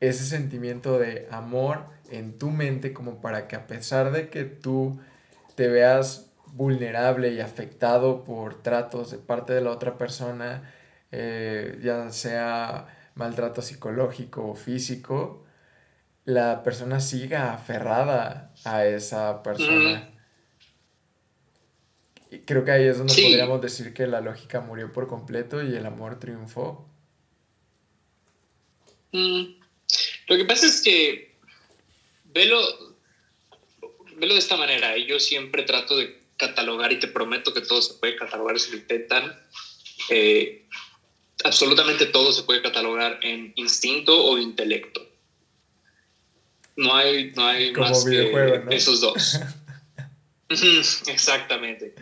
ese 0.00 0.24
sentimiento 0.24 0.98
de 0.98 1.28
amor 1.30 1.84
en 2.10 2.38
tu 2.38 2.50
mente 2.50 2.92
como 2.92 3.20
para 3.20 3.48
que 3.48 3.56
a 3.56 3.66
pesar 3.66 4.12
de 4.12 4.28
que 4.28 4.44
tú 4.44 4.98
te 5.54 5.68
veas 5.68 6.30
vulnerable 6.54 7.32
y 7.32 7.40
afectado 7.40 8.24
por 8.24 8.62
tratos 8.62 9.10
de 9.10 9.18
parte 9.18 9.52
de 9.52 9.60
la 9.60 9.70
otra 9.70 9.98
persona, 9.98 10.72
eh, 11.10 11.78
ya 11.82 12.10
sea 12.10 13.10
maltrato 13.16 13.60
psicológico 13.60 14.48
o 14.48 14.54
físico, 14.54 15.44
la 16.24 16.62
persona 16.62 17.00
siga 17.00 17.52
aferrada 17.52 18.52
a 18.64 18.86
esa 18.86 19.42
persona. 19.42 20.10
creo 22.46 22.64
que 22.64 22.70
ahí 22.70 22.84
es 22.84 22.98
donde 22.98 23.14
podríamos 23.14 23.60
decir 23.60 23.92
que 23.92 24.06
la 24.06 24.20
lógica 24.20 24.60
murió 24.60 24.92
por 24.92 25.08
completo 25.08 25.62
y 25.62 25.74
el 25.74 25.86
amor 25.86 26.18
triunfó. 26.18 26.88
Mm. 29.12 29.60
Lo 30.28 30.36
que 30.36 30.44
pasa 30.44 30.66
es 30.66 30.80
que 30.82 31.36
velo, 32.24 32.60
velo 34.16 34.34
de 34.34 34.40
esta 34.40 34.56
manera. 34.56 34.96
Y 34.96 35.06
yo 35.06 35.20
siempre 35.20 35.62
trato 35.64 35.96
de 35.96 36.23
catalogar 36.48 36.92
y 36.92 36.98
te 36.98 37.08
prometo 37.08 37.52
que 37.52 37.60
todo 37.60 37.80
se 37.82 37.94
puede 37.94 38.16
catalogar 38.16 38.58
si 38.58 38.72
lo 38.72 38.78
intentan. 38.78 39.38
Eh, 40.10 40.66
absolutamente 41.44 42.06
todo 42.06 42.32
se 42.32 42.42
puede 42.42 42.62
catalogar 42.62 43.18
en 43.22 43.52
instinto 43.56 44.24
o 44.24 44.38
intelecto. 44.38 45.06
No 46.76 46.94
hay, 46.94 47.32
no 47.36 47.46
hay 47.46 47.72
más 47.72 48.04
que 48.04 48.64
esos 48.70 49.00
dos. 49.00 49.38
Exactamente. 51.06 51.94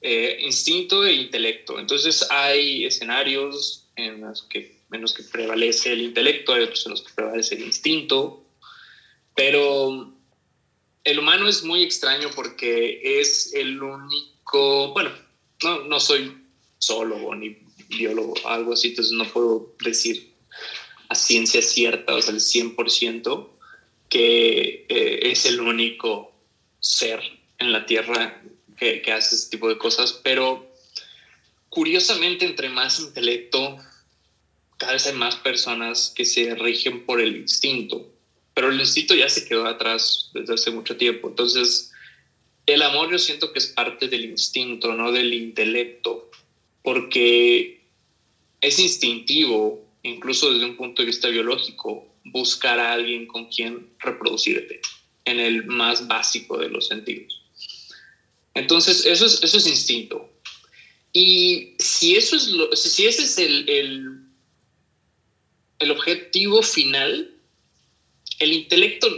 Eh, 0.00 0.38
instinto 0.40 1.04
e 1.04 1.12
intelecto. 1.12 1.78
Entonces 1.78 2.26
hay 2.30 2.84
escenarios 2.84 3.86
en 3.96 4.20
los, 4.20 4.42
que, 4.42 4.80
en 4.90 5.00
los 5.00 5.14
que 5.14 5.22
prevalece 5.22 5.92
el 5.92 6.02
intelecto, 6.02 6.54
hay 6.54 6.64
otros 6.64 6.86
en 6.86 6.90
los 6.92 7.02
que 7.02 7.12
prevalece 7.14 7.54
el 7.54 7.62
instinto, 7.62 8.44
pero 9.34 10.11
el 11.04 11.18
humano 11.18 11.48
es 11.48 11.64
muy 11.64 11.82
extraño 11.82 12.30
porque 12.34 13.20
es 13.20 13.52
el 13.54 13.82
único, 13.82 14.92
bueno, 14.92 15.10
no, 15.62 15.84
no 15.84 16.00
soy 16.00 16.36
zoólogo 16.80 17.34
ni 17.34 17.58
biólogo, 17.88 18.34
algo 18.44 18.72
así, 18.72 18.88
entonces 18.88 19.12
no 19.12 19.24
puedo 19.24 19.74
decir 19.84 20.32
a 21.08 21.14
ciencia 21.14 21.60
cierta, 21.60 22.14
o 22.14 22.22
sea, 22.22 22.34
el 22.34 22.40
100%, 22.40 23.48
que 24.08 24.86
eh, 24.88 25.30
es 25.30 25.46
el 25.46 25.60
único 25.60 26.32
ser 26.80 27.20
en 27.58 27.72
la 27.72 27.86
Tierra 27.86 28.42
que, 28.78 29.02
que, 29.02 29.12
hace 29.12 29.34
ese 29.34 29.50
tipo 29.50 29.68
de 29.68 29.78
cosas, 29.78 30.20
pero 30.24 30.72
curiosamente 31.68 32.44
entre 32.44 32.68
más 32.68 33.00
intelecto, 33.00 33.76
cada 34.78 34.92
vez 34.92 35.06
hay 35.06 35.14
más 35.14 35.36
personas 35.36 36.12
que 36.14 36.24
se 36.24 36.54
rigen 36.54 37.04
por 37.06 37.20
el 37.20 37.36
instinto, 37.36 38.11
pero 38.54 38.70
el 38.70 38.80
instinto 38.80 39.14
ya 39.14 39.28
se 39.28 39.46
quedó 39.46 39.66
atrás 39.66 40.30
desde 40.34 40.54
hace 40.54 40.70
mucho 40.70 40.96
tiempo, 40.96 41.28
entonces 41.28 41.92
el 42.66 42.82
amor 42.82 43.10
yo 43.10 43.18
siento 43.18 43.52
que 43.52 43.58
es 43.58 43.66
parte 43.66 44.08
del 44.08 44.24
instinto, 44.24 44.94
no 44.94 45.10
del 45.12 45.34
intelecto, 45.34 46.30
porque 46.82 47.82
es 48.60 48.78
instintivo, 48.78 49.84
incluso 50.02 50.52
desde 50.52 50.66
un 50.66 50.76
punto 50.76 51.02
de 51.02 51.06
vista 51.06 51.28
biológico, 51.28 52.06
buscar 52.24 52.78
a 52.78 52.92
alguien 52.92 53.26
con 53.26 53.46
quien 53.46 53.88
reproducirte 53.98 54.80
en 55.24 55.40
el 55.40 55.66
más 55.66 56.06
básico 56.06 56.58
de 56.58 56.68
los 56.68 56.86
sentidos. 56.88 57.42
Entonces, 58.54 59.06
eso 59.06 59.26
es, 59.26 59.42
eso 59.42 59.58
es 59.58 59.66
instinto. 59.66 60.30
Y 61.12 61.74
si, 61.78 62.16
eso 62.16 62.36
es 62.36 62.48
lo, 62.48 62.74
si 62.74 63.06
ese 63.06 63.24
es 63.24 63.38
el, 63.38 63.68
el, 63.68 64.20
el 65.78 65.90
objetivo 65.90 66.62
final, 66.62 67.31
el 68.42 68.52
intelecto 68.52 69.08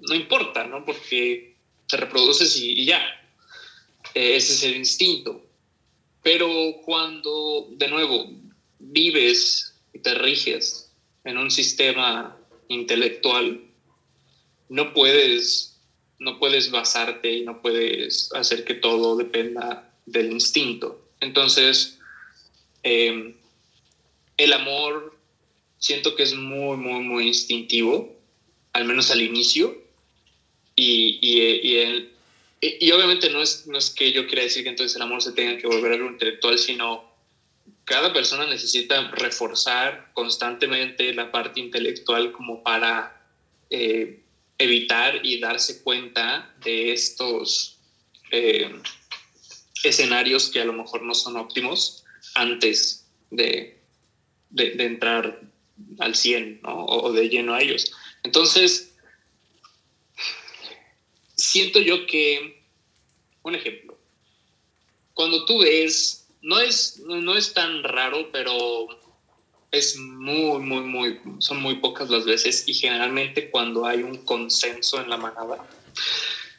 no 0.00 0.14
importa, 0.14 0.66
¿no? 0.66 0.84
Porque 0.84 1.56
te 1.88 1.96
reproduces 1.96 2.56
y, 2.56 2.84
ya. 2.84 3.02
Eh, 4.14 4.36
ese 4.36 4.52
es 4.54 4.62
el 4.64 4.76
instinto. 4.76 5.44
Pero 6.22 6.48
cuando, 6.84 7.68
de 7.72 7.88
nuevo, 7.88 8.30
vives 8.78 9.74
y 9.92 9.98
te 10.00 10.14
riges 10.14 10.90
en 11.24 11.38
un 11.38 11.50
sistema 11.50 12.36
intelectual, 12.68 13.62
no 14.68 14.92
puedes, 14.94 15.80
no 16.18 16.38
puedes 16.38 16.70
basarte 16.70 17.32
y 17.32 17.44
no 17.44 17.60
puedes 17.60 18.32
hacer 18.34 18.64
que 18.64 18.74
todo 18.74 19.16
dependa 19.16 19.92
del 20.06 20.32
instinto. 20.32 21.08
Entonces, 21.20 21.98
em, 22.82 23.34
el 24.36 24.52
amor 24.52 25.18
siento 25.78 26.14
que 26.14 26.22
es 26.22 26.34
muy, 26.34 26.76
muy, 26.76 27.00
muy 27.00 27.26
instintivo, 27.28 28.19
al 28.72 28.84
menos 28.84 29.10
al 29.10 29.22
inicio, 29.22 29.82
y, 30.76 31.18
y, 31.20 32.10
y 32.60 32.90
obviamente 32.92 33.30
no 33.30 33.42
es, 33.42 33.66
no 33.66 33.78
es 33.78 33.90
que 33.90 34.12
yo 34.12 34.26
quiera 34.26 34.42
decir 34.42 34.62
que 34.62 34.70
entonces 34.70 34.96
el 34.96 35.02
amor 35.02 35.22
se 35.22 35.32
tenga 35.32 35.58
que 35.58 35.66
volver 35.66 35.92
algo 35.92 36.08
intelectual, 36.08 36.58
sino 36.58 37.10
cada 37.84 38.12
persona 38.12 38.46
necesita 38.46 39.10
reforzar 39.10 40.10
constantemente 40.14 41.12
la 41.12 41.32
parte 41.32 41.60
intelectual 41.60 42.32
como 42.32 42.62
para 42.62 43.26
eh, 43.68 44.20
evitar 44.58 45.24
y 45.24 45.40
darse 45.40 45.82
cuenta 45.82 46.54
de 46.62 46.92
estos 46.92 47.78
eh, 48.30 48.70
escenarios 49.82 50.50
que 50.50 50.60
a 50.60 50.64
lo 50.64 50.72
mejor 50.72 51.02
no 51.02 51.14
son 51.14 51.36
óptimos 51.36 52.04
antes 52.34 53.06
de, 53.30 53.80
de, 54.50 54.84
entrar 54.84 55.40
al 55.98 56.14
100 56.14 56.60
¿no? 56.62 56.84
o, 56.84 57.12
de 57.12 57.28
lleno 57.28 57.54
a 57.54 57.62
ellos. 57.62 57.92
Entonces, 58.22 58.92
siento 61.36 61.80
yo 61.80 62.06
que, 62.06 62.62
un 63.42 63.54
ejemplo, 63.54 63.98
cuando 65.14 65.44
tú 65.44 65.60
ves, 65.60 66.26
no 66.42 66.60
es, 66.60 66.98
no 67.00 67.36
es 67.36 67.52
tan 67.52 67.82
raro, 67.82 68.30
pero 68.32 68.88
es 69.70 69.96
muy, 69.96 70.60
muy, 70.60 70.82
muy, 70.82 71.20
son 71.38 71.62
muy 71.62 71.76
pocas 71.76 72.10
las 72.10 72.24
veces 72.24 72.64
y 72.66 72.74
generalmente 72.74 73.50
cuando 73.50 73.86
hay 73.86 74.02
un 74.02 74.18
consenso 74.24 75.00
en 75.00 75.10
la 75.10 75.16
manada. 75.16 75.64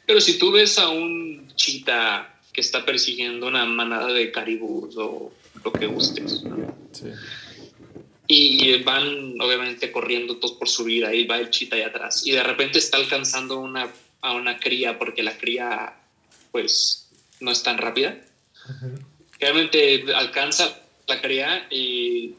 Pero 0.06 0.20
si 0.20 0.38
tú 0.38 0.52
ves 0.52 0.78
a 0.78 0.88
un 0.88 1.52
chita 1.54 2.40
que 2.52 2.60
está 2.60 2.84
persiguiendo 2.84 3.46
una 3.46 3.64
manada 3.64 4.12
de 4.12 4.30
caribús 4.32 4.96
o 4.96 5.32
lo 5.64 5.72
que 5.72 5.86
gustes, 5.86 6.42
y 8.34 8.82
van 8.82 9.40
obviamente 9.40 9.92
corriendo 9.92 10.36
todos 10.36 10.56
por 10.56 10.68
su 10.68 10.84
vida 10.84 11.14
y 11.14 11.26
va 11.26 11.38
el 11.38 11.50
chita 11.50 11.76
ahí 11.76 11.82
atrás 11.82 12.26
y 12.26 12.32
de 12.32 12.42
repente 12.42 12.78
está 12.78 12.96
alcanzando 12.96 13.58
una, 13.58 13.92
a 14.20 14.32
una 14.32 14.58
cría 14.58 14.98
porque 14.98 15.22
la 15.22 15.36
cría 15.36 15.94
pues 16.50 17.08
no 17.40 17.50
es 17.50 17.62
tan 17.62 17.78
rápida. 17.78 18.20
Realmente 19.38 20.04
alcanza 20.14 20.80
la 21.06 21.20
cría 21.20 21.66
y 21.70 22.34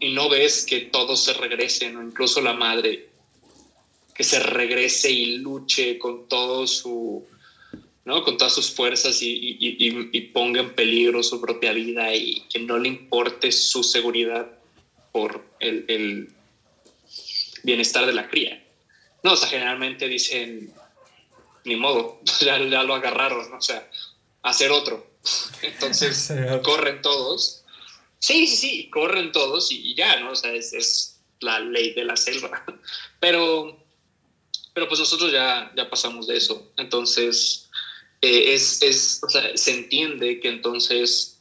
y 0.00 0.12
no 0.12 0.28
ves 0.28 0.66
que 0.66 0.80
todos 0.80 1.24
se 1.24 1.32
regresen, 1.34 1.96
o 1.96 2.02
incluso 2.02 2.40
la 2.40 2.52
madre, 2.52 3.08
que 4.14 4.24
se 4.24 4.40
regrese 4.40 5.10
y 5.10 5.38
luche 5.38 5.98
con 5.98 6.28
todo 6.28 6.66
su, 6.66 7.26
¿no? 8.04 8.22
Con 8.22 8.36
todas 8.36 8.54
sus 8.54 8.70
fuerzas 8.70 9.22
y, 9.22 9.56
y, 9.60 10.20
ponga 10.32 10.60
en 10.60 10.74
peligro 10.74 11.22
su 11.22 11.40
propia 11.40 11.72
vida 11.72 12.14
y 12.14 12.42
que 12.50 12.58
no 12.60 12.78
le 12.78 12.88
importe 12.88 13.52
su 13.52 13.82
seguridad 13.82 14.50
por 15.16 15.42
el, 15.60 15.86
el 15.88 16.28
bienestar 17.62 18.04
de 18.04 18.12
la 18.12 18.28
cría. 18.28 18.62
No, 19.22 19.32
o 19.32 19.36
sea, 19.36 19.48
generalmente 19.48 20.08
dicen, 20.08 20.74
ni 21.64 21.76
modo, 21.76 22.20
ya, 22.40 22.58
ya 22.58 22.82
lo 22.82 22.94
agarraron, 22.94 23.50
o 23.54 23.62
sea, 23.62 23.88
hacer 24.42 24.70
otro. 24.72 25.06
Entonces 25.62 26.30
corren 26.62 27.00
todos 27.00 27.64
Sí, 28.18 28.46
sí, 28.46 28.56
sí, 28.56 28.90
corren 28.90 29.30
todos 29.32 29.70
y, 29.70 29.94
ya, 29.94 30.20
¿no? 30.20 30.32
O 30.32 30.34
sea, 30.34 30.52
es, 30.52 31.20
la 31.40 31.60
ley 31.60 31.92
de 31.94 32.04
la 32.04 32.16
selva. 32.16 32.64
Pero, 33.20 33.84
pero 34.74 34.88
pues 34.88 35.00
nosotros 35.00 35.32
ya, 35.32 35.72
ya 35.74 35.88
pasamos 35.88 36.26
de 36.26 36.36
eso. 36.36 36.70
Entonces, 36.76 37.70
eh, 38.20 38.54
es, 38.54 38.82
es, 38.82 39.22
o 39.22 39.30
sea, 39.30 39.56
se 39.56 39.70
entiende 39.70 40.38
que 40.40 40.48
entonces 40.48 41.35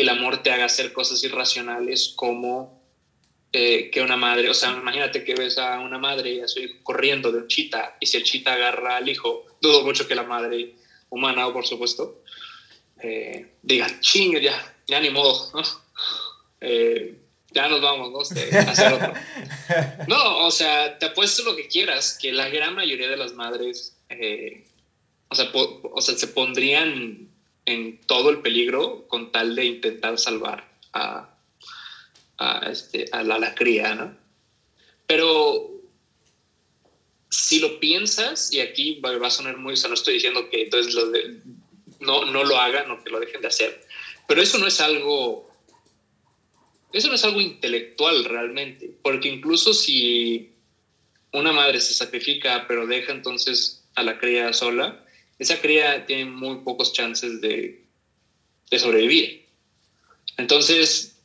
el 0.00 0.08
amor 0.08 0.42
te 0.42 0.50
haga 0.50 0.64
hacer 0.64 0.92
cosas 0.92 1.22
irracionales 1.24 2.12
como 2.16 2.82
eh, 3.52 3.90
que 3.90 4.02
una 4.02 4.16
madre, 4.16 4.50
o 4.50 4.54
sea, 4.54 4.70
imagínate 4.72 5.24
que 5.24 5.34
ves 5.34 5.56
a 5.56 5.78
una 5.80 5.98
madre 5.98 6.34
y 6.34 6.40
a 6.40 6.48
su 6.48 6.60
hijo 6.60 6.74
corriendo 6.82 7.32
de 7.32 7.38
un 7.38 7.48
chita, 7.48 7.96
y 8.00 8.06
si 8.06 8.16
el 8.16 8.24
chita 8.24 8.52
agarra 8.52 8.96
al 8.96 9.08
hijo, 9.08 9.46
dudo 9.60 9.82
mucho 9.82 10.06
que 10.06 10.14
la 10.14 10.24
madre 10.24 10.74
humana, 11.08 11.50
por 11.52 11.66
supuesto, 11.66 12.22
eh, 13.02 13.52
diga, 13.62 13.88
chingue, 14.00 14.42
ya, 14.42 14.74
ya 14.86 15.00
ni 15.00 15.10
modo, 15.10 15.50
¿no? 15.54 15.62
Eh, 16.60 17.16
ya 17.52 17.68
nos 17.68 17.80
vamos, 17.80 18.10
¿no? 18.12 18.22
Este, 18.22 18.58
hacer 18.58 18.92
otro. 18.92 19.12
No, 20.08 20.46
o 20.46 20.50
sea, 20.50 20.98
te 20.98 21.06
apuesto 21.06 21.42
lo 21.42 21.56
que 21.56 21.68
quieras, 21.68 22.18
que 22.20 22.32
la 22.32 22.48
gran 22.48 22.74
mayoría 22.74 23.08
de 23.08 23.16
las 23.16 23.32
madres, 23.32 23.96
eh, 24.10 24.66
o, 25.28 25.34
sea, 25.34 25.50
o 25.54 26.00
sea, 26.00 26.16
se 26.16 26.28
pondrían 26.28 27.25
en 27.66 28.00
todo 28.06 28.30
el 28.30 28.40
peligro 28.40 29.06
con 29.08 29.32
tal 29.32 29.54
de 29.54 29.64
intentar 29.64 30.18
salvar 30.18 30.68
a, 30.92 31.36
a, 32.38 32.70
este, 32.70 33.06
a 33.12 33.22
la, 33.22 33.38
la 33.38 33.54
cría, 33.54 33.94
¿no? 33.94 34.16
Pero 35.06 35.76
si 37.28 37.58
lo 37.58 37.78
piensas, 37.80 38.52
y 38.52 38.60
aquí 38.60 39.00
va, 39.00 39.14
a 39.26 39.30
sonar 39.30 39.56
muy, 39.56 39.74
o 39.74 39.76
sea, 39.76 39.88
no 39.88 39.94
estoy 39.94 40.14
diciendo 40.14 40.48
que 40.48 40.62
entonces 40.62 40.94
lo 40.94 41.10
de, 41.10 41.40
no, 42.00 42.24
no 42.24 42.44
lo 42.44 42.58
hagan 42.58 42.90
o 42.90 43.02
que 43.02 43.10
lo 43.10 43.20
dejen 43.20 43.42
de 43.42 43.48
hacer, 43.48 43.84
pero 44.26 44.40
eso 44.40 44.58
no 44.58 44.66
es 44.66 44.80
algo, 44.80 45.50
eso 46.92 47.08
no 47.08 47.14
es 47.14 47.24
algo 47.24 47.40
intelectual 47.40 48.24
realmente, 48.24 48.90
porque 49.02 49.28
incluso 49.28 49.74
si 49.74 50.52
una 51.32 51.52
madre 51.52 51.80
se 51.80 51.94
sacrifica 51.94 52.66
pero 52.66 52.86
deja 52.86 53.12
entonces 53.12 53.84
a 53.94 54.02
la 54.02 54.18
cría 54.18 54.52
sola, 54.52 55.04
esa 55.38 55.60
cría 55.60 56.06
tiene 56.06 56.26
muy 56.26 56.56
pocos 56.58 56.92
chances 56.92 57.40
de, 57.40 57.82
sobrevivir. 58.78 59.46
Entonces, 60.36 61.16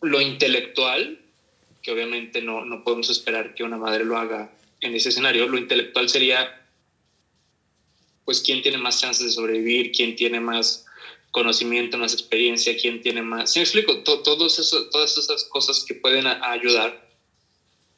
lo 0.00 0.20
intelectual, 0.20 1.20
que 1.82 1.92
obviamente 1.92 2.42
no, 2.42 2.64
no 2.64 2.84
podemos 2.84 3.08
esperar 3.10 3.54
que 3.54 3.64
una 3.64 3.76
madre 3.76 4.04
lo 4.04 4.16
haga 4.16 4.52
en 4.80 4.94
ese 4.94 5.08
escenario, 5.08 5.46
lo 5.46 5.58
intelectual 5.58 6.08
sería, 6.08 6.66
pues, 8.24 8.40
quién 8.40 8.62
tiene 8.62 8.78
más 8.78 9.00
chances 9.00 9.26
de 9.26 9.32
sobrevivir, 9.32 9.90
quién 9.92 10.14
tiene 10.14 10.40
más 10.40 10.84
conocimiento, 11.30 11.96
más 11.96 12.12
experiencia, 12.12 12.76
quién 12.76 13.00
tiene 13.00 13.22
más. 13.22 13.52
¿Sí 13.52 13.58
me 13.60 13.64
explico? 13.64 14.02
todas 14.02 14.58
esas 14.58 15.44
cosas 15.44 15.84
que 15.84 15.94
pueden 15.94 16.26
ayudar 16.26 17.08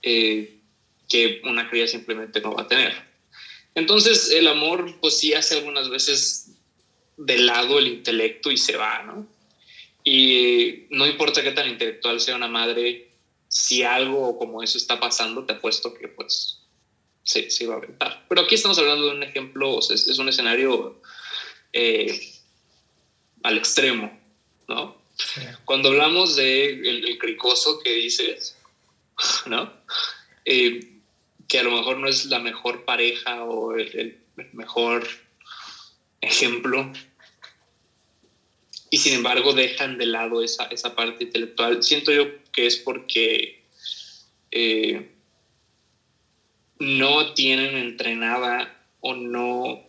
eh, 0.03 0.59
que 1.09 1.41
una 1.45 1.69
cría 1.69 1.87
simplemente 1.87 2.41
no 2.41 2.53
va 2.53 2.63
a 2.63 2.69
tener. 2.69 3.12
Entonces, 3.75 4.31
el 4.31 4.49
amor, 4.49 4.99
pues 5.01 5.19
sí 5.19 5.33
hace 5.35 5.57
algunas 5.57 5.89
veces 5.89 6.51
de 7.17 7.39
lado 7.39 7.79
el 7.79 7.89
intelecto 7.89 8.51
y 8.51 8.57
se 8.57 8.77
va, 8.77 9.03
¿no? 9.03 9.27
Y 10.05 10.87
no 10.91 11.07
importa 11.07 11.43
qué 11.43 11.53
tan 11.53 11.69
intelectual 11.69 12.21
sea 12.21 12.37
una 12.37 12.49
madre, 12.49 13.11
si 13.49 13.83
algo 13.83 14.39
como 14.39 14.63
eso 14.63 14.79
está 14.79 14.99
pasando, 14.99 15.45
te 15.45 15.53
apuesto 15.53 15.95
que 15.95 16.09
pues 16.09 16.59
se, 17.23 17.51
se 17.51 17.67
va 17.67 17.75
a 17.75 17.77
aventar. 17.79 18.27
Pero 18.29 18.43
aquí 18.43 18.55
estamos 18.55 18.79
hablando 18.79 19.07
de 19.07 19.13
un 19.13 19.23
ejemplo, 19.23 19.77
o 19.77 19.83
sea, 19.83 19.95
es, 19.95 20.19
un 20.19 20.29
escenario 20.29 21.01
eh, 21.73 22.33
al 23.43 23.59
extremo, 23.59 24.19
¿no? 24.69 25.01
Cuando 25.65 25.91
hablamos 25.91 26.35
de 26.37 26.71
el, 26.71 27.19
cricoso 27.19 27.79
que 27.81 27.93
dices, 27.93 28.57
¿no? 29.47 29.73
Eh, 30.45 30.92
que 31.53 31.59
a 31.59 31.63
lo 31.63 31.73
mejor 31.73 31.99
no 31.99 32.09
es 32.09 32.25
la 32.25 32.39
mejor 32.39 32.87
pareja 32.87 33.45
o 33.45 33.75
el, 33.75 34.19
mejor 34.55 35.07
ejemplo, 36.23 36.91
y 38.89 38.97
sin 38.97 39.13
embargo 39.13 39.53
dejan 39.53 39.99
de 39.99 40.07
lado 40.07 40.43
esa, 40.43 40.65
esa 40.69 40.95
parte 40.95 41.25
intelectual, 41.25 41.83
siento 41.83 42.11
yo 42.11 42.25
que 42.53 42.67
es 42.67 42.79
porque 42.79 43.67
eh, 44.51 45.11
no 46.79 47.35
tienen 47.35 47.77
entrenada 47.77 48.87
o 49.01 49.13
no 49.13 49.83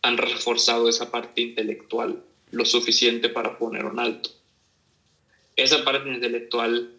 han 0.00 0.16
reforzado 0.16 0.88
esa 0.88 1.10
parte 1.10 1.42
intelectual 1.42 2.24
lo 2.50 2.64
suficiente 2.64 3.28
para 3.28 3.58
poner 3.58 3.84
un 3.84 4.00
alto. 4.00 4.30
Esa 5.54 5.84
parte 5.84 6.08
intelectual, 6.08 6.98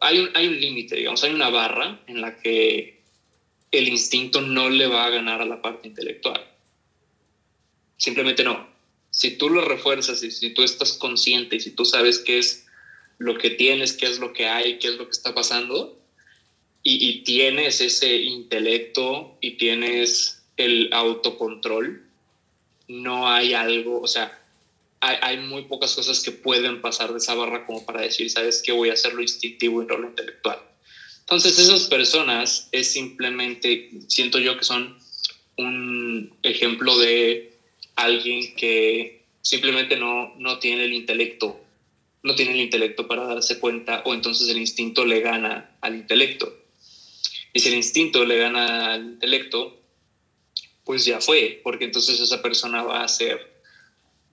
hay 0.00 0.18
un, 0.18 0.30
hay 0.34 0.48
un 0.48 0.60
límite, 0.60 0.96
digamos, 0.96 1.22
hay 1.24 1.32
una 1.32 1.50
barra 1.50 2.00
en 2.06 2.20
la 2.20 2.36
que 2.38 3.00
el 3.70 3.88
instinto 3.88 4.40
no 4.40 4.70
le 4.70 4.86
va 4.86 5.06
a 5.06 5.10
ganar 5.10 5.40
a 5.40 5.46
la 5.46 5.60
parte 5.60 5.88
intelectual. 5.88 6.44
Simplemente 7.96 8.44
no. 8.44 8.68
Si 9.10 9.36
tú 9.36 9.50
lo 9.50 9.62
refuerzas 9.62 10.22
y 10.22 10.30
si 10.30 10.50
tú 10.50 10.62
estás 10.62 10.92
consciente 10.92 11.56
y 11.56 11.60
si 11.60 11.72
tú 11.72 11.84
sabes 11.84 12.18
qué 12.18 12.38
es 12.38 12.66
lo 13.18 13.36
que 13.36 13.50
tienes, 13.50 13.92
qué 13.92 14.06
es 14.06 14.18
lo 14.18 14.32
que 14.32 14.46
hay, 14.46 14.78
qué 14.78 14.88
es 14.88 14.94
lo 14.94 15.06
que 15.06 15.12
está 15.12 15.34
pasando, 15.34 15.98
y, 16.82 17.08
y 17.08 17.24
tienes 17.24 17.80
ese 17.80 18.16
intelecto 18.16 19.36
y 19.40 19.52
tienes 19.52 20.42
el 20.56 20.90
autocontrol, 20.92 22.04
no 22.86 23.28
hay 23.28 23.54
algo, 23.54 24.00
o 24.00 24.06
sea, 24.06 24.37
hay, 25.00 25.38
muy 25.38 25.64
pocas 25.64 25.94
cosas 25.94 26.20
que 26.22 26.32
pueden 26.32 26.80
pasar 26.80 27.12
de 27.12 27.18
esa 27.18 27.34
barra 27.34 27.66
como 27.66 27.84
para 27.86 28.00
decir, 28.00 28.30
¿sabes 28.30 28.62
qué? 28.64 28.72
Voy 28.72 28.90
a 28.90 28.94
hacer 28.94 29.14
lo 29.14 29.22
instintivo 29.22 29.82
y 29.82 29.86
no 29.86 29.96
lo 29.96 30.08
intelectual. 30.08 30.58
Entonces, 31.20 31.58
esas 31.58 31.84
personas 31.84 32.68
es 32.72 32.92
simplemente, 32.92 33.90
siento 34.08 34.38
yo 34.38 34.56
que 34.58 34.64
son 34.64 34.98
un 35.56 36.34
ejemplo 36.42 36.98
de 36.98 37.52
alguien 37.96 38.54
que 38.54 39.24
simplemente 39.42 39.96
no, 39.96 40.34
no 40.38 40.58
tiene 40.58 40.84
el 40.84 40.92
intelecto, 40.92 41.60
no 42.22 42.34
tiene 42.34 42.52
el 42.52 42.60
intelecto 42.60 43.06
para 43.06 43.24
darse 43.24 43.58
cuenta 43.58 44.02
o 44.04 44.14
entonces 44.14 44.48
el 44.48 44.58
instinto 44.58 45.04
le 45.04 45.20
gana 45.20 45.76
al 45.80 45.96
intelecto. 45.96 46.54
Y 47.52 47.60
si 47.60 47.68
el 47.68 47.74
instinto 47.74 48.24
le 48.24 48.38
gana 48.38 48.94
al 48.94 49.04
intelecto, 49.04 49.80
pues 50.84 51.04
ya 51.04 51.20
fue, 51.20 51.60
porque 51.62 51.84
entonces 51.84 52.20
esa 52.20 52.40
persona 52.40 52.82
va 52.82 53.02
a 53.02 53.08
ser, 53.08 53.57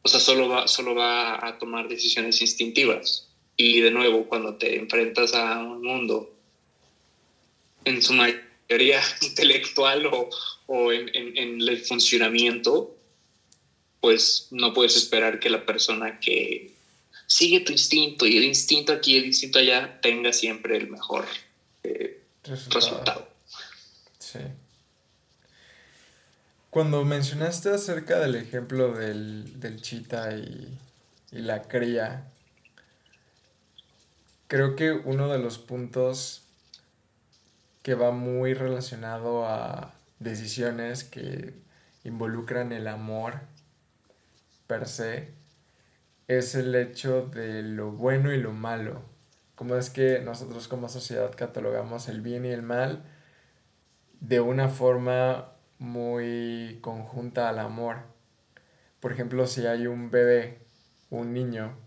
o 0.06 0.08
sea, 0.08 0.20
solo 0.20 0.48
va, 0.48 0.68
solo 0.68 0.94
va 0.94 1.44
a 1.44 1.58
tomar 1.58 1.88
decisiones 1.88 2.40
instintivas. 2.40 3.28
Y 3.58 3.82
de 3.82 3.90
nuevo, 3.90 4.28
cuando 4.28 4.54
te 4.54 4.78
enfrentas 4.78 5.34
a 5.34 5.64
un 5.64 5.82
mundo 5.82 6.32
en 7.86 8.04
su 8.04 8.14
mayoría 8.14 9.02
intelectual 9.22 10.06
o, 10.06 10.30
o 10.68 10.92
en, 10.92 11.10
en, 11.16 11.60
el 11.60 11.80
funcionamiento, 11.80 12.96
pues 14.00 14.50
no 14.52 14.76
puedes 14.76 14.96
esperar 14.96 15.40
que 15.40 15.50
la 15.50 15.66
persona 15.66 16.20
que 16.20 16.72
sigue 17.26 17.62
tu 17.62 17.72
instinto 17.72 18.28
y 18.28 18.38
el 18.38 18.44
instinto 18.44 18.94
aquí, 18.94 19.18
el 19.18 19.26
instinto 19.26 19.58
allá, 19.58 20.00
tenga 20.02 20.32
siempre 20.32 20.78
el 20.78 20.88
mejor 20.88 21.26
eh, 21.82 22.22
resultado. 22.70 23.28
Sí. 24.20 24.38
Cuando 26.76 27.06
mencionaste 27.06 27.70
acerca 27.70 28.20
del 28.20 28.36
ejemplo 28.36 28.92
del, 28.92 29.62
del 29.62 29.82
chita 29.82 30.36
y, 30.36 30.78
y 31.32 31.38
la 31.38 31.62
cría, 31.62 32.26
creo 34.48 34.76
que 34.76 34.92
uno 34.92 35.30
de 35.30 35.40
los 35.40 35.58
puntos 35.58 36.44
que 37.82 37.96
va 37.96 38.12
muy 38.12 38.54
relacionado 38.54 39.48
a 39.48 39.94
decisiones 40.20 41.06
que 41.06 41.54
involucran 42.04 42.74
el 42.74 42.90
amor 42.90 43.36
per 44.68 44.86
se 44.86 45.30
es 46.28 46.56
el 46.56 46.76
hecho 46.76 47.22
de 47.28 47.64
lo 47.64 47.92
bueno 47.94 48.34
y 48.34 48.38
lo 48.38 48.52
malo. 48.52 49.02
Como 49.56 49.78
es 49.78 49.90
que 49.90 50.20
nosotros 50.20 50.68
como 50.68 50.90
sociedad 50.90 51.32
catalogamos 51.38 52.10
el 52.10 52.20
bien 52.20 52.44
y 52.44 52.50
el 52.50 52.64
mal 52.64 53.02
de 54.20 54.42
una 54.42 54.68
forma 54.68 55.55
muy 55.86 56.80
conjunta 56.82 57.48
al 57.48 57.60
amor. 57.60 57.98
Por 59.00 59.12
ejemplo, 59.14 59.48
si 59.48 59.66
hay 59.68 59.88
un 59.88 60.12
bebé, 60.12 60.60
un 61.10 61.34
niño, 61.34 61.78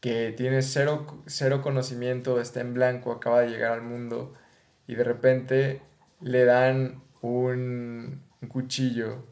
que 0.00 0.32
tiene 0.36 0.62
cero, 0.62 1.22
cero 1.26 1.60
conocimiento, 1.62 2.40
está 2.40 2.60
en 2.60 2.74
blanco, 2.74 3.12
acaba 3.12 3.42
de 3.42 3.50
llegar 3.50 3.72
al 3.72 3.82
mundo 3.82 4.34
y 4.86 4.94
de 4.94 5.04
repente 5.04 5.82
le 6.20 6.44
dan 6.44 7.02
un, 7.20 8.22
un 8.40 8.48
cuchillo 8.48 9.24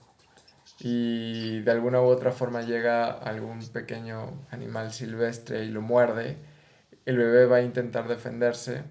y 0.81 1.61
de 1.61 1.71
alguna 1.71 2.01
u 2.03 2.05
otra 2.05 2.33
forma 2.33 2.63
llega 2.63 3.11
algún 3.11 3.67
pequeño 3.69 4.47
animal 4.51 4.93
silvestre 4.93 5.65
y 5.65 5.71
lo 5.71 5.81
muerde, 5.81 6.37
el 7.07 7.17
bebé 7.17 7.47
va 7.47 7.57
a 7.57 7.63
intentar 7.63 8.09
defenderse 8.09 8.83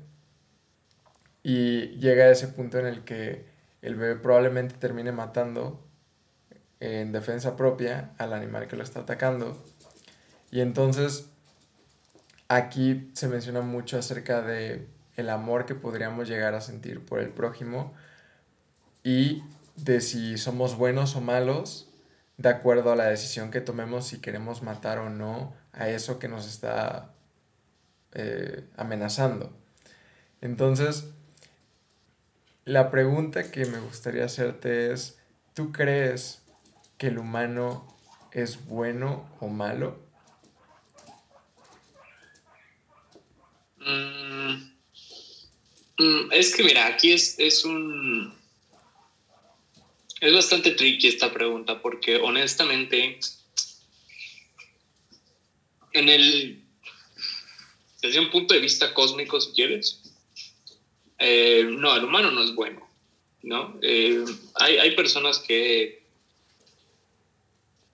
y 1.44 1.90
llega 2.00 2.26
a 2.26 2.32
ese 2.32 2.48
punto 2.48 2.80
en 2.80 2.88
el 2.88 3.04
que 3.04 3.55
el 3.86 3.96
bebé 3.96 4.16
probablemente 4.16 4.76
termine 4.76 5.12
matando 5.12 5.86
en 6.80 7.12
defensa 7.12 7.56
propia 7.56 8.14
al 8.18 8.34
animal 8.34 8.68
que 8.68 8.76
lo 8.76 8.84
está 8.84 9.02
atacando. 9.02 9.64
Y 10.50 10.62
entonces 10.62 11.30
aquí 12.48 13.12
se 13.14 13.28
menciona 13.28 13.62
mucho 13.62 14.00
acerca 14.00 14.42
de 14.42 14.88
el 15.16 15.30
amor 15.30 15.68
que 15.68 15.76
podríamos 15.76 16.28
llegar 16.28 16.56
a 16.56 16.62
sentir 16.62 17.06
por 17.06 17.20
el 17.20 17.30
prójimo 17.30 17.94
y 19.04 19.44
de 19.76 20.02
si 20.02 20.40
somos 20.40 20.78
buenos 20.78 21.16
o 21.16 21.22
malos 21.22 21.88
de 22.38 22.50
acuerdo 22.50 22.92
a 22.92 22.96
la 22.96 23.06
decisión 23.06 23.52
que 23.52 23.62
tomemos 23.62 24.08
si 24.08 24.20
queremos 24.20 24.64
matar 24.64 24.98
o 24.98 25.12
no 25.12 25.54
a 25.74 25.90
eso 25.90 26.18
que 26.18 26.28
nos 26.28 26.48
está 26.48 27.14
eh, 28.14 28.66
amenazando. 28.78 29.56
Entonces, 30.42 31.10
la 32.66 32.90
pregunta 32.90 33.52
que 33.52 33.66
me 33.66 33.80
gustaría 33.80 34.26
hacerte 34.26 34.92
es, 34.92 35.20
¿tú 35.54 35.72
crees 35.72 36.42
que 36.98 37.08
el 37.08 37.20
humano 37.20 37.88
es 38.32 38.66
bueno 38.66 39.30
o 39.40 39.48
malo? 39.48 40.04
Mm, 43.78 44.56
mm, 46.00 46.32
es 46.32 46.56
que 46.56 46.64
mira, 46.64 46.88
aquí 46.88 47.14
es, 47.14 47.36
es 47.38 47.64
un 47.64 48.36
es 50.22 50.34
bastante 50.34 50.72
tricky 50.72 51.08
esta 51.08 51.32
pregunta 51.32 51.82
porque 51.82 52.18
honestamente, 52.18 53.20
en 55.94 56.10
el, 56.10 56.64
desde 58.02 58.20
un 58.20 58.32
punto 58.32 58.56
de 58.56 58.60
vista 58.60 58.92
cósmico, 58.94 59.40
si 59.40 59.52
quieres, 59.52 60.02
eh, 61.20 61.66
no, 61.70 61.96
el 61.96 62.06
humano 62.06 62.32
no 62.32 62.44
es 62.44 62.54
bueno, 62.56 62.88
¿no? 63.44 63.78
Eh, 63.82 64.24
hay, 64.56 64.78
hay 64.78 64.96
personas 64.96 65.40
que 65.40 66.04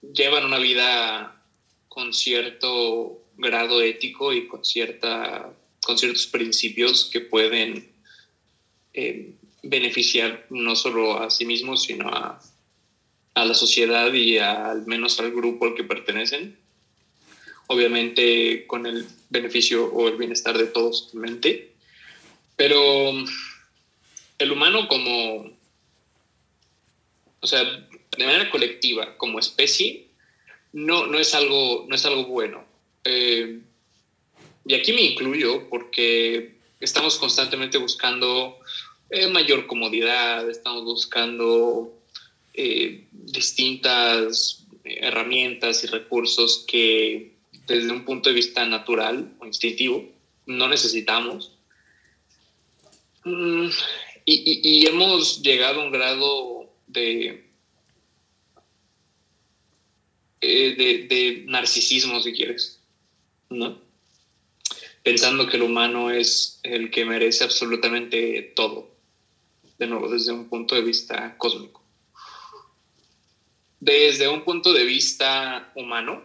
llevan 0.02 0.46
una 0.46 0.58
vida 0.58 1.44
con 1.88 2.14
cierto 2.14 3.22
grado 3.38 3.82
ético 3.82 4.34
y 4.34 4.48
con, 4.48 4.64
cierta, 4.64 5.54
con 5.82 5.98
ciertos 5.98 6.28
principios 6.28 7.10
que 7.12 7.22
pueden 7.22 7.92
eh, 8.94 9.36
beneficiar 9.64 10.46
no 10.50 10.76
solo 10.76 11.20
a 11.22 11.30
sí 11.30 11.46
mismos, 11.46 11.84
sino 11.84 12.10
a, 12.10 12.42
la 13.34 13.54
sociedad 13.54 14.14
y 14.14 14.38
al 14.38 14.86
menos 14.86 15.20
al 15.20 15.32
grupo 15.32 15.66
al 15.66 15.74
que 15.76 15.84
pertenecen. 15.84 16.58
Obviamente 17.68 18.68
con 18.68 18.86
el 18.86 19.08
beneficio 19.30 19.86
o 19.86 20.08
el 20.08 20.18
bienestar 20.18 20.58
de 20.58 20.68
todos 20.68 21.10
en 21.14 21.20
mente. 21.22 21.71
Pero 22.62 23.12
el 24.38 24.52
humano 24.52 24.88
como, 24.88 25.52
o 27.40 27.48
sea, 27.48 27.64
de 27.64 28.24
manera 28.24 28.52
colectiva, 28.52 29.18
como 29.18 29.40
especie, 29.40 30.06
no, 30.72 31.08
no, 31.08 31.18
es, 31.18 31.34
algo, 31.34 31.88
no 31.90 31.96
es 31.96 32.06
algo 32.06 32.26
bueno. 32.26 32.64
Eh, 33.04 33.62
y 34.64 34.76
aquí 34.76 34.94
me 34.94 35.02
incluyo 35.02 35.70
porque 35.70 36.58
estamos 36.80 37.18
constantemente 37.18 37.80
buscando 37.80 38.60
eh, 39.10 39.26
mayor 39.26 39.66
comodidad, 39.66 40.48
estamos 40.48 40.84
buscando 40.84 41.92
eh, 42.54 43.08
distintas 43.12 44.68
herramientas 44.84 45.84
y 45.84 45.88
recursos 45.88 46.64
que 46.68 47.32
desde 47.66 47.90
un 47.90 48.06
punto 48.06 48.30
de 48.30 48.36
vista 48.36 48.64
natural 48.68 49.34
o 49.40 49.48
instintivo 49.48 50.08
no 50.46 50.68
necesitamos. 50.68 51.58
Mm, 53.24 53.68
y, 54.26 54.88
hemos 54.88 55.42
llegado 55.42 55.82
a 55.82 55.86
un 55.86 55.92
grado 55.92 56.74
de, 56.88 57.50
eh, 60.42 60.76
de, 60.76 61.08
de 61.08 61.44
narcisismo, 61.48 62.20
si 62.20 62.34
quieres, 62.34 62.80
¿no? 63.50 63.80
Pensando 65.04 65.48
que 65.48 65.58
el 65.58 65.64
humano 65.64 66.12
es 66.12 66.60
el 66.64 66.92
que 66.92 67.06
merece 67.06 67.44
absolutamente 67.44 68.54
todo 68.56 68.92
de 69.82 69.88
nuevo, 69.88 70.10
desde 70.10 70.32
un 70.32 70.48
punto 70.48 70.76
de 70.76 70.82
vista 70.82 71.36
cósmico. 71.40 71.84
Desde 73.80 74.28
un 74.28 74.44
punto 74.44 74.74
de 74.74 74.86
vista 74.86 75.72
humano, 75.76 76.24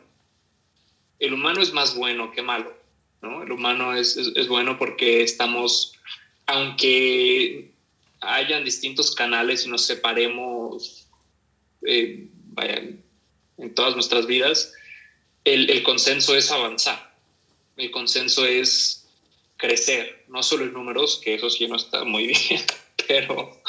el 1.19 1.33
humano 1.33 1.63
es 1.63 1.73
más 1.73 1.97
bueno 1.97 2.33
que 2.33 2.43
malo, 2.43 2.77
¿no? 3.23 3.43
El 3.43 3.51
humano 3.51 3.95
es, 3.95 4.19
es, 4.19 4.47
bueno 4.47 4.79
porque 4.79 5.23
estamos, 5.23 5.95
aunque 6.47 7.73
hayan 8.21 8.65
distintos 8.65 9.15
canales 9.15 9.67
y 9.67 9.69
nos 9.69 9.85
separemos, 9.85 11.09
eh, 11.87 12.29
en 13.59 13.75
todas 13.75 13.95
nuestras 13.95 14.27
vidas, 14.27 14.73
el, 15.45 15.83
consenso 15.83 16.35
es 16.35 16.51
avanzar. 16.51 17.15
El 17.77 17.91
consenso 17.91 18.45
es 18.45 19.07
crecer, 19.57 20.25
no 20.29 20.43
solo 20.43 20.65
en 20.65 20.73
números, 20.73 21.21
que 21.23 21.35
eso 21.35 21.51
sí 21.51 21.67
no 21.69 21.77
está 21.77 22.05
muy 22.05 22.27
bien, 22.49 22.63
pero 23.07 23.63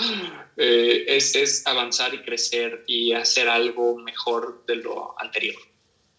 eh, 0.58 1.06
es, 1.08 1.36
es, 1.36 1.68
avanzar 1.68 2.14
y 2.14 2.22
crecer 2.22 2.84
y 2.88 3.14
hacer 3.14 3.48
algo 3.48 3.98
mejor 3.98 4.66
de 4.66 4.78
lo 4.78 5.20
anterior. 5.22 5.62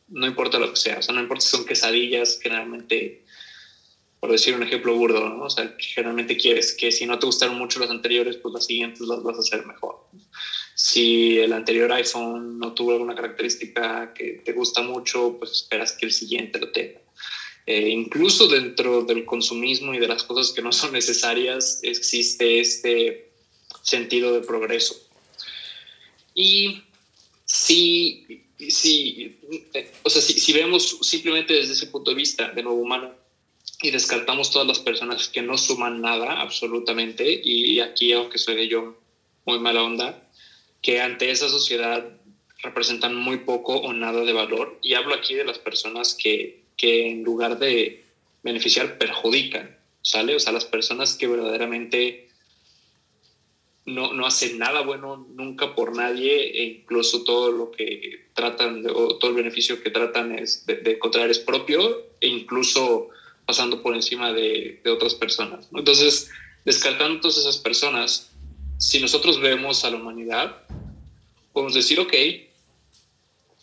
No 0.09 0.27
importa 0.27 0.59
lo 0.59 0.71
que 0.71 0.77
sea, 0.77 0.99
o 0.99 1.03
sea, 1.03 1.15
no 1.15 1.21
importa 1.21 1.43
si 1.43 1.51
son 1.51 1.67
quesadillas, 1.67 2.39
generalmente, 2.43 3.25
por 4.21 4.33
decir 4.33 4.55
un 4.55 4.63
ejemplo 4.63 4.95
burdo, 4.95 5.29
¿no? 5.29 5.45
O 5.45 5.51
sea, 5.51 5.77
generalmente 5.79 6.37
quieres 6.37 6.75
que 6.75 6.91
si 6.91 7.07
no 7.07 7.19
te 7.19 7.27
gustaron 7.27 7.57
mucho 7.57 7.79
los 7.79 7.91
anteriores, 7.91 8.37
pues 8.37 8.53
las 8.53 8.67
siguientes 8.67 9.01
las 9.07 9.23
vas 9.23 9.37
a 9.37 9.41
hacer 9.41 9.67
mejor. 9.67 10.07
Si 10.75 11.39
el 11.39 11.53
anterior 11.53 11.93
iPhone 11.93 12.59
no 12.59 12.75
tuvo 12.75 12.93
alguna 12.93 13.15
característica 13.15 14.13
que 14.15 14.43
te 14.45 14.53
gusta 14.53 14.83
mucho, 14.83 15.37
pues 15.39 15.53
esperas 15.53 15.93
que 15.93 16.07
el 16.07 16.13
siguiente 16.13 16.59
lo 16.59 16.71
tenga. 16.73 17.01
Eh, 17.67 17.91
incluso 17.91 18.49
dentro 18.49 19.03
del 19.03 19.27
consumismo 19.27 19.93
y 19.93 19.99
de 19.99 20.09
las 20.09 20.23
cosas 20.23 20.53
que 20.53 20.63
no 20.63 20.73
son 20.73 20.93
necesarias 20.93 21.81
existe 21.83 22.61
este 22.61 23.31
sentido 23.83 24.33
de 24.33 24.41
progreso. 24.41 24.97
Y 26.35 26.83
si, 27.45 28.45
si, 28.69 29.39
eh, 29.75 29.93
o 30.03 30.09
sea, 30.09 30.23
si, 30.23 30.53
vemos 30.53 30.99
simplemente 31.03 31.53
desde 31.53 31.73
ese 31.73 31.89
punto 31.89 32.11
de 32.11 32.17
vista, 32.17 32.53
de 32.53 32.63
nuevo 32.63 32.79
humano, 32.79 33.15
y 33.83 33.91
descartamos 33.91 34.51
todas 34.51 34.67
las 34.67 34.81
personas 34.81 35.29
que 35.29 35.43
no 35.43 35.57
suman 35.57 36.01
nada 36.01 36.41
absolutamente, 36.41 37.41
y 37.43 37.79
aquí, 37.81 38.13
aunque 38.13 38.39
soy 38.39 38.57
de 38.57 38.69
yo 38.69 38.97
muy 39.45 39.59
mala 39.59 39.83
onda, 39.83 40.29
que 40.83 41.01
ante 41.01 41.31
esa 41.31 41.49
sociedad 41.49 42.05
representan 42.63 43.15
muy 43.15 43.39
poco 43.39 43.77
o 43.77 43.93
nada 43.93 44.25
de 44.25 44.33
valor, 44.33 44.79
y 44.83 44.95
hablo 44.95 45.15
aquí 45.15 45.35
de 45.35 45.45
las 45.45 45.59
personas 45.59 46.15
que 46.15 46.59
que 46.79 47.11
en 47.11 47.25
lugar 47.25 47.59
de 47.59 48.05
beneficiar 48.43 48.97
perjudican, 48.97 49.77
¿sale? 50.01 50.37
O 50.37 50.41
sea, 50.41 50.53
las 50.53 50.65
personas 50.65 51.15
que 51.15 51.27
verdaderamente 51.27 52.29
no, 53.85 54.13
no 54.13 54.27
hacen 54.27 54.59
nada 54.59 54.81
bueno 54.83 55.17
nunca 55.17 55.75
por 55.75 55.95
nadie 55.95 56.61
e 56.61 56.65
incluso 56.65 57.25
todo 57.25 57.51
lo 57.51 57.71
que 57.71 58.27
tratan, 58.33 58.87
o 58.87 59.19
todo 59.19 59.31
el 59.31 59.37
beneficio 59.37 59.83
que 59.83 59.91
tratan 59.91 60.39
es 60.39 60.65
de, 60.65 60.81
encontrar 60.93 61.31
es 61.31 61.41
propio 61.41 62.07
e 62.21 62.29
incluso 62.29 63.09
pasando 63.49 63.81
por 63.81 63.95
encima 63.95 64.31
de, 64.35 64.79
otras 64.93 65.15
personas. 65.15 65.67
Entonces, 65.73 66.31
descartando 66.67 67.19
todas 67.19 67.39
esas 67.39 67.57
personas, 67.57 68.31
si 68.77 69.01
nosotros 69.01 69.41
vemos 69.41 69.87
a 69.87 69.91
la 69.91 69.97
humanidad, 69.97 70.65
podemos 71.55 71.73
decir, 71.73 71.99
ok, 71.99 72.13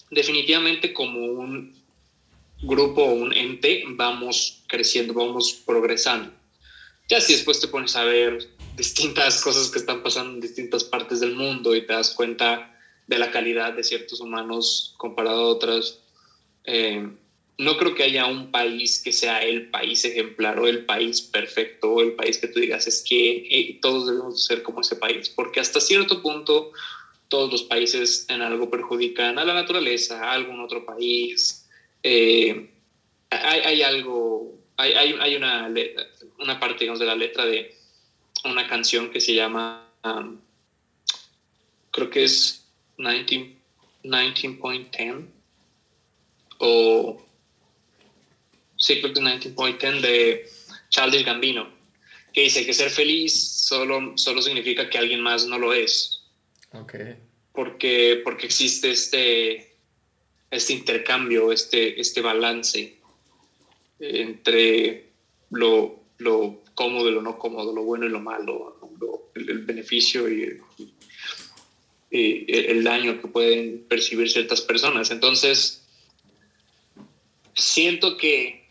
definitivamente 0.09 0.91
como 0.91 1.19
un 1.19 1.75
grupo 2.63 3.03
o 3.03 3.13
un 3.13 3.31
ente 3.31 3.83
vamos 3.89 4.63
creciendo, 4.65 5.13
vamos 5.13 5.61
progresando. 5.67 6.31
Ya 7.07 7.21
si 7.21 7.33
después 7.33 7.59
te 7.59 7.67
pones 7.67 7.95
a 7.95 8.05
ver 8.05 8.49
distintas 8.75 9.39
cosas 9.43 9.69
que 9.69 9.77
están 9.77 10.01
pasando 10.01 10.33
en 10.33 10.41
distintas 10.41 10.83
partes 10.83 11.19
del 11.19 11.36
mundo 11.36 11.75
y 11.75 11.86
te 11.86 11.93
das 11.93 12.09
cuenta 12.09 12.75
de 13.05 13.19
la 13.19 13.29
calidad 13.29 13.73
de 13.73 13.83
ciertos 13.83 14.19
humanos 14.19 14.95
comparado 14.97 15.41
a 15.41 15.49
otras, 15.49 15.99
eh, 16.63 17.07
no 17.58 17.78
creo 17.78 17.95
que 17.95 18.03
haya 18.03 18.26
un 18.26 18.51
país 18.51 19.01
que 19.01 19.14
sea 19.14 19.41
el 19.41 19.70
país 19.70 20.03
ejemplar 20.03 20.60
o 20.60 20.68
el 20.68 20.84
país 20.86 21.22
perfecto 21.22 21.93
o 21.93 22.01
el 22.01 22.12
país 22.14 22.38
que 22.38 22.49
tú 22.49 22.60
digas 22.60 22.86
es 22.88 23.01
que 23.08 23.47
eh, 23.49 23.80
todos 23.82 24.08
debemos 24.08 24.43
ser 24.45 24.62
como 24.62 24.82
ese 24.82 24.97
país, 24.97 25.30
porque 25.30 25.62
hasta 25.62 25.80
cierto 25.80 26.22
punto 26.22 26.72
todos 27.30 27.49
los 27.51 27.64
países 27.64 28.26
en 28.30 28.41
algo 28.41 28.70
perjudican 28.70 29.39
a 29.39 29.45
la 29.45 29.53
naturaleza, 29.53 30.22
a 30.22 30.34
algún 30.34 30.60
otro 30.60 30.86
país. 30.86 31.70
Eh, 32.03 32.70
hay, 33.30 33.60
hay, 33.62 33.82
algo, 33.82 34.60
hay, 34.78 34.93
hay, 34.93 35.36
una, 35.36 35.74
una 36.39 36.60
parte 36.60 36.86
de 36.86 37.06
la 37.06 37.16
letra 37.16 37.45
de 37.45 37.74
una 38.43 38.68
canción 38.68 39.10
que 39.10 39.22
se 39.22 39.34
llama, 39.34 39.89
um, 40.03 40.38
creo 41.91 42.10
que 42.10 42.26
es 42.26 42.68
19.10 42.97 45.28
o 46.60 47.24
es 48.93 49.03
19.10 49.03 50.01
de 50.01 50.49
Charles 50.89 51.25
Gambino, 51.25 51.69
que 52.33 52.41
dice 52.41 52.65
que 52.65 52.73
ser 52.73 52.89
feliz 52.89 53.33
solo, 53.33 54.17
solo 54.17 54.41
significa 54.41 54.89
que 54.89 54.97
alguien 54.97 55.21
más 55.21 55.47
no 55.47 55.57
lo 55.57 55.73
es. 55.73 56.23
Okay. 56.71 57.15
Porque, 57.53 58.21
porque 58.23 58.45
existe 58.45 58.91
este, 58.91 59.75
este 60.51 60.73
intercambio, 60.73 61.51
este, 61.51 61.99
este 61.99 62.21
balance 62.21 62.97
entre 63.99 65.09
lo, 65.51 66.03
lo 66.17 66.61
cómodo 66.73 67.09
y 67.09 67.13
lo 67.13 67.21
no 67.21 67.39
cómodo, 67.39 67.73
lo 67.73 67.83
bueno 67.83 68.05
y 68.05 68.09
lo 68.09 68.19
malo, 68.19 68.77
el, 69.36 69.59
beneficio 69.59 70.29
y, 70.29 70.61
el 72.11 72.83
daño 72.83 73.21
que 73.21 73.27
pueden 73.27 73.86
percibir 73.89 74.29
ciertas 74.29 74.61
personas. 74.61 75.11
Entonces, 75.11 75.86
siento 77.55 78.17
que 78.17 78.64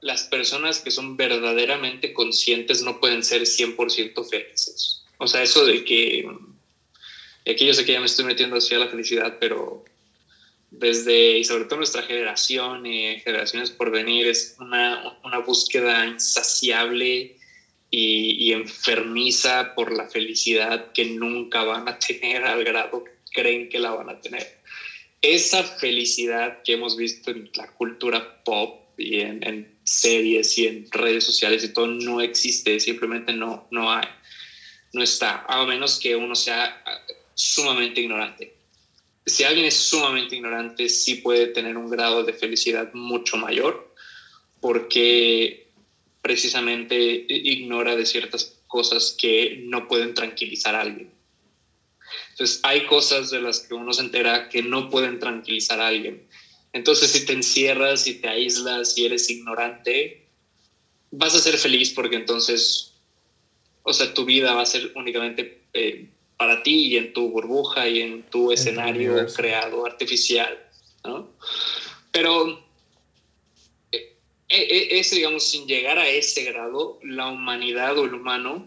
las 0.00 0.24
personas 0.24 0.80
que 0.80 0.90
son 0.90 1.16
verdaderamente 1.16 2.12
conscientes 2.12 2.82
no 2.82 3.00
pueden 3.00 3.22
ser 3.22 3.42
100% 3.42 4.28
felices. 4.28 5.04
O 5.18 5.26
sea, 5.26 5.42
eso 5.42 5.64
de 5.64 5.84
que, 5.84 6.26
aquí 7.50 7.66
yo 7.66 7.74
sé 7.74 7.84
que 7.84 7.92
ya 7.92 8.00
me 8.00 8.06
estoy 8.06 8.24
metiendo 8.24 8.56
hacia 8.56 8.78
la 8.78 8.88
felicidad, 8.88 9.36
pero 9.38 9.84
desde, 10.70 11.38
y 11.38 11.44
sobre 11.44 11.64
todo 11.64 11.78
nuestra 11.78 12.02
generación 12.02 12.86
y 12.86 13.20
generaciones 13.20 13.70
por 13.70 13.90
venir, 13.90 14.28
es 14.28 14.56
una, 14.58 15.18
una 15.24 15.38
búsqueda 15.38 16.06
insaciable 16.06 17.36
y, 17.90 18.36
y, 18.38 18.52
enfermiza 18.52 19.74
por 19.74 19.92
la 19.92 20.08
felicidad 20.08 20.92
que 20.92 21.04
nunca 21.06 21.64
van 21.64 21.88
a 21.88 21.98
tener 22.06 22.44
al 22.44 22.64
grado 22.64 23.04
que 23.04 23.10
creen 23.32 23.68
que 23.68 23.80
la 23.80 23.90
van 23.90 24.08
a 24.08 24.20
tener. 24.20 24.60
Esa 25.20 25.62
felicidad 25.64 26.62
que 26.62 26.74
hemos 26.74 26.96
visto 26.96 27.30
en 27.30 27.50
la 27.54 27.70
cultura 27.72 28.42
pop 28.42 28.80
y 28.96 29.20
en, 29.20 29.46
en 29.46 29.79
series 29.90 30.56
y 30.58 30.66
en 30.66 30.90
redes 30.90 31.24
sociales 31.24 31.64
y 31.64 31.72
todo 31.72 31.86
no 31.86 32.20
existe, 32.20 32.78
simplemente 32.80 33.32
no, 33.32 33.66
no 33.70 33.92
hay, 33.92 34.06
no 34.92 35.02
está, 35.02 35.44
a 35.48 35.64
menos 35.66 35.98
que 35.98 36.14
uno 36.16 36.34
sea 36.34 36.82
sumamente 37.34 38.00
ignorante 38.00 38.60
si 39.26 39.44
alguien 39.44 39.66
es 39.66 39.76
sumamente 39.76 40.36
ignorante, 40.36 40.88
sí 40.88 41.16
puede 41.16 41.48
tener 41.48 41.76
un 41.76 41.88
grado 41.88 42.24
de 42.24 42.32
felicidad 42.32 42.92
mucho 42.92 43.36
mayor, 43.36 43.94
porque 44.60 45.68
precisamente 46.22 46.96
ignora 47.28 47.96
de 47.96 48.06
ciertas 48.06 48.58
cosas 48.66 49.16
que 49.18 49.62
no 49.64 49.88
pueden 49.88 50.14
tranquilizar 50.14 50.74
a 50.74 50.82
alguien. 50.82 51.12
Entonces, 52.30 52.60
hay 52.62 52.86
cosas 52.86 53.30
de 53.30 53.40
las 53.40 53.60
que 53.60 53.74
uno 53.74 53.92
se 53.92 54.02
entera 54.02 54.48
que 54.48 54.62
no 54.62 54.90
pueden 54.90 55.18
tranquilizar 55.18 55.80
a 55.80 55.88
alguien. 55.88 56.26
Entonces, 56.72 57.10
si 57.10 57.24
te 57.24 57.32
encierras, 57.32 58.02
si 58.02 58.14
te 58.14 58.28
aíslas, 58.28 58.92
si 58.92 59.04
eres 59.04 59.28
ignorante, 59.28 60.20
vas 61.10 61.34
a 61.34 61.40
ser 61.40 61.58
feliz 61.58 61.90
porque 61.90 62.16
entonces, 62.16 62.92
o 63.82 63.92
sea, 63.92 64.14
tu 64.14 64.24
vida 64.24 64.54
va 64.54 64.62
a 64.62 64.66
ser 64.66 64.92
únicamente 64.94 65.62
eh, 65.72 66.06
para 66.36 66.62
ti 66.62 66.86
y 66.86 66.96
en 66.96 67.12
tu 67.12 67.28
burbuja 67.28 67.88
y 67.88 68.00
en 68.00 68.22
tu 68.24 68.52
escenario 68.52 69.26
creado 69.34 69.84
artificial, 69.84 70.58
¿no? 71.04 71.28
Pero 72.12 72.64
eh, 73.92 74.16
eh, 74.48 74.88
ese, 74.90 75.16
digamos, 75.16 75.44
sin 75.44 75.66
llegar 75.66 75.98
a 75.98 76.08
ese 76.08 76.44
grado, 76.44 76.98
la 77.02 77.28
humanidad 77.28 77.98
o 77.98 78.04
el 78.04 78.14
humano, 78.14 78.66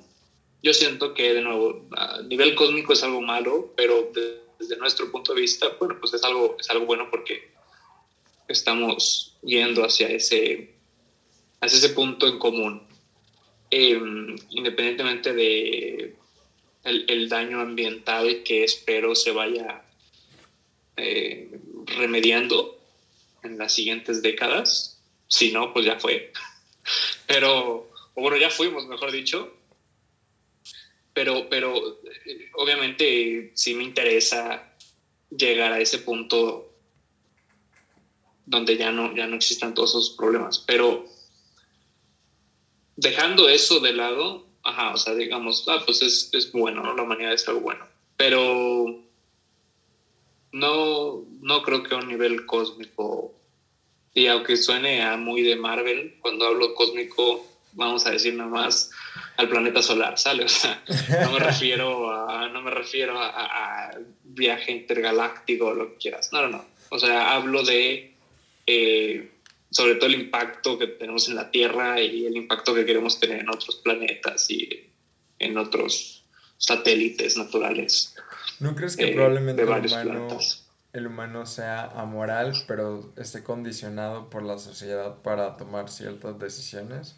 yo 0.62 0.74
siento 0.74 1.14
que, 1.14 1.34
de 1.34 1.42
nuevo, 1.42 1.86
a 1.92 2.22
nivel 2.22 2.56
cósmico 2.56 2.94
es 2.94 3.04
algo 3.04 3.22
malo, 3.22 3.74
pero 3.76 4.12
desde 4.60 4.78
nuestro 4.78 5.12
punto 5.12 5.34
de 5.34 5.42
vista, 5.42 5.68
bueno, 5.80 5.98
pues 6.00 6.14
es 6.14 6.24
algo, 6.24 6.56
es 6.60 6.70
algo 6.70 6.86
bueno 6.86 7.10
porque 7.10 7.53
estamos 8.48 9.38
yendo 9.44 9.84
hacia 9.84 10.08
ese, 10.10 10.74
hacia 11.62 11.78
ese 11.78 11.90
punto 11.90 12.28
en 12.28 12.40
común. 12.40 12.88
Em, 13.70 14.36
independientemente 14.52 15.34
de 15.34 16.16
el, 16.84 17.30
daño 17.30 17.62
ambiental 17.62 18.44
que 18.44 18.64
espero 18.64 19.16
se 19.16 19.32
vaya 19.32 19.84
eh, 20.98 21.60
remediando 21.86 22.80
en 23.42 23.58
las 23.58 23.74
siguientes 23.74 24.22
décadas. 24.22 25.02
Si 25.28 25.52
no, 25.52 25.74
pues 25.74 25.86
ya 25.86 26.00
fue. 26.00 26.32
Pero, 27.28 27.90
o 28.14 28.22
bueno, 28.22 28.38
ya 28.38 28.50
fuimos, 28.50 28.86
mejor 28.88 29.12
dicho. 29.12 29.58
Pero, 31.14 31.48
pero 31.48 32.02
eh, 32.26 32.50
obviamente 32.54 33.52
sí 33.54 33.76
me 33.76 33.84
interesa 33.84 34.76
llegar 35.30 35.72
a 35.72 35.80
ese 35.80 36.00
punto 36.00 36.73
donde 38.54 38.78
ya 38.78 38.92
no, 38.92 39.16
ya 39.16 39.28
no 39.28 39.36
existan 39.36 39.74
todos 39.74 39.90
esos 39.90 40.12
problemas. 40.12 40.60
Pero 40.60 41.06
dejando 42.96 43.50
eso 43.50 43.80
de 43.80 43.94
lado, 43.94 44.46
ajá, 44.64 44.94
o 44.94 44.98
sea, 44.98 45.16
digamos, 45.16 45.66
ah, 45.68 45.82
pues 45.86 46.02
es, 46.02 46.30
es 46.34 46.52
bueno, 46.52 46.84
¿no? 46.84 46.96
La 46.96 47.04
humanidad 47.04 47.34
es 47.34 47.48
algo 47.48 47.62
bueno. 47.62 47.86
Pero 48.16 49.04
no, 50.52 51.26
no 51.42 51.62
creo 51.64 51.84
que 51.84 51.96
a 51.96 51.98
un 51.98 52.08
nivel 52.08 52.46
cósmico, 52.46 53.34
y 54.14 54.28
aunque 54.28 54.56
suene 54.56 55.02
a 55.02 55.18
muy 55.18 55.42
de 55.42 55.56
Marvel, 55.56 56.18
cuando 56.22 56.46
hablo 56.46 56.76
cósmico, 56.76 57.46
vamos 57.74 58.06
a 58.06 58.12
decir 58.12 58.36
nada 58.36 58.50
más 58.50 58.92
al 59.38 59.50
planeta 59.50 59.82
solar, 59.82 60.20
¿sale? 60.20 60.44
O 60.44 60.50
sea, 60.50 60.84
no 61.24 61.32
me 61.32 61.40
refiero 61.40 62.12
a, 62.12 62.48
no 62.50 62.62
me 62.62 62.70
refiero 62.70 63.20
a, 63.20 63.92
viaje 64.24 64.72
intergaláctico 64.72 65.68
o 65.68 65.74
lo 65.74 65.90
que 65.90 65.98
quieras. 65.98 66.32
No, 66.32 66.42
no, 66.44 66.50
no. 66.50 66.66
O 66.90 67.00
sea, 67.00 67.34
hablo 67.34 67.64
de 67.64 68.13
eh, 68.66 69.32
sobre 69.70 69.96
todo 69.96 70.06
el 70.08 70.16
impacto 70.16 70.78
que 70.78 70.88
tenemos 70.88 71.28
en 71.30 71.36
la 71.36 71.50
Tierra 71.50 72.00
y 72.00 72.26
el 72.26 72.38
impacto 72.38 72.76
que 72.76 72.86
queremos 72.86 73.20
tener 73.20 73.40
en 73.40 73.50
otros 73.50 73.78
planetas 73.78 74.50
y 74.50 74.92
en 75.40 75.58
otros 75.58 76.26
satélites 76.58 77.38
naturales. 77.38 78.16
¿No 78.60 78.76
crees 78.76 78.96
que 78.96 79.10
eh, 79.10 79.14
probablemente 79.14 79.64
el 79.64 79.68
humano, 79.68 80.40
el 80.94 81.08
humano 81.08 81.46
sea 81.46 81.86
amoral, 81.86 82.54
pero 82.68 83.14
esté 83.18 83.44
condicionado 83.44 84.30
por 84.30 84.44
la 84.44 84.60
sociedad 84.60 85.22
para 85.24 85.58
tomar 85.58 85.90
ciertas 85.90 86.38
decisiones? 86.40 87.16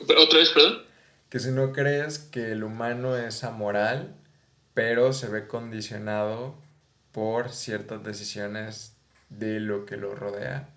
¿Otra 0.00 0.38
vez, 0.38 0.50
perdón? 0.50 0.82
Que 1.28 1.40
si 1.40 1.50
no 1.50 1.72
crees 1.72 2.18
que 2.18 2.52
el 2.52 2.64
humano 2.64 3.16
es 3.16 3.44
amoral, 3.44 4.16
pero 4.72 5.12
se 5.12 5.28
ve 5.28 5.46
condicionado 5.46 6.56
por 7.12 7.50
ciertas 7.50 8.02
decisiones 8.02 8.97
de 9.28 9.60
lo 9.60 9.84
que 9.86 9.96
lo 9.96 10.14
rodea? 10.14 10.68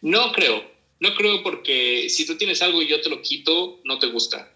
No 0.00 0.32
creo, 0.32 0.62
no 1.00 1.14
creo 1.14 1.42
porque 1.42 2.08
si 2.08 2.26
tú 2.26 2.36
tienes 2.36 2.62
algo 2.62 2.82
y 2.82 2.88
yo 2.88 3.00
te 3.00 3.10
lo 3.10 3.20
quito, 3.22 3.80
no 3.84 3.98
te 3.98 4.08
gusta. 4.08 4.52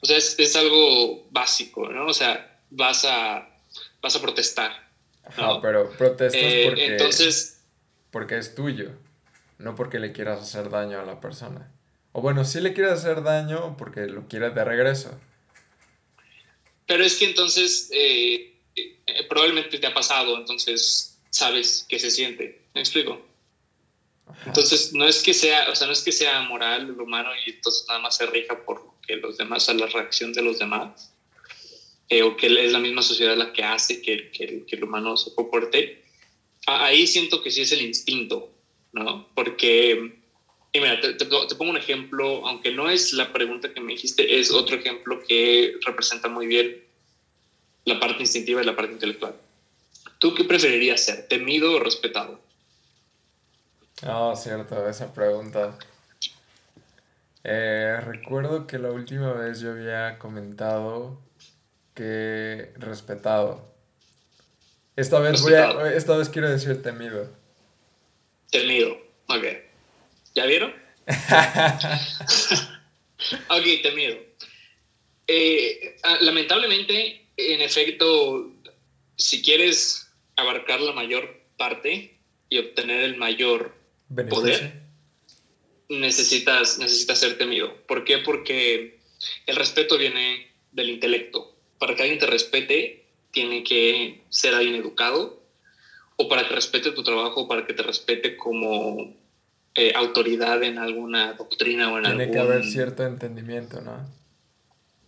O 0.00 0.06
sea, 0.06 0.16
es, 0.16 0.56
algo 0.56 1.28
básico, 1.30 1.88
¿no? 1.88 2.06
O 2.06 2.12
sea, 2.12 2.60
vas 2.70 3.04
a, 3.04 3.48
vas 4.00 4.16
a 4.16 4.20
protestar. 4.20 4.72
pero 5.62 5.90
protestas 5.90 6.42
eh, 6.42 6.64
porque, 6.66 6.86
entonces, 6.86 7.62
porque 8.10 8.36
es 8.36 8.54
tuyo, 8.54 8.90
no 9.58 9.76
porque 9.76 10.00
le 10.00 10.12
quieras 10.12 10.40
hacer 10.42 10.70
daño 10.70 11.00
a 11.00 11.04
la 11.04 11.20
persona. 11.20 11.70
O 12.12 12.20
bueno, 12.20 12.44
sí 12.44 12.60
le 12.60 12.74
quiere 12.74 12.90
hacer 12.90 13.22
daño 13.22 13.76
porque 13.78 14.06
lo 14.06 14.26
quiere 14.28 14.50
de 14.50 14.64
regreso. 14.64 15.18
Pero 16.86 17.04
es 17.04 17.16
que 17.16 17.26
entonces 17.26 17.88
eh, 17.92 18.51
eh, 18.76 19.26
probablemente 19.28 19.78
te 19.78 19.86
ha 19.86 19.94
pasado, 19.94 20.38
entonces 20.38 21.18
sabes 21.30 21.86
qué 21.88 21.98
se 21.98 22.10
siente. 22.10 22.62
¿Me 22.74 22.80
explico? 22.80 23.20
Entonces, 24.46 24.92
no 24.92 25.06
es 25.06 25.22
que 25.22 25.34
sea, 25.34 25.70
o 25.70 25.74
sea, 25.74 25.86
no 25.86 25.92
es 25.92 26.02
que 26.02 26.12
sea 26.12 26.42
moral 26.42 26.82
el 26.82 27.00
humano 27.00 27.30
y 27.46 27.50
entonces 27.50 27.84
nada 27.88 28.00
más 28.00 28.16
se 28.16 28.26
rija 28.26 28.64
por 28.64 28.92
que 29.06 29.16
los 29.16 29.36
demás, 29.36 29.68
a 29.68 29.74
la 29.74 29.86
reacción 29.86 30.32
de 30.32 30.42
los 30.42 30.58
demás, 30.58 31.12
eh, 32.08 32.22
o 32.22 32.36
que 32.36 32.46
es 32.46 32.72
la 32.72 32.78
misma 32.78 33.02
sociedad 33.02 33.36
la 33.36 33.52
que 33.52 33.62
hace 33.62 34.00
que, 34.00 34.30
que, 34.30 34.64
que 34.66 34.76
el 34.76 34.84
humano 34.84 35.16
se 35.16 35.34
comporte. 35.34 36.02
Ahí 36.66 37.06
siento 37.06 37.42
que 37.42 37.50
sí 37.50 37.62
es 37.62 37.72
el 37.72 37.82
instinto, 37.82 38.52
¿no? 38.92 39.28
Porque, 39.34 40.20
y 40.72 40.80
mira, 40.80 41.00
te, 41.00 41.14
te, 41.14 41.26
pongo 41.26 41.70
un 41.70 41.76
ejemplo, 41.76 42.46
aunque 42.46 42.70
no 42.70 42.88
es 42.88 43.12
la 43.12 43.32
pregunta 43.32 43.74
que 43.74 43.80
me 43.80 43.94
dijiste, 43.94 44.38
es 44.38 44.52
otro 44.52 44.76
ejemplo 44.76 45.20
que 45.26 45.74
representa 45.84 46.28
muy 46.28 46.46
bien 46.46 46.84
la 47.84 47.98
parte 48.00 48.22
instintiva 48.22 48.62
y 48.62 48.66
la 48.66 48.76
parte 48.76 48.92
intelectual. 48.92 49.34
¿Tú 50.18 50.34
qué 50.34 50.44
preferirías 50.44 51.00
ser, 51.00 51.26
temido 51.26 51.72
o 51.72 51.80
respetado? 51.80 52.40
Ah, 54.02 54.34
cierto, 54.36 54.88
esa 54.88 55.12
pregunta. 55.12 55.78
Eh, 57.44 57.98
recuerdo 58.04 58.66
que 58.66 58.78
la 58.78 58.90
última 58.92 59.32
vez 59.32 59.60
yo 59.60 59.72
había 59.72 60.18
comentado 60.18 61.20
que 61.94 62.72
respetado. 62.76 63.72
Esta 64.94 65.18
vez 65.18 65.42
voy 65.42 65.54
a, 65.54 65.92
esta 65.94 66.16
vez 66.16 66.28
quiero 66.28 66.50
decir 66.50 66.82
temido. 66.82 67.30
Temido, 68.50 68.96
ok. 69.26 69.44
¿Ya 70.34 70.46
vieron? 70.46 70.72
ok, 73.48 73.64
temido. 73.82 74.16
Eh, 75.26 75.96
ah, 76.02 76.18
lamentablemente, 76.20 77.21
en 77.36 77.62
efecto, 77.62 78.50
si 79.16 79.42
quieres 79.42 80.10
abarcar 80.36 80.80
la 80.80 80.92
mayor 80.92 81.40
parte 81.56 82.18
y 82.48 82.58
obtener 82.58 83.02
el 83.02 83.16
mayor 83.16 83.74
poder, 84.28 84.82
necesitas, 85.88 86.78
necesitas 86.78 87.18
ser 87.18 87.38
temido. 87.38 87.74
¿Por 87.86 88.04
qué? 88.04 88.18
Porque 88.18 88.98
el 89.46 89.56
respeto 89.56 89.98
viene 89.98 90.52
del 90.72 90.90
intelecto. 90.90 91.54
Para 91.78 91.94
que 91.94 92.02
alguien 92.02 92.20
te 92.20 92.26
respete, 92.26 93.06
tiene 93.30 93.64
que 93.64 94.22
ser 94.28 94.54
alguien 94.54 94.76
educado, 94.76 95.42
o 96.16 96.28
para 96.28 96.46
que 96.46 96.54
respete 96.54 96.92
tu 96.92 97.02
trabajo, 97.02 97.48
para 97.48 97.66
que 97.66 97.72
te 97.72 97.82
respete 97.82 98.36
como 98.36 99.14
eh, 99.74 99.92
autoridad 99.94 100.62
en 100.62 100.78
alguna 100.78 101.32
doctrina 101.32 101.90
o 101.90 101.98
en 101.98 102.04
Tiene 102.04 102.30
que 102.30 102.38
haber 102.38 102.64
cierto 102.64 103.04
entendimiento, 103.04 103.80
¿no? 103.80 104.06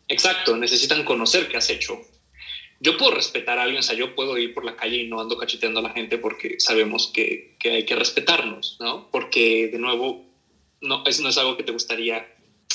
Exacto, 0.09 0.57
necesitan 0.57 1.05
conocer 1.05 1.49
qué 1.49 1.57
has 1.57 1.71
hecho 1.71 1.99
yo 2.85 2.99
puedo 2.99 3.13
respetar 3.13 3.59
a 3.59 3.63
alguien, 3.63 3.81
o 3.81 3.83
sea, 3.83 3.97
yo 3.97 4.15
puedo 4.15 4.37
ir 4.37 4.53
por 4.53 4.63
la 4.63 4.77
calle 4.77 4.99
y 4.99 5.09
no 5.09 5.19
ando 5.19 5.39
cacheteando 5.39 5.81
a 5.81 5.85
la 5.85 5.91
gente 5.91 6.19
porque 6.19 6.61
sabemos 6.61 7.11
que, 7.15 7.57
que 7.59 7.71
hay 7.71 7.87
que 7.87 7.97
respetarnos, 7.97 8.77
¿no? 8.79 9.09
Porque, 9.11 9.69
de 9.73 9.79
nuevo, 9.79 10.23
no, 10.83 11.03
eso 11.07 11.23
no 11.23 11.31
es 11.31 11.39
algo 11.39 11.57
que 11.57 11.63
te 11.63 11.73
gustaría, 11.73 12.29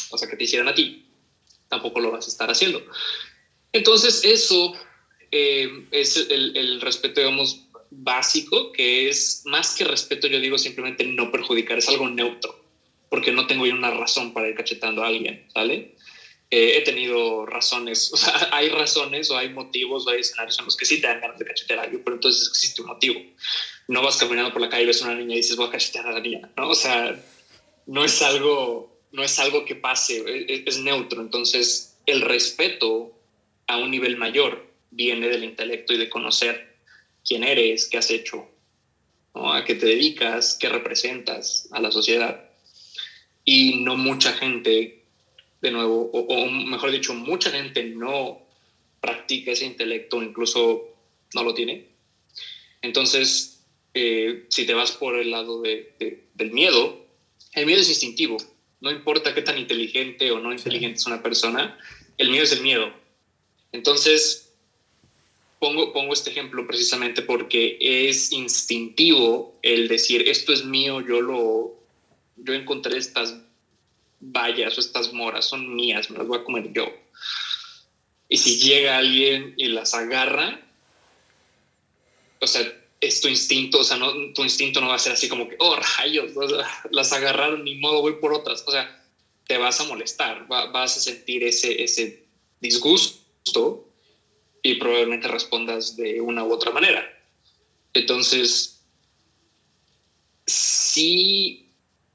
o 0.09 0.17
sea, 0.17 0.27
que 0.27 0.35
te 0.35 0.45
hicieran 0.45 0.67
a 0.67 0.73
ti. 0.73 1.05
Tampoco 1.67 1.99
lo 1.99 2.09
vas 2.09 2.25
a 2.25 2.29
estar 2.29 2.49
haciendo. 2.49 2.83
Entonces, 3.71 4.23
eso 4.23 4.73
eh, 5.29 5.85
es 5.91 6.17
el, 6.17 6.57
el, 6.57 6.81
respeto, 6.81 7.21
digamos, 7.21 7.67
básico, 7.91 8.71
que 8.71 9.09
es 9.09 9.43
más 9.45 9.75
que 9.75 9.83
respeto, 9.83 10.25
yo 10.25 10.39
digo 10.39 10.57
simplemente 10.57 11.03
no 11.03 11.31
perjudicar, 11.31 11.77
es 11.77 11.87
algo 11.87 12.09
neutro, 12.09 12.59
porque 13.09 13.31
no 13.31 13.45
tengo 13.45 13.67
yo 13.67 13.75
una 13.75 13.91
razón 13.91 14.33
para 14.33 14.49
ir 14.49 14.55
cachetando 14.55 15.03
a 15.03 15.07
alguien, 15.07 15.45
¿sale? 15.53 15.93
Eh, 16.51 16.77
he 16.77 16.81
tenido 16.81 17.45
razones, 17.45 18.09
o 18.13 18.17
sea, 18.17 18.49
hay 18.51 18.69
razones 18.69 19.29
o 19.29 19.37
hay 19.37 19.49
motivos 19.49 20.07
o 20.07 20.09
hay 20.09 20.21
escenarios 20.21 20.57
en 20.59 20.65
los 20.65 20.75
que 20.75 20.85
sí 20.85 20.99
te 20.99 21.07
dan 21.07 21.21
ganas 21.21 21.37
de 21.37 21.45
cachetear 21.45 21.79
a 21.79 21.83
alguien, 21.83 22.03
pero 22.03 22.15
entonces 22.15 22.47
existe 22.47 22.81
un 22.81 22.87
motivo. 22.87 23.21
No 23.87 24.01
vas 24.01 24.17
caminando 24.17 24.51
por 24.51 24.61
la 24.61 24.69
calle 24.69 24.83
y 24.83 24.87
ves 24.87 25.01
a 25.01 25.05
una 25.05 25.15
niña 25.15 25.33
y 25.33 25.37
dices, 25.37 25.55
voy 25.55 25.67
a 25.67 25.71
cachetear 25.71 26.07
a 26.07 26.13
la 26.13 26.19
niña, 26.19 26.49
¿no? 26.57 26.69
O 26.69 26.75
sea, 26.75 27.19
no 27.85 28.03
es 28.03 28.21
algo, 28.21 28.99
no 29.11 29.23
es 29.23 29.37
algo 29.39 29.65
que 29.65 29.75
pase, 29.75 30.23
es, 30.47 30.61
es 30.65 30.79
neutro. 30.79 31.21
Entonces, 31.21 31.97
el 32.05 32.21
respeto 32.21 33.13
a 33.67 33.77
un 33.77 33.91
nivel 33.91 34.17
mayor 34.17 34.67
viene 34.91 35.27
del 35.27 35.43
intelecto 35.43 35.93
y 35.93 35.97
de 35.97 36.09
conocer 36.09 36.77
quién 37.27 37.43
eres, 37.43 37.87
qué 37.87 37.97
has 37.97 38.09
hecho, 38.09 38.49
¿no? 39.35 39.53
a 39.53 39.63
qué 39.63 39.75
te 39.75 39.85
dedicas, 39.85 40.57
qué 40.59 40.69
representas 40.69 41.67
a 41.71 41.79
la 41.79 41.91
sociedad. 41.91 42.49
Y 43.45 43.83
no 43.83 43.95
mucha 43.95 44.33
gente 44.33 44.98
de 45.61 45.71
nuevo, 45.71 46.09
o, 46.13 46.49
mejor 46.49 46.91
dicho, 46.91 47.13
mucha 47.13 47.51
gente 47.51 47.83
no 47.83 48.41
practica 49.01 49.51
ese 49.51 49.65
intelecto, 49.65 50.23
incluso 50.23 50.95
no 51.33 51.43
lo 51.43 51.53
tiene. 51.53 51.87
Entonces, 52.81 53.63
eh, 53.93 54.45
si 54.49 54.65
te 54.65 54.73
vas 54.73 54.91
por 54.91 55.17
el 55.17 55.31
lado 55.31 55.61
de, 55.61 56.27
del 56.33 56.51
miedo, 56.51 57.05
el 57.53 57.65
miedo 57.65 57.81
es 57.81 57.89
instintivo. 57.89 58.37
No 58.81 58.91
importa 58.91 59.33
qué 59.33 59.41
tan 59.41 59.57
inteligente 59.57 60.31
o 60.31 60.39
no 60.39 60.53
inteligente 60.53 60.97
es 60.97 61.05
una 61.05 61.21
persona, 61.21 61.77
el 62.17 62.29
miedo 62.29 62.43
es 62.43 62.53
el 62.53 62.61
miedo. 62.61 62.93
Entonces, 63.71 64.53
pongo, 65.59 65.91
pongo 65.91 66.13
este 66.13 66.29
ejemplo 66.29 66.65
precisamente 66.65 67.21
porque 67.21 67.77
es 67.81 68.31
instintivo 68.31 69.59
el 69.61 69.89
decir, 69.89 70.27
esto 70.27 70.53
es 70.53 70.63
mío, 70.63 71.01
yo 71.01 71.21
lo, 71.21 71.79
yo 72.37 72.53
encontré 72.53 72.97
estas 72.97 73.35
vallas 74.19 74.77
o 74.77 74.81
estas 74.81 75.13
moras 75.13 75.45
son 75.45 75.75
mías, 75.75 76.09
me 76.09 76.17
las 76.17 76.27
voy 76.27 76.39
a 76.39 76.43
comer 76.43 76.71
yo. 76.73 76.85
Y 78.27 78.37
si 78.37 78.57
llega 78.59 78.97
alguien 78.97 79.53
y 79.57 79.67
las 79.67 79.93
agarra, 79.93 80.61
o 82.39 82.47
sea, 82.47 82.71
es 83.01 83.21
tu 83.21 83.27
instinto, 83.27 83.79
o 83.79 83.83
sea, 83.83 83.97
no, 83.97 84.11
tu 84.33 84.43
instinto 84.43 84.81
no 84.81 84.89
va 84.89 84.95
a 84.95 84.99
ser 84.99 85.13
así 85.13 85.27
como 85.27 85.47
que, 85.47 85.55
oh, 85.59 85.77
rayos, 85.97 86.31
las 86.91 87.13
agarraron, 87.13 87.63
ni 87.63 87.75
modo, 87.75 88.01
voy 88.01 88.13
por 88.15 88.33
otras. 88.33 88.63
O 88.67 88.71
sea, 88.71 89.03
te 89.47 89.57
vas 89.57 89.79
a 89.79 89.85
molestar, 89.85 90.47
vas 90.47 90.97
a 90.97 90.99
sentir 90.99 91.43
ese, 91.43 91.81
ese 91.81 92.25
disgusto 92.59 93.87
y 94.61 94.75
probablemente 94.75 95.27
respondas 95.27 95.95
de 95.95 96.21
una 96.21 96.43
u 96.43 96.53
otra 96.53 96.71
manera. 96.71 97.03
Entonces, 97.93 98.83
sí 100.45 101.68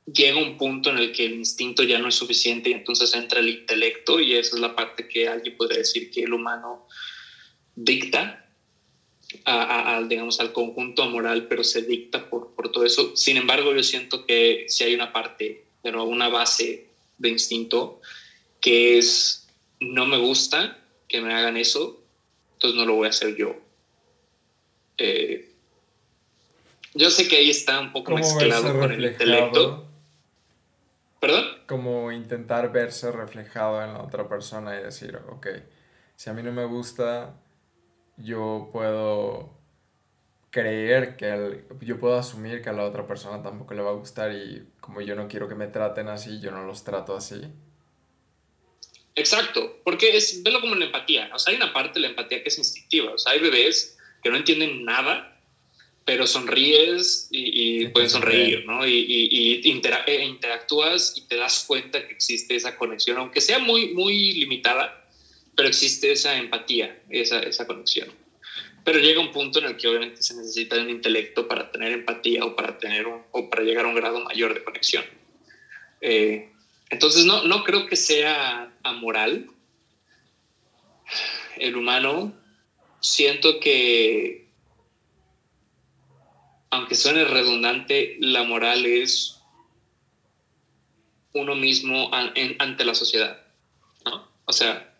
llega 0.06 0.38
un 0.38 0.56
punto 0.56 0.90
en 0.90 0.98
el 0.98 1.12
que 1.12 1.24
el 1.26 1.34
instinto 1.34 1.82
ya 1.82 1.98
no 1.98 2.08
es 2.08 2.14
suficiente 2.14 2.70
y 2.70 2.74
entonces 2.74 3.14
entra 3.14 3.40
el 3.40 3.48
intelecto 3.48 4.20
y 4.20 4.34
esa 4.34 4.56
es 4.56 4.60
la 4.60 4.76
parte 4.76 5.08
que 5.08 5.28
alguien 5.28 5.56
podría 5.56 5.78
decir 5.78 6.10
que 6.10 6.24
el 6.24 6.32
humano 6.32 6.86
dicta 7.74 8.40
a, 9.44 10.02
digamos, 10.08 10.38
al 10.38 10.52
conjunto 10.52 11.08
moral, 11.08 11.48
pero 11.48 11.64
se 11.64 11.82
dicta 11.82 12.28
por, 12.28 12.54
por 12.54 12.70
todo 12.70 12.84
eso. 12.84 13.16
Sin 13.16 13.36
embargo, 13.36 13.74
yo 13.74 13.82
siento 13.82 14.26
que 14.26 14.66
si 14.68 14.84
hay 14.84 14.94
una 14.94 15.12
parte, 15.12 15.64
pero 15.82 16.04
una 16.04 16.28
base 16.28 16.86
de 17.18 17.28
instinto 17.30 18.00
que 18.60 18.98
es 18.98 19.48
no 19.80 20.06
me 20.06 20.18
gusta 20.18 20.78
que 21.08 21.20
me 21.20 21.34
hagan 21.34 21.56
eso, 21.56 22.00
entonces 22.54 22.78
no 22.78 22.86
lo 22.86 22.94
voy 22.94 23.06
a 23.06 23.10
hacer 23.10 23.36
yo. 23.36 23.56
Eh, 24.98 25.50
yo 26.94 27.10
sé 27.10 27.26
que 27.26 27.36
ahí 27.36 27.50
está 27.50 27.80
un 27.80 27.92
poco 27.92 28.14
mezclado 28.14 28.78
con 28.78 28.92
el 28.92 29.04
intelecto. 29.04 29.83
¿Perdón? 31.24 31.46
Como 31.66 32.12
intentar 32.12 32.70
verse 32.70 33.10
reflejado 33.10 33.82
en 33.82 33.94
la 33.94 34.02
otra 34.02 34.28
persona 34.28 34.78
y 34.78 34.82
decir, 34.82 35.16
ok, 35.30 35.46
si 36.16 36.28
a 36.28 36.34
mí 36.34 36.42
no 36.42 36.52
me 36.52 36.66
gusta, 36.66 37.40
yo 38.18 38.68
puedo 38.70 39.58
creer 40.50 41.16
que 41.16 41.64
yo 41.80 41.98
puedo 41.98 42.18
asumir 42.18 42.60
que 42.60 42.68
a 42.68 42.74
la 42.74 42.84
otra 42.84 43.06
persona 43.06 43.42
tampoco 43.42 43.72
le 43.72 43.80
va 43.80 43.90
a 43.90 43.94
gustar 43.94 44.32
y 44.32 44.68
como 44.80 45.00
yo 45.00 45.14
no 45.16 45.26
quiero 45.26 45.48
que 45.48 45.54
me 45.54 45.66
traten 45.66 46.08
así, 46.08 46.40
yo 46.40 46.50
no 46.50 46.66
los 46.66 46.84
trato 46.84 47.16
así. 47.16 47.40
Exacto, 49.14 49.80
porque 49.82 50.14
es, 50.14 50.42
velo 50.42 50.60
como 50.60 50.74
la 50.74 50.84
empatía, 50.84 51.30
o 51.32 51.38
sea, 51.38 51.52
hay 51.52 51.56
una 51.56 51.72
parte 51.72 51.94
de 51.94 52.00
la 52.00 52.08
empatía 52.08 52.42
que 52.42 52.50
es 52.50 52.58
instintiva, 52.58 53.12
o 53.12 53.18
sea, 53.18 53.32
hay 53.32 53.40
bebés 53.40 53.96
que 54.22 54.28
no 54.28 54.36
entienden 54.36 54.84
nada 54.84 55.33
pero 56.04 56.26
sonríes 56.26 57.28
y, 57.30 57.86
pueden 57.88 58.10
sonreír, 58.10 58.66
¿no? 58.66 58.86
Y, 58.86 58.92
y, 58.92 59.62
e 59.64 60.24
interactúas 60.24 61.14
y 61.16 61.22
te 61.22 61.36
das 61.36 61.64
cuenta 61.66 62.06
que 62.06 62.12
existe 62.12 62.54
esa 62.56 62.76
conexión, 62.76 63.16
aunque 63.16 63.40
sea 63.40 63.58
muy, 63.58 63.94
muy 63.94 64.32
limitada, 64.32 65.06
pero 65.56 65.68
existe 65.68 66.12
esa 66.12 66.36
empatía, 66.36 67.02
esa, 67.08 67.40
esa 67.40 67.66
conexión. 67.66 68.08
Pero 68.84 68.98
llega 68.98 69.20
un 69.20 69.32
punto 69.32 69.60
en 69.60 69.64
el 69.64 69.76
que 69.78 69.88
obviamente 69.88 70.22
se 70.22 70.36
necesita 70.36 70.76
un 70.76 70.90
intelecto 70.90 71.48
para 71.48 71.72
tener 71.72 71.92
empatía 71.92 72.44
o 72.44 72.54
para, 72.54 72.78
tener 72.78 73.06
o 73.06 73.48
para 73.48 73.62
llegar 73.62 73.86
a 73.86 73.88
un 73.88 73.94
grado 73.94 74.20
mayor 74.20 74.52
de 74.52 74.62
conexión. 74.62 75.04
Eh, 76.02 76.50
entonces, 76.90 77.24
no, 77.24 77.44
no 77.44 77.64
creo 77.64 77.86
que 77.86 77.96
sea 77.96 78.74
amoral. 78.82 79.48
El 81.56 81.76
humano, 81.76 82.34
siento 83.00 83.58
que 83.58 84.43
aunque 86.74 86.96
suene 86.96 87.24
redundante, 87.24 88.16
la 88.18 88.42
moral 88.42 88.84
es 88.84 89.40
uno 91.32 91.54
mismo 91.54 92.10
ante 92.12 92.84
la 92.84 92.94
sociedad. 92.94 93.38
¿no? 94.04 94.28
O 94.44 94.52
sea, 94.52 94.92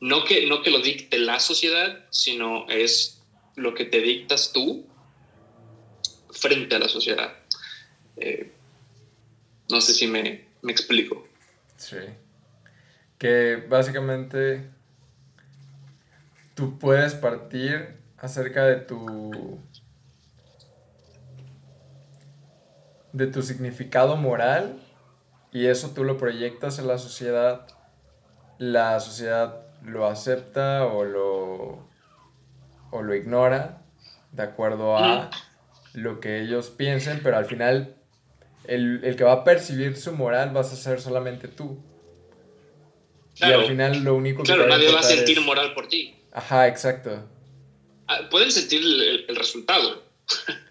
no 0.00 0.24
que, 0.24 0.46
no 0.46 0.62
que 0.62 0.70
lo 0.70 0.80
dicte 0.80 1.18
la 1.18 1.38
sociedad, 1.38 2.06
sino 2.10 2.66
es 2.68 3.20
lo 3.56 3.74
que 3.74 3.84
te 3.84 4.00
dictas 4.00 4.52
tú 4.54 4.86
frente 6.30 6.76
a 6.76 6.78
la 6.78 6.88
sociedad. 6.88 7.36
Eh, 8.16 8.50
no 9.70 9.82
sé 9.82 9.92
si 9.92 10.06
me, 10.06 10.46
me 10.62 10.72
explico. 10.72 11.28
Sí. 11.76 11.98
Que 13.18 13.56
básicamente 13.56 14.70
tú 16.54 16.78
puedes 16.78 17.14
partir 17.14 17.96
acerca 18.16 18.64
de 18.64 18.76
tu 18.76 19.60
de 23.18 23.26
tu 23.26 23.42
significado 23.42 24.16
moral 24.16 24.80
y 25.52 25.66
eso 25.66 25.90
tú 25.94 26.04
lo 26.04 26.16
proyectas 26.16 26.78
en 26.78 26.86
la 26.86 26.98
sociedad, 26.98 27.66
la 28.58 28.98
sociedad 29.00 29.66
lo 29.82 30.06
acepta 30.06 30.86
o 30.86 31.04
lo, 31.04 31.88
o 32.90 33.02
lo 33.02 33.14
ignora 33.14 33.82
de 34.32 34.42
acuerdo 34.42 34.96
a 34.96 35.30
lo 35.94 36.20
que 36.20 36.40
ellos 36.40 36.70
piensen, 36.70 37.20
pero 37.22 37.36
al 37.36 37.46
final 37.46 37.96
el, 38.64 39.00
el 39.02 39.16
que 39.16 39.24
va 39.24 39.32
a 39.32 39.44
percibir 39.44 39.96
su 39.96 40.12
moral 40.12 40.50
vas 40.50 40.72
a 40.72 40.76
ser 40.76 41.00
solamente 41.00 41.48
tú. 41.48 41.82
y 43.36 43.44
al 43.44 43.66
final 43.66 44.04
lo 44.04 44.14
único 44.14 44.42
que... 44.42 44.52
Claro, 44.52 44.68
nadie 44.68 44.92
va 44.92 45.00
a 45.00 45.02
sentir 45.02 45.40
moral 45.40 45.74
por 45.74 45.88
ti. 45.88 46.14
Ajá, 46.32 46.68
exacto. 46.68 47.24
Ah, 48.06 48.20
pueden 48.30 48.52
sentir 48.52 48.80
el, 48.82 49.24
el 49.28 49.36
resultado, 49.36 50.04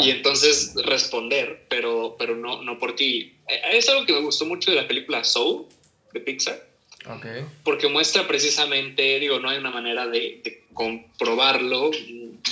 y 0.00 0.10
entonces 0.10 0.74
responder, 0.84 1.66
pero, 1.68 2.16
pero 2.18 2.36
no, 2.36 2.62
no 2.62 2.78
por 2.78 2.96
ti. 2.96 3.36
Eh, 3.48 3.60
es 3.72 3.88
algo 3.88 4.06
que 4.06 4.12
me 4.12 4.20
gustó 4.20 4.44
mucho 4.46 4.70
de 4.70 4.76
la 4.76 4.88
película 4.88 5.24
Soul 5.24 5.66
de 6.12 6.20
Pixar. 6.20 6.66
Okay. 7.06 7.44
Porque 7.64 7.88
muestra 7.88 8.26
precisamente, 8.26 9.18
digo, 9.18 9.38
no 9.38 9.48
hay 9.48 9.58
una 9.58 9.70
manera 9.70 10.06
de, 10.06 10.40
de, 10.44 10.64
comprobarlo, 10.74 11.90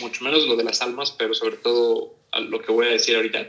mucho 0.01 0.25
menos 0.25 0.47
lo 0.47 0.57
de 0.57 0.65
las 0.65 0.83
almas, 0.83 1.13
pero 1.13 1.35
sobre 1.35 1.57
todo 1.57 2.15
lo 2.39 2.61
que 2.61 2.73
voy 2.73 2.87
a 2.87 2.91
decir 2.91 3.17
ahorita. 3.17 3.49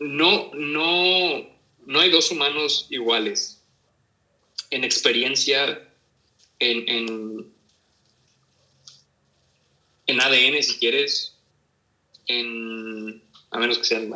No, 0.00 0.50
no, 0.54 1.46
no 1.86 2.00
hay 2.00 2.10
dos 2.10 2.30
humanos 2.30 2.86
iguales 2.90 3.62
en 4.72 4.84
experiencia, 4.84 5.86
en, 6.58 6.88
en, 6.88 7.51
en 10.12 10.20
ADN, 10.20 10.62
si 10.62 10.78
quieres, 10.78 11.36
en, 12.26 13.22
a 13.50 13.58
menos 13.58 13.78
que 13.78 13.84
sean 13.84 14.10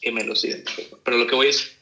gemelos, 0.00 0.46
pero 1.04 1.18
lo 1.18 1.26
que 1.26 1.34
voy 1.34 1.48
es, 1.48 1.76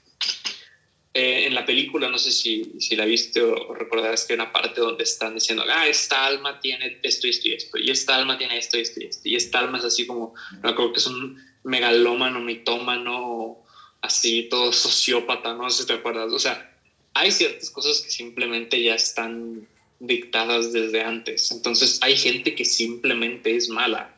eh, 1.12 1.46
en 1.46 1.54
la 1.54 1.66
película, 1.66 2.08
no 2.08 2.18
sé 2.18 2.30
si, 2.30 2.72
si 2.78 2.94
la 2.94 3.04
viste 3.04 3.42
o, 3.42 3.74
recordarás 3.74 4.24
que 4.24 4.32
hay 4.32 4.38
una 4.38 4.52
parte 4.52 4.80
donde 4.80 5.04
están 5.04 5.34
diciendo, 5.34 5.64
ah, 5.68 5.86
esta 5.86 6.26
alma 6.26 6.60
tiene 6.60 6.98
esto 7.02 7.26
esto 7.26 7.48
y 7.48 7.54
esto, 7.54 7.78
y 7.78 7.90
esta 7.90 8.16
alma 8.16 8.38
tiene 8.38 8.58
esto 8.58 8.78
y 8.78 8.82
esto 8.82 9.00
y 9.00 9.06
esto, 9.06 9.28
y 9.28 9.36
esta 9.36 9.58
alma 9.60 9.78
es 9.78 9.84
así 9.84 10.06
como, 10.06 10.34
no 10.62 10.74
creo 10.74 10.92
que 10.92 11.00
es 11.00 11.06
un 11.06 11.36
megalómano, 11.64 12.40
mitómano, 12.40 13.58
así, 14.00 14.48
todo 14.48 14.72
sociópata, 14.72 15.52
no 15.54 15.68
sé 15.70 15.82
si 15.82 15.88
te 15.88 15.94
acuerdas, 15.94 16.32
o 16.32 16.38
sea, 16.38 16.66
hay 17.12 17.32
ciertas 17.32 17.70
cosas 17.70 18.00
que 18.00 18.10
simplemente 18.10 18.80
ya 18.80 18.94
están 18.94 19.66
dictadas 20.00 20.72
desde 20.72 21.02
antes. 21.02 21.52
Entonces 21.52 22.00
hay 22.02 22.16
gente 22.16 22.54
que 22.54 22.64
simplemente 22.64 23.54
es 23.54 23.68
mala. 23.68 24.14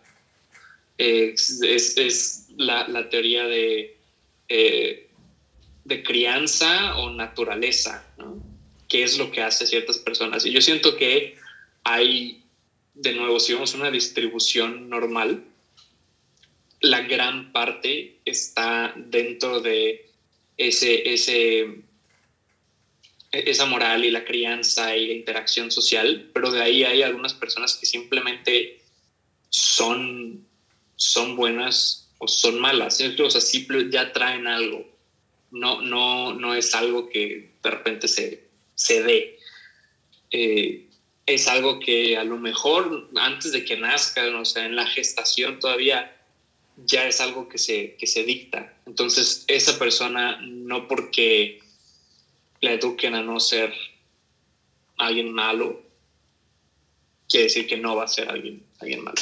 es, 0.97 2.49
la, 2.57 3.09
teoría 3.11 3.45
de, 3.45 3.97
eh, 4.49 5.09
de 5.85 6.03
crianza 6.03 6.97
o 6.97 7.11
naturaleza, 7.11 8.07
¿no? 8.17 8.43
¿Qué 8.89 9.03
es 9.03 9.19
lo 9.19 9.31
que 9.31 9.43
hace 9.43 9.67
ciertas 9.67 9.99
personas? 9.99 10.47
Y 10.47 10.53
yo 10.53 10.61
siento 10.61 10.97
que 10.97 11.37
hay, 11.83 12.45
de 12.95 13.15
nuevo, 13.15 13.41
si 13.41 13.55
vemos 13.55 13.75
una 13.75 13.91
distribución 13.91 14.89
normal, 14.89 15.45
la 16.81 17.01
gran 17.01 17.53
parte 17.53 18.21
está 18.25 18.93
dentro 18.97 19.61
de 19.61 20.11
ese, 20.59 21.13
ese 21.13 21.83
esa 23.33 23.65
moral 23.65 24.05
y 24.05 24.11
la 24.11 24.25
crianza 24.25 24.95
y 24.95 25.07
la 25.07 25.15
interacción 25.15 25.71
social, 25.71 26.31
pero 26.35 26.51
de 26.51 26.63
ahí 26.63 26.85
hay 26.85 27.03
algunas 27.03 27.33
personas 27.35 27.77
que 27.77 27.87
simplemente 27.87 28.83
son, 29.49 30.47
son 30.97 31.37
buenas 31.37 32.11
o 32.19 32.29
son 32.29 32.61
malas, 32.61 33.01
o 33.01 33.31
sea, 33.31 33.41
ya 33.91 34.13
traen 34.13 34.47
algo, 34.47 34.87
no, 35.51 35.81
no, 35.81 36.35
no 36.35 36.55
es 36.55 36.75
algo 36.75 37.09
que 37.09 37.53
de 37.63 37.71
repente 37.71 38.07
se, 38.07 38.49
se 38.75 39.03
dé. 39.03 39.39
Eh, 40.31 40.89
es 41.27 41.47
algo 41.47 41.79
que 41.79 42.17
a 42.17 42.25
lo 42.25 42.37
mejor 42.37 43.11
antes 43.17 43.53
de 43.53 43.65
que 43.65 43.77
nazcan, 43.77 44.35
o 44.35 44.45
sea, 44.45 44.67
en 44.67 44.77
la 44.77 44.87
gestación 44.87 45.61
todavía 45.61 46.17
ya 46.77 47.07
es 47.07 47.21
algo 47.21 47.49
que 47.49 47.59
se, 47.59 47.97
que 47.97 48.07
se 48.07 48.25
dicta. 48.25 48.77
Entonces, 48.87 49.45
esa 49.47 49.79
persona 49.79 50.39
no 50.43 50.89
porque 50.89 51.62
la 52.63 52.73
eduquen 52.73 53.15
a 53.15 53.23
no 53.23 53.39
ser 53.41 53.75
alguien 54.97 55.33
malo, 55.33 55.83
quiere 57.29 57.45
decir 57.45 57.67
que 57.67 57.77
no 57.77 57.97
va 57.97 58.05
a 58.05 58.09
ser 58.09 58.31
alguien, 58.31 58.65
alguien 58.81 59.03
malo. 59.03 59.21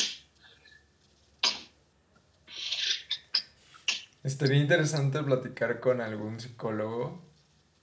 Estaría 4.23 4.59
interesante 4.59 5.23
platicar 5.23 5.81
con 5.81 6.03
algún 6.03 6.39
psicólogo 6.39 7.23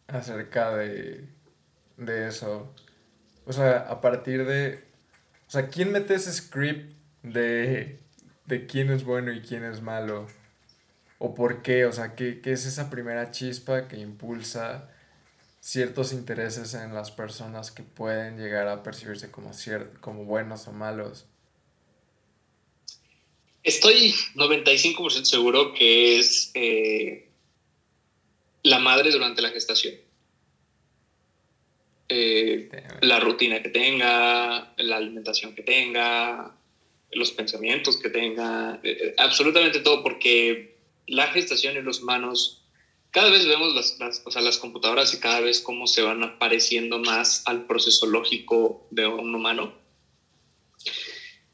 acerca 0.05 0.75
de, 0.77 1.27
de 1.97 2.27
eso. 2.27 2.71
O 3.45 3.51
sea, 3.51 3.77
a 3.77 3.99
partir 3.99 4.45
de... 4.45 4.85
O 5.47 5.49
sea, 5.49 5.69
¿quién 5.69 5.91
mete 5.91 6.13
ese 6.13 6.31
script 6.31 6.93
de, 7.23 7.99
de 8.45 8.67
quién 8.67 8.91
es 8.91 9.03
bueno 9.03 9.31
y 9.31 9.41
quién 9.41 9.63
es 9.63 9.81
malo? 9.81 10.27
¿O 11.17 11.33
por 11.33 11.63
qué? 11.63 11.87
O 11.87 11.91
sea, 11.91 12.13
¿qué, 12.13 12.41
qué 12.41 12.51
es 12.51 12.67
esa 12.67 12.91
primera 12.91 13.31
chispa 13.31 13.87
que 13.87 13.97
impulsa 13.97 14.91
ciertos 15.59 16.13
intereses 16.13 16.73
en 16.73 16.93
las 16.93 17.11
personas 17.11 17.71
que 17.71 17.83
pueden 17.83 18.37
llegar 18.37 18.67
a 18.67 18.83
percibirse 18.83 19.31
como, 19.31 19.51
como 20.01 20.23
buenos 20.25 20.67
o 20.67 20.71
malos. 20.71 21.25
Estoy 23.63 24.13
95% 24.35 25.25
seguro 25.25 25.73
que 25.73 26.19
es 26.19 26.51
eh, 26.53 27.27
la 28.63 28.79
madre 28.79 29.11
durante 29.11 29.41
la 29.41 29.49
gestación. 29.49 29.95
Eh, 32.09 32.69
la 33.01 33.19
rutina 33.19 33.61
que 33.61 33.67
tenga, 33.67 34.73
la 34.77 34.95
alimentación 34.95 35.53
que 35.53 35.63
tenga, 35.63 36.55
los 37.11 37.31
pensamientos 37.31 37.97
que 37.97 38.09
tenga, 38.09 38.79
eh, 38.83 39.13
absolutamente 39.17 39.81
todo, 39.81 40.01
porque 40.01 40.77
la 41.05 41.27
gestación 41.27 41.75
en 41.75 41.83
los 41.83 42.01
humanos 42.01 42.56
cada 43.17 43.31
vez 43.31 43.47
vemos 43.47 43.73
las, 43.73 43.97
las 44.35 44.57
computadoras 44.59 45.11
y 45.11 45.17
cada 45.17 45.39
vez 45.39 45.59
cómo 45.59 45.87
se 45.87 46.03
van 46.03 46.23
apareciendo 46.23 46.99
más 46.99 47.41
al 47.47 47.65
proceso 47.65 48.05
lógico 48.05 48.85
de 48.91 49.07
un 49.07 49.33
humano. 49.33 49.73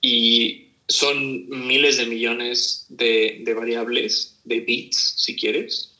Y 0.02 0.74
son 0.90 1.48
miles 1.48 1.96
de 1.96 2.06
millones 2.06 2.86
de, 2.90 3.54
variables, 3.56 4.42
de 4.44 4.60
bits, 4.60 5.14
si 5.16 5.38
quieres, 5.38 5.94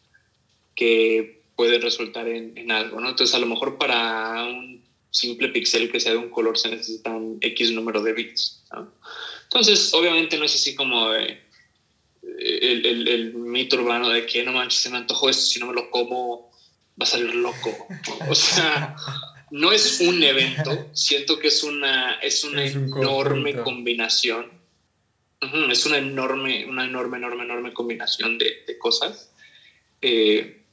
que 0.76 1.44
pueden 1.56 1.82
resultar 1.82 2.28
en, 2.28 2.70
algo, 2.70 3.00
¿no? 3.00 3.12
Entonces, 3.12 3.34
a 3.34 3.40
lo 3.40 3.46
mejor 3.46 3.78
para 3.78 4.44
un 4.44 4.84
simple 5.12 5.48
píxel 5.48 5.90
que 5.90 6.02
sea 6.02 6.12
de 6.12 6.18
un 6.18 6.30
color 6.30 6.58
se 6.58 6.72
necesitan 6.72 7.38
X 7.40 7.72
número 7.72 8.04
de 8.04 8.12
bits, 8.12 8.66
Entonces, 9.44 9.94
obviamente 9.94 10.38
no 10.38 10.44
es 10.44 10.56
así 10.56 10.76
como 10.76 11.12
de, 11.12 11.40
el, 12.40 12.86
el, 12.86 13.08
el, 13.08 13.34
mito 13.34 13.78
urbano 13.78 14.10
de 14.10 14.26
que 14.26 14.44
no 14.44 14.54
manches, 14.54 14.82
se 14.82 14.90
me 14.90 14.98
antojó 14.98 15.30
esto, 15.30 15.44
si 15.44 15.60
no 15.60 15.68
me 15.68 15.74
lo 15.74 15.90
como, 15.90 16.52
va 17.00 17.04
a 17.04 17.06
salir 17.06 17.34
loco. 17.36 17.88
O 18.30 18.36
sea, 18.36 18.96
no 19.52 19.72
es 19.72 20.02
un 20.02 20.24
evento, 20.24 20.90
siento 20.94 21.38
que 21.38 21.50
es 21.50 21.64
una, 21.64 22.16
es 22.16 22.44
una 22.44 22.66
enorme 22.66 23.56
combinación. 23.56 24.52
es 25.70 25.86
una 25.86 25.98
enorme, 25.98 26.66
una 26.66 26.86
enorme, 26.86 27.18
enorme, 27.18 27.44
enorme 27.44 27.74
combinación 27.74 28.38
de, 28.38 28.64
de 28.66 28.78
cosas 28.78 29.32
eh, 30.02 30.64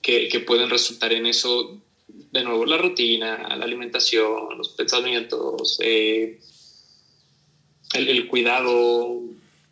que, 0.00 0.28
que, 0.28 0.40
pueden 0.40 0.70
resultar 0.70 1.12
en 1.12 1.26
eso. 1.26 1.80
De 2.06 2.44
nuevo, 2.44 2.66
la 2.66 2.78
rutina, 2.78 3.56
la 3.56 3.64
alimentación, 3.64 4.58
los 4.58 4.70
pensamientos, 4.70 5.78
eh, 5.82 6.38
el, 7.94 8.08
el, 8.08 8.28
cuidado 8.28 9.23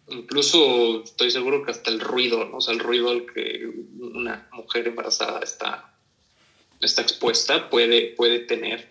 incluso 0.08 1.02
estoy 1.02 1.30
seguro 1.30 1.64
que 1.64 1.70
hasta 1.70 1.90
el 1.90 2.00
ruido, 2.00 2.44
¿no? 2.44 2.58
o 2.58 2.60
sea, 2.60 2.74
el 2.74 2.80
ruido 2.80 3.10
al 3.10 3.26
que 3.26 3.70
una 3.98 4.48
mujer 4.52 4.88
embarazada 4.88 5.40
está, 5.40 5.94
está 6.80 7.02
expuesta 7.02 7.70
puede, 7.70 8.14
puede 8.16 8.40
tener 8.40 8.90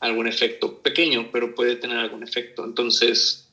algún 0.00 0.26
efecto 0.26 0.78
pequeño, 0.82 1.30
pero 1.30 1.54
puede 1.54 1.76
tener 1.76 1.98
algún 1.98 2.22
efecto. 2.22 2.64
Entonces, 2.64 3.50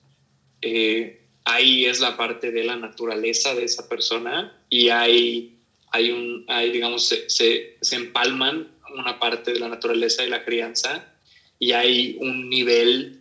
eh, 0.62 1.28
ahí 1.44 1.86
es 1.86 2.00
la 2.00 2.16
parte 2.18 2.52
de 2.52 2.64
la 2.64 2.78
naturaleza 2.78 3.54
de 3.54 3.66
esa 3.66 3.88
persona 3.90 4.58
y 4.70 4.90
hay, 4.90 5.60
hay 5.92 6.12
un, 6.12 6.46
hay, 6.48 6.72
digamos, 6.72 7.06
se, 7.06 7.30
se, 7.30 7.78
se 7.82 7.96
empalman 7.98 8.72
una 8.94 9.20
parte 9.20 9.52
de 9.52 9.60
la 9.60 9.68
naturaleza 9.68 10.26
y 10.26 10.30
la 10.30 10.46
crianza 10.46 11.14
y 11.60 11.74
hay 11.74 12.18
un 12.20 12.50
nivel 12.50 13.17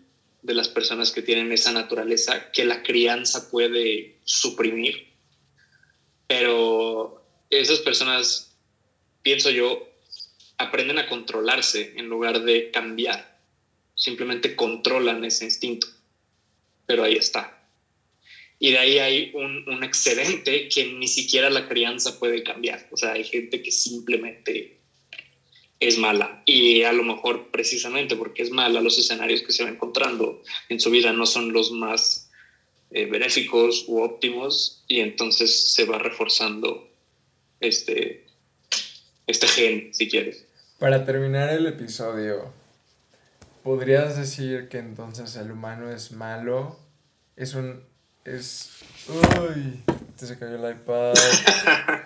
de 0.47 0.55
las 0.55 0.69
personas 0.69 1.11
que 1.11 1.23
tienen 1.23 1.51
esa 1.51 1.73
naturaleza 1.73 2.51
que 2.53 2.65
la 2.65 2.83
crianza 2.83 3.51
puede 3.51 4.21
suprimir. 4.25 5.09
Pero 6.29 7.25
esas 7.51 7.81
personas, 7.81 8.57
pienso 9.23 9.51
yo, 9.51 9.89
aprenden 10.57 10.99
a 10.99 11.09
controlarse 11.09 11.95
en 11.97 12.07
lugar 12.07 12.43
de 12.43 12.71
cambiar. 12.71 13.41
Simplemente 13.95 14.55
controlan 14.55 15.25
ese 15.25 15.45
instinto. 15.45 15.89
Pero 16.87 17.03
ahí 17.03 17.15
está. 17.15 17.69
Y 18.59 18.71
de 18.71 18.79
ahí 18.79 18.99
hay 18.99 19.33
un, 19.35 19.83
excedente 19.83 20.69
que 20.69 20.93
ni 20.93 21.09
siquiera 21.09 21.51
la 21.51 21.69
crianza 21.69 22.19
puede 22.19 22.45
cambiar. 22.45 22.89
O 22.93 22.97
sea, 22.97 23.13
hay 23.13 23.25
gente 23.25 23.63
que 23.63 23.73
simplemente 23.73 24.76
es 25.81 25.99
mala 25.99 26.43
y 26.47 26.83
a 26.83 26.93
lo 26.93 27.03
mejor 27.03 27.51
precisamente 27.51 28.17
porque 28.17 28.43
es 28.43 28.51
mala 28.51 28.81
los 28.81 28.99
escenarios 28.99 29.43
que 29.43 29.53
se 29.53 29.65
va 29.65 29.71
encontrando 29.71 30.43
en 30.69 30.81
su 30.81 30.91
vida 30.91 31.13
no 31.13 31.27
son 31.27 31.53
los 31.53 31.71
más 31.71 32.31
eh, 32.91 33.07
benéficos 33.07 33.85
u 33.89 34.01
óptimos 34.01 34.85
y 34.89 35.01
entonces 35.01 35.75
se 35.75 35.85
va 35.85 35.99
reforzando 35.99 36.89
este, 37.61 38.27
este 39.27 39.49
gen, 39.49 39.93
si 39.93 40.09
quieres. 40.09 40.47
Para 40.79 41.05
terminar 41.05 41.51
el 41.51 41.67
episodio, 41.67 42.53
¿podrías 43.63 44.17
decir 44.17 44.69
que 44.69 44.79
entonces 44.79 45.35
el 45.37 45.51
humano 45.51 45.91
es 45.91 46.13
malo? 46.13 46.79
Es 47.35 47.55
un... 47.55 47.83
es... 48.25 48.71
Uy, 49.09 49.83
te 50.19 50.27
se 50.27 50.39
cayó 50.39 50.55
el 50.55 50.77
iPad. 50.77 51.15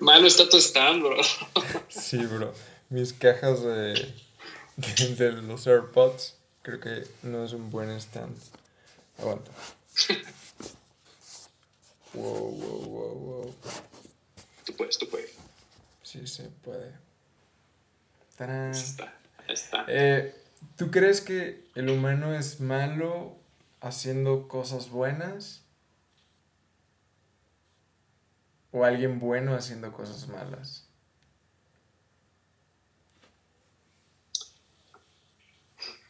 Malo 0.00 0.26
está 0.26 0.48
tu 0.48 0.58
stand, 0.58 1.02
bro. 1.02 1.16
Sí, 1.88 2.18
bro. 2.18 2.52
Mis 2.88 3.12
cajas 3.12 3.62
de, 3.62 4.14
de, 4.76 5.32
los 5.42 5.66
AirPods 5.66 6.36
creo 6.62 6.80
que 6.80 7.06
no 7.22 7.44
es 7.44 7.52
un 7.52 7.70
buen 7.70 7.90
stand. 8.00 8.36
Aguanta. 9.18 9.50
Wow, 12.14 12.50
wow, 12.50 12.82
wow, 12.84 13.14
wow. 13.14 13.54
Tú 14.64 14.72
puedes, 14.74 14.98
tú 14.98 15.08
puedes. 15.08 15.30
Sí, 16.02 16.26
se 16.26 16.44
puede. 16.44 16.92
Está, 18.30 19.12
está. 19.48 19.84
Eh, 19.88 20.34
¿Tú 20.76 20.90
crees 20.90 21.20
que 21.20 21.64
el 21.74 21.90
humano 21.90 22.34
es 22.34 22.60
malo 22.60 23.36
haciendo 23.80 24.48
cosas 24.48 24.90
buenas? 24.90 25.62
O 28.72 28.84
alguien 28.84 29.18
bueno 29.18 29.54
haciendo 29.54 29.92
cosas 29.92 30.28
malas? 30.28 30.88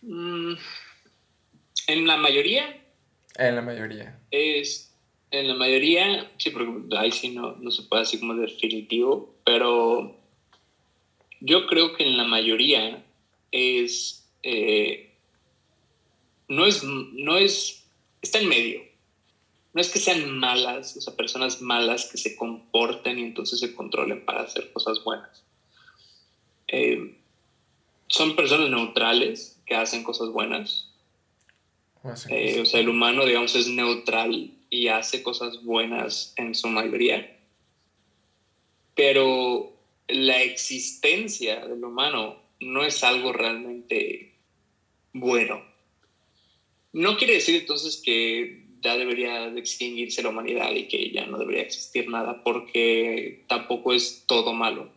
Mm, 0.02 0.54
en 1.86 2.06
la 2.06 2.16
mayoría. 2.16 2.84
En 3.36 3.54
la 3.54 3.62
mayoría. 3.62 4.20
Es. 4.30 4.94
En 5.30 5.46
la 5.46 5.54
mayoría, 5.54 6.30
sí, 6.38 6.50
porque 6.50 6.96
ahí 6.96 7.12
sí 7.12 7.30
no, 7.30 7.56
no 7.56 7.70
se 7.70 7.82
puede 7.82 8.02
decir 8.02 8.20
como 8.20 8.34
definitivo, 8.34 9.34
pero 9.44 10.16
yo 11.40 11.66
creo 11.66 11.94
que 11.94 12.04
en 12.04 12.16
la 12.16 12.24
mayoría 12.24 13.04
es. 13.52 14.26
Eh, 14.42 15.14
no 16.48 16.64
es. 16.64 16.82
No 16.82 17.36
es. 17.36 17.86
Está 18.22 18.38
en 18.38 18.48
medio 18.48 18.87
no 19.74 19.80
es 19.80 19.90
que 19.90 19.98
sean 19.98 20.38
malas, 20.38 20.96
o 20.96 21.00
sea, 21.00 21.14
personas 21.14 21.60
malas 21.60 22.06
que 22.10 22.18
se 22.18 22.36
comporten 22.36 23.18
y 23.18 23.22
entonces 23.22 23.60
se 23.60 23.74
controlen 23.74 24.24
para 24.24 24.42
hacer 24.42 24.72
cosas 24.72 25.02
buenas. 25.04 25.44
Eh, 26.68 27.16
son 28.08 28.36
personas 28.36 28.70
neutrales 28.70 29.60
que 29.66 29.74
hacen 29.74 30.02
cosas 30.02 30.30
buenas. 30.30 30.90
Eh, 32.30 32.60
o 32.60 32.64
sea, 32.64 32.80
el 32.80 32.88
humano, 32.88 33.26
digamos, 33.26 33.54
es 33.54 33.68
neutral 33.68 34.52
y 34.70 34.88
hace 34.88 35.22
cosas 35.22 35.62
buenas 35.62 36.32
en 36.36 36.54
su 36.54 36.68
mayoría. 36.68 37.38
Pero 38.94 39.76
la 40.08 40.42
existencia 40.42 41.66
del 41.66 41.84
humano 41.84 42.42
no 42.60 42.84
es 42.84 43.04
algo 43.04 43.32
realmente 43.32 44.34
bueno. 45.12 45.62
No 46.92 47.16
quiere 47.16 47.34
decir 47.34 47.56
entonces 47.56 48.00
que 48.02 48.67
ya 48.80 48.96
debería 48.96 49.50
de 49.50 49.58
extinguirse 49.58 50.22
la 50.22 50.28
humanidad 50.30 50.70
y 50.72 50.88
que 50.88 51.10
ya 51.10 51.26
no 51.26 51.38
debería 51.38 51.62
existir 51.62 52.08
nada 52.08 52.42
porque 52.42 53.44
tampoco 53.48 53.92
es 53.92 54.24
todo 54.26 54.52
malo. 54.52 54.90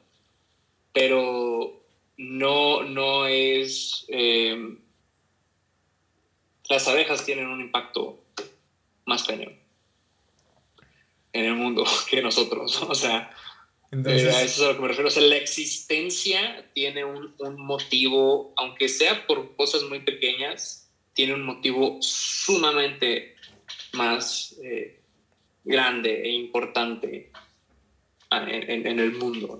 Pero 0.94 1.84
no, 2.18 2.84
no 2.84 3.26
es... 3.28 4.06
Eh, 4.10 4.78
las 6.70 6.88
abejas 6.88 7.26
tienen 7.26 7.48
un 7.48 7.62
impacto 7.62 8.24
más 9.06 9.24
cañón 9.24 9.58
en 11.34 11.45
el 11.45 11.56
mundo 11.56 11.86
que 12.10 12.22
nosotros. 12.22 12.82
O 12.84 12.95
sea, 12.95 13.32
eh, 13.91 13.98
a 14.06 14.41
eso 14.41 14.62
es 14.62 14.62
a 14.62 14.68
lo 14.68 14.76
que 14.76 14.82
me 14.82 14.88
refiero. 14.90 15.08
O 15.08 15.12
sea, 15.12 15.24
la 15.24 15.38
existencia 15.38 16.70
tiene 16.74 17.03
un, 17.03 17.34
un 17.40 17.62
motivo, 17.62 18.53
aunque 18.58 18.88
sea 18.88 19.26
por 19.28 19.56
cosas 19.56 19.84
muy 19.84 20.02
pequeñas, 20.02 20.90
tiene 21.14 21.34
un 21.34 21.44
motivo 21.44 21.98
sumamente 22.02 23.36
más 23.93 24.55
eh, 24.63 24.99
grande 25.63 26.22
e 26.23 26.30
importante 26.30 27.31
en, 28.31 28.99
el 28.99 29.11
mundo 29.13 29.59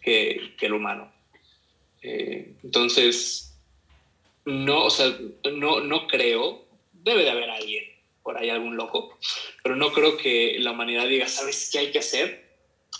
que, 0.00 0.54
el 0.60 0.72
humano. 0.72 1.12
Eh, 2.02 2.54
entonces, 2.62 3.58
no, 4.44 4.84
o 4.84 4.90
sea, 4.90 5.16
no, 5.52 5.80
no 5.80 6.06
creo, 6.06 6.64
debe 6.92 7.24
de 7.24 7.30
haber 7.30 7.50
alguien, 7.50 7.84
por 8.22 8.38
ahí 8.38 8.50
algún 8.50 8.76
loco, 8.76 9.18
pero 9.62 9.76
no 9.76 9.92
creo 9.92 10.16
que 10.16 10.56
la 10.58 10.72
humanidad 10.72 11.06
diga, 11.06 11.28
¿sabes 11.28 11.68
qué 11.70 11.78
hay 11.78 11.90
que 11.90 11.98
hacer? 11.98 12.48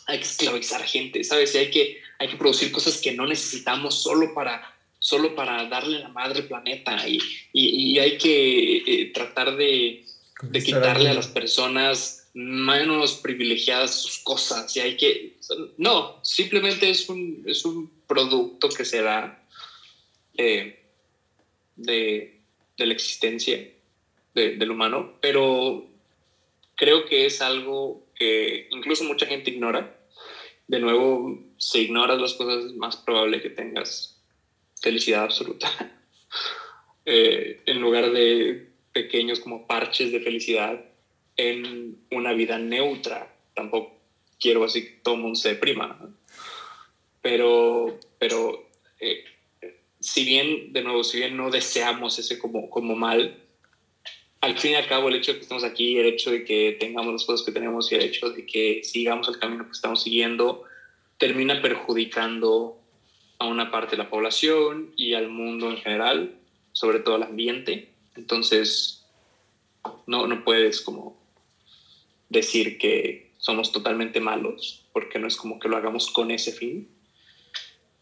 Hay 0.07 0.19
que 0.19 0.25
esclavizar 0.25 0.83
gente, 0.85 1.25
¿sabes? 1.25 1.55
Hay 1.55 1.71
que, 1.71 2.01
hay 2.19 2.29
que 2.29 2.37
producir 2.37 2.71
cosas 2.73 3.01
que 3.01 3.13
no 3.13 3.27
necesitamos 3.27 4.03
solo 4.03 4.35
para 4.35 4.75
solo 5.01 5.35
para 5.35 5.65
darle 5.67 6.01
la 6.01 6.09
madre 6.09 6.43
planeta 6.43 7.09
y, 7.09 7.21
y, 7.53 7.99
hay 7.99 8.19
que 8.19 8.79
eh, 8.79 9.13
tratar 9.15 9.57
de, 9.57 10.05
de 10.43 10.63
quitarle 10.63 11.11
a 11.11 11.15
las 11.15 11.29
personas 11.29 12.31
menos 12.35 13.15
privilegiadas 13.15 14.01
sus 14.01 14.19
cosas. 14.19 14.77
Y 14.77 14.81
hay 14.81 14.97
que 14.97 15.39
no 15.77 16.21
simplemente 16.23 16.91
es 16.91 17.09
un, 17.09 17.43
es 17.47 17.65
un 17.65 17.91
producto 18.07 18.69
que 18.69 18.85
se 18.85 19.03
da 19.03 19.45
eh, 20.37 20.85
de, 21.77 22.41
de, 22.77 22.87
la 22.87 22.93
existencia 22.93 23.69
del 24.35 24.71
humano 24.71 25.15
pero 25.21 25.85
creo 26.77 27.07
que 27.07 27.27
es 27.27 27.43
algo 27.43 28.07
que 28.15 28.69
incluso 28.71 29.03
mucha 29.05 29.27
gente 29.27 29.51
ignora. 29.51 29.97
De 30.69 30.79
nuevo 30.79 31.43
si 31.57 31.81
ignoras 31.81 32.21
las 32.21 32.35
cosas 32.35 32.67
es 32.67 32.77
más 32.77 32.97
probable 32.97 33.43
que 33.43 33.51
tengas 33.51 34.21
felicidad 34.81 35.25
absoluta. 35.25 35.69
Eh, 37.11 37.63
en 37.65 37.81
lugar 37.81 38.11
de 38.11 38.68
pequeños 38.99 39.39
como 39.39 39.65
parches 39.65 40.11
de 40.11 40.19
felicidad 40.19 40.85
en 41.37 41.99
una 42.11 42.33
vida 42.33 42.59
neutra. 42.59 43.33
Tampoco 43.55 43.97
quiero 44.41 44.65
así 44.65 44.83
que 44.83 44.91
todo 45.05 45.17
mundo 45.17 45.37
se 45.37 45.51
deprima. 45.51 45.97
Pero, 47.23 48.01
pero 48.19 48.69
eh, 48.99 49.23
si 50.01 50.25
bien, 50.25 50.73
de 50.73 50.83
nuevo, 50.83 51.05
si 51.05 51.19
bien 51.19 51.37
no 51.37 51.49
deseamos 51.49 52.19
ese 52.19 52.41
como, 52.41 52.69
como 52.71 52.97
mal, 52.97 53.39
al 54.41 54.59
fin 54.59 54.73
y 54.73 54.75
al 54.75 54.89
cabo 54.89 55.09
el 55.09 55.15
hecho 55.15 55.31
de 55.33 55.39
que 55.39 55.43
estemos 55.43 55.63
aquí, 55.63 55.97
el 55.97 56.07
hecho 56.07 56.33
de 56.33 56.45
que 56.45 56.77
tengamos 56.81 57.13
las 57.13 57.25
cosas 57.25 57.47
que 57.47 57.53
tenemos 57.53 57.93
y 57.93 57.95
el 57.95 58.03
hecho 58.03 58.31
de 58.31 58.47
que 58.47 58.83
sigamos 58.83 59.29
el 59.29 59.39
camino 59.39 59.65
que 59.65 59.73
estamos 59.73 60.03
siguiendo, 60.03 60.65
termina 61.19 61.63
perjudicando 61.63 62.81
a 63.39 63.47
una 63.47 63.71
parte 63.71 63.93
de 63.93 64.03
la 64.03 64.11
población 64.11 64.93
y 64.97 65.15
al 65.15 65.29
mundo 65.29 65.71
en 65.71 65.77
general, 65.77 66.35
sobre 66.73 66.99
todo 66.99 67.15
al 67.15 67.23
ambiente. 67.23 67.98
Entonces, 68.19 69.07
no, 70.07 70.27
no 70.27 70.45
puedes 70.45 70.81
como 70.81 71.17
decir 72.29 72.79
que 72.79 73.33
somos 73.39 73.71
totalmente 73.71 74.21
malos, 74.21 74.85
porque 74.93 75.19
no 75.19 75.29
es 75.29 75.37
como 75.37 75.61
que 75.61 75.69
lo 75.69 75.77
hagamos 75.77 76.11
con 76.11 76.33
ese 76.33 76.53
fin, 76.53 76.91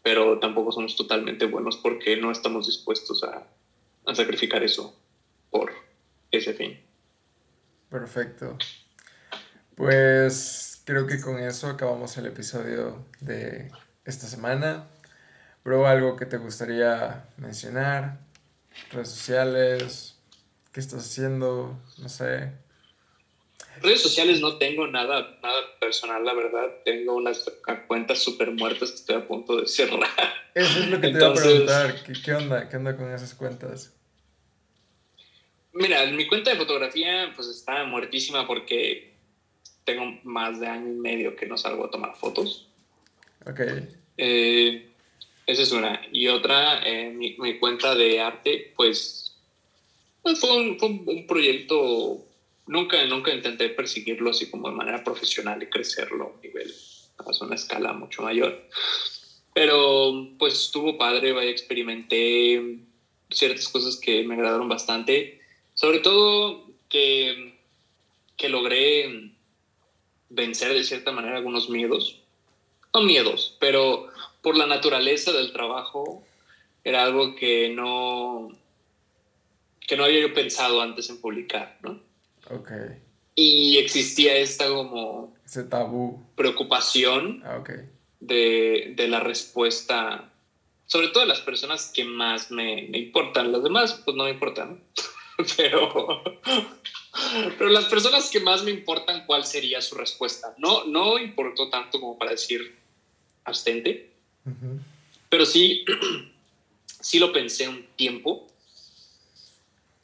pero 0.01 0.39
tampoco 0.39 0.71
somos 0.71 0.95
totalmente 0.95 1.45
buenos 1.45 1.77
porque 1.77 2.17
no 2.17 2.31
estamos 2.31 2.65
dispuestos 2.65 3.23
a, 3.23 3.47
a 4.05 4.15
sacrificar 4.15 4.63
eso 4.63 4.99
por 5.51 5.71
ese 6.31 6.53
fin. 6.53 6.79
Perfecto. 7.89 8.57
Pues 9.75 10.81
creo 10.83 11.05
que 11.05 11.21
con 11.21 11.37
eso 11.37 11.67
acabamos 11.67 12.17
el 12.17 12.25
episodio 12.25 13.05
de 13.21 13.71
esta 14.03 14.25
semana. 14.25 14.87
Bro, 15.63 15.85
algo 15.85 16.15
que 16.15 16.25
te 16.25 16.37
gustaría 16.37 17.27
mencionar, 17.37 18.19
redes 18.91 19.09
sociales, 19.09 20.17
qué 20.71 20.79
estás 20.79 21.05
haciendo, 21.05 21.77
no 21.97 22.09
sé. 22.09 22.51
Redes 23.81 24.01
sociales 24.01 24.41
no 24.41 24.57
tengo 24.57 24.87
nada, 24.87 25.37
nada 25.41 25.79
personal, 25.79 26.23
la 26.25 26.33
verdad. 26.33 26.69
Tengo 26.83 27.15
unas 27.15 27.45
cuentas 27.87 28.19
súper 28.19 28.51
muertas 28.51 28.91
que 28.91 28.95
estoy 28.97 29.15
a 29.17 29.27
punto 29.27 29.61
de 29.61 29.67
cerrar. 29.67 30.09
Eso 30.55 30.79
es 30.79 30.87
lo 30.87 30.99
que 30.99 31.09
te 31.09 31.17
iba 31.17 31.27
a 31.27 31.33
preguntar. 31.33 32.03
¿Qué, 32.03 32.13
¿Qué, 32.13 32.33
onda? 32.33 32.67
¿Qué 32.69 32.77
onda 32.77 32.97
con 32.97 33.11
esas 33.13 33.33
cuentas? 33.35 33.93
Mira, 35.73 36.05
mi 36.07 36.27
cuenta 36.27 36.49
de 36.49 36.55
fotografía 36.55 37.31
pues 37.35 37.47
está 37.49 37.83
muertísima 37.83 38.47
porque 38.47 39.13
tengo 39.83 40.19
más 40.23 40.59
de 40.59 40.67
año 40.67 40.89
y 40.89 40.95
medio 40.95 41.35
que 41.35 41.45
no 41.45 41.57
salgo 41.57 41.85
a 41.85 41.91
tomar 41.91 42.15
fotos. 42.15 42.67
Ok. 43.45 43.61
Eh, 44.17 44.86
esa 45.47 45.61
es 45.61 45.71
una. 45.71 46.01
Y 46.11 46.27
otra, 46.27 46.81
eh, 46.85 47.09
mi, 47.09 47.57
cuenta 47.57 47.95
de 47.95 48.19
arte, 48.19 48.73
pues, 48.75 49.37
pues 50.21 50.39
fue, 50.39 50.49
un, 50.57 51.25
proyecto, 51.25 52.25
nunca, 52.67 53.03
nunca 53.05 53.33
intenté 53.33 53.69
perseguirlo 53.69 54.31
así 54.31 54.49
como 54.49 54.69
de 54.69 54.75
manera 54.75 55.03
profesional 55.03 55.63
y 55.63 55.67
crecerlo 55.67 56.35
a 56.37 56.41
nivel, 56.45 56.71
a 57.17 57.45
una 57.45 57.55
escala 57.55 57.93
mucho 57.93 58.21
mayor. 58.21 58.67
Pero 59.53 60.27
pues 60.37 60.53
estuvo 60.53 60.97
padre, 60.97 61.31
vaya, 61.31 61.49
experimenté 61.49 62.79
ciertas 63.31 63.69
cosas 63.69 63.97
que 63.97 64.23
me 64.23 64.35
agradaron 64.35 64.67
bastante. 64.67 65.39
Sobre 65.73 65.99
todo 65.99 66.67
que, 66.89 67.57
que 68.35 68.49
logré 68.49 69.31
vencer 70.29 70.73
de 70.73 70.83
cierta 70.83 71.13
manera 71.13 71.37
algunos 71.37 71.69
miedos. 71.69 72.19
No 72.93 73.01
miedos, 73.01 73.55
pero 73.59 74.09
por 74.47 74.55
la 74.55 74.65
naturaleza 74.65 75.33
del 75.33 75.51
trabajo 75.51 76.25
era 76.81 77.03
algo 77.03 77.35
que 77.35 77.67
no 77.67 78.47
que 79.85 79.97
no 79.97 80.05
había 80.05 80.21
yo 80.21 80.33
pensado 80.33 80.81
antes 80.81 81.09
en 81.09 81.19
publicar, 81.19 81.77
¿no? 81.81 81.99
Ok. 82.49 82.71
Y 83.35 83.77
existía 83.77 84.37
esta 84.37 84.69
como... 84.69 85.35
Ese 85.45 85.65
tabú. 85.65 86.25
Preocupación 86.37 87.43
ah, 87.45 87.57
okay. 87.57 87.89
de, 88.21 88.93
de, 88.95 89.07
la 89.09 89.19
respuesta, 89.19 90.31
sobre 90.85 91.09
todo 91.09 91.23
de 91.23 91.27
las 91.27 91.41
personas 91.41 91.91
que 91.93 92.05
más 92.05 92.49
me, 92.49 92.87
me 92.89 92.99
importan. 92.99 93.51
Los 93.51 93.63
demás, 93.63 94.01
pues 94.05 94.15
no 94.15 94.23
me 94.23 94.29
importan. 94.29 94.81
pero, 95.57 96.23
pero 97.57 97.69
las 97.69 97.85
personas 97.85 98.29
que 98.29 98.39
más 98.39 98.63
me 98.63 98.71
importan, 98.71 99.25
¿cuál 99.25 99.43
sería 99.43 99.81
su 99.81 99.95
respuesta? 99.95 100.55
No, 100.57 100.85
no 100.85 101.19
importó 101.19 101.69
tanto 101.69 101.99
como 101.99 102.17
para 102.17 102.31
decir 102.31 102.77
abstente, 103.43 104.16
uh 104.47 104.49
-huh. 104.49 104.79
pero 105.29 105.45
sí, 105.45 105.85
sí 107.01 107.19
lo 107.19 107.31
pensé 107.31 107.67
un 107.67 107.85
tiempo, 107.95 108.47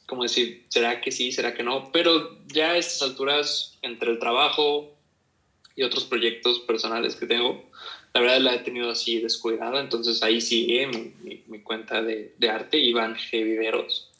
como 0.06 0.22
decir, 0.22 0.64
¿será 0.68 1.00
que 1.00 1.10
sí, 1.10 1.32
será 1.32 1.54
que 1.54 1.62
no? 1.62 1.90
Pero 1.92 2.38
ya 2.48 2.72
a 2.72 2.78
estas 2.78 3.02
alturas, 3.02 3.78
entre 3.82 4.10
el 4.10 4.18
trabajo 4.18 4.94
y 5.76 5.82
otros 5.82 6.04
proyectos 6.04 6.60
personales 6.60 7.16
que 7.16 7.26
tengo, 7.26 7.68
la 8.12 8.20
verdad 8.20 8.40
la 8.40 8.54
he 8.54 8.58
tenido 8.60 8.90
así 8.90 9.20
descuidada, 9.20 9.80
entonces 9.80 10.22
ahí 10.22 10.40
sigue 10.40 10.86
mi, 10.86 11.12
mi, 11.22 11.42
mi 11.48 11.60
cuenta 11.60 12.00
de, 12.00 12.34
de 12.38 12.50
arte, 12.50 12.78
Iván 12.78 13.16
G. 13.16 13.42
Viveros 13.42 14.10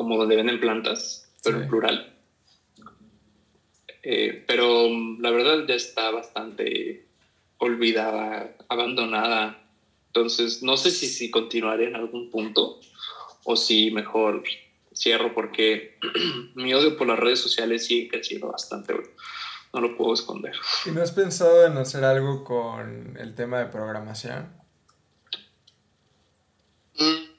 como 0.00 0.16
donde 0.16 0.34
venden 0.34 0.58
plantas, 0.60 1.30
pero 1.44 1.58
sí. 1.58 1.62
en 1.62 1.68
plural. 1.68 2.14
Eh, 4.02 4.44
pero 4.46 4.88
la 5.18 5.30
verdad 5.30 5.66
ya 5.68 5.74
está 5.74 6.10
bastante 6.10 7.04
olvidada, 7.60 8.56
abandonada. 8.68 9.62
Entonces, 10.08 10.62
no 10.62 10.76
sé 10.76 10.90
si, 10.90 11.06
si 11.06 11.30
continuaré 11.30 11.88
en 11.88 11.96
algún 11.96 12.30
punto 12.30 12.80
o 13.44 13.56
si 13.56 13.90
mejor 13.92 14.42
cierro 14.94 15.32
porque 15.34 15.98
mi 16.54 16.74
odio 16.74 16.96
por 16.96 17.06
las 17.06 17.18
redes 17.18 17.40
sociales 17.40 17.86
sigue 17.86 18.08
creciendo 18.08 18.48
bastante. 18.48 18.94
No 19.72 19.80
lo 19.80 19.96
puedo 19.96 20.14
esconder. 20.14 20.54
¿Y 20.84 20.90
no 20.90 21.00
has 21.00 21.12
pensado 21.12 21.64
en 21.64 21.76
hacer 21.76 22.02
algo 22.02 22.42
con 22.42 23.16
el 23.18 23.34
tema 23.36 23.60
de 23.60 23.66
programación? 23.66 24.52
Mm. 26.98 27.30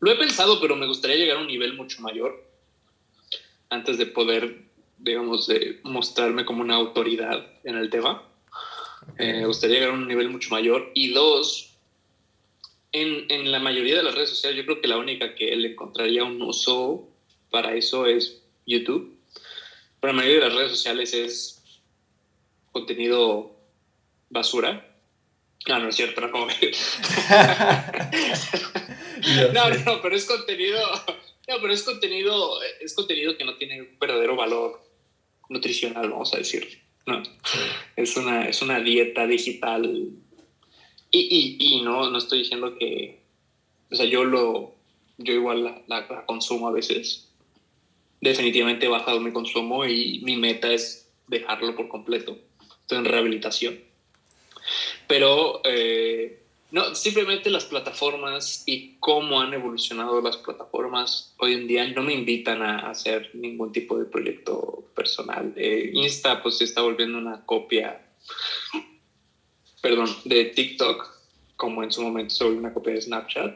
Lo 0.00 0.10
he 0.10 0.16
pensado, 0.16 0.60
pero 0.60 0.76
me 0.76 0.86
gustaría 0.86 1.16
llegar 1.16 1.38
a 1.38 1.40
un 1.40 1.46
nivel 1.46 1.74
mucho 1.74 2.02
mayor 2.02 2.52
antes 3.70 3.96
de 3.96 4.06
poder, 4.06 4.68
digamos, 5.02 5.46
de 5.48 5.80
mostrarme 5.82 6.44
como 6.44 6.62
una 6.62 6.76
autoridad 6.76 7.44
en 7.64 7.76
el 7.76 7.90
tema. 7.90 8.22
Okay. 9.12 9.30
Eh, 9.30 9.32
me 9.40 9.46
gustaría 9.46 9.76
llegar 9.76 9.90
a 9.90 9.94
un 9.94 10.06
nivel 10.06 10.28
mucho 10.30 10.50
mayor. 10.50 10.92
Y 10.94 11.12
dos, 11.12 11.74
en, 12.92 13.26
en, 13.28 13.50
la 13.50 13.58
mayoría 13.58 13.96
de 13.96 14.04
las 14.04 14.14
redes 14.14 14.30
sociales, 14.30 14.58
yo 14.58 14.64
creo 14.64 14.80
que 14.80 14.86
la 14.88 14.98
única 14.98 15.34
que 15.34 15.54
le 15.56 15.72
encontraría 15.72 16.22
un 16.24 16.40
uso 16.40 17.08
para 17.50 17.74
eso 17.74 18.06
es 18.06 18.42
YouTube. 18.64 19.18
Pero 20.00 20.12
la 20.12 20.18
mayoría 20.18 20.40
de 20.40 20.46
las 20.48 20.56
redes 20.56 20.70
sociales 20.70 21.12
es 21.14 21.62
contenido 22.70 23.56
basura. 24.30 24.88
Ah, 25.66 25.78
no 25.78 25.88
es 25.88 25.96
cierto, 25.96 26.20
no 26.20 26.30
como 26.30 26.46
no, 29.52 29.70
no, 29.84 30.02
pero 30.02 30.16
es 30.16 30.24
contenido, 30.24 30.80
no, 31.48 31.54
pero 31.60 31.72
es 31.72 31.84
contenido, 31.84 32.60
es 32.80 32.92
contenido 32.94 33.36
que 33.36 33.44
no 33.44 33.56
tiene 33.56 33.80
un 33.80 33.96
verdadero 33.96 34.34
valor 34.34 34.91
nutricional, 35.52 36.10
vamos 36.10 36.32
a 36.34 36.38
decir. 36.38 36.82
No, 37.06 37.22
es 37.96 38.16
una, 38.16 38.48
es 38.48 38.62
una 38.62 38.80
dieta 38.80 39.26
digital. 39.26 40.10
Y, 41.10 41.20
y, 41.20 41.56
y 41.58 41.82
no, 41.82 42.10
no 42.10 42.18
estoy 42.18 42.40
diciendo 42.40 42.76
que, 42.78 43.20
o 43.90 43.94
sea, 43.94 44.06
yo 44.06 44.24
lo, 44.24 44.74
yo 45.18 45.34
igual 45.34 45.64
la, 45.64 45.82
la, 45.86 46.06
la 46.08 46.26
consumo 46.26 46.68
a 46.68 46.72
veces. 46.72 47.28
Definitivamente 48.20 48.86
he 48.86 48.88
bajado 48.88 49.20
mi 49.20 49.32
consumo 49.32 49.84
y 49.84 50.20
mi 50.22 50.36
meta 50.36 50.72
es 50.72 51.10
dejarlo 51.26 51.74
por 51.74 51.88
completo. 51.88 52.38
Estoy 52.80 52.98
en 52.98 53.04
rehabilitación. 53.04 53.80
Pero 55.08 55.60
eh, 55.64 56.41
no, 56.72 56.94
simplemente 56.94 57.50
las 57.50 57.66
plataformas 57.66 58.64
y 58.64 58.96
cómo 58.98 59.42
han 59.42 59.52
evolucionado 59.52 60.22
las 60.22 60.38
plataformas 60.38 61.34
hoy 61.38 61.52
en 61.52 61.68
día 61.68 61.86
no 61.88 62.02
me 62.02 62.14
invitan 62.14 62.62
a 62.62 62.90
hacer 62.90 63.30
ningún 63.34 63.72
tipo 63.72 63.98
de 63.98 64.06
proyecto 64.06 64.90
personal. 64.96 65.52
Eh, 65.54 65.90
Insta 65.92 66.42
pues 66.42 66.56
se 66.56 66.64
está 66.64 66.80
volviendo 66.80 67.18
una 67.18 67.44
copia, 67.44 68.00
perdón, 69.82 70.08
de 70.24 70.46
TikTok, 70.46 71.06
como 71.56 71.82
en 71.82 71.92
su 71.92 72.00
momento 72.00 72.34
se 72.34 72.44
volvió 72.44 72.60
una 72.60 72.72
copia 72.72 72.94
de 72.94 73.02
Snapchat. 73.02 73.54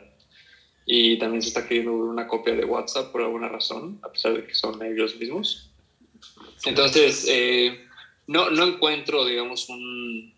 Y 0.84 1.18
también 1.18 1.40
se 1.40 1.48
está 1.48 1.66
queriendo 1.66 1.94
una 1.94 2.28
copia 2.28 2.54
de 2.54 2.66
WhatsApp 2.66 3.10
por 3.12 3.22
alguna 3.22 3.48
razón, 3.48 3.98
a 4.02 4.12
pesar 4.12 4.34
de 4.34 4.46
que 4.46 4.54
son 4.54 4.84
ellos 4.84 5.16
mismos. 5.16 5.70
Entonces, 6.66 7.26
eh, 7.30 7.80
no, 8.26 8.50
no 8.50 8.64
encuentro, 8.64 9.24
digamos, 9.24 9.70
un, 9.70 10.35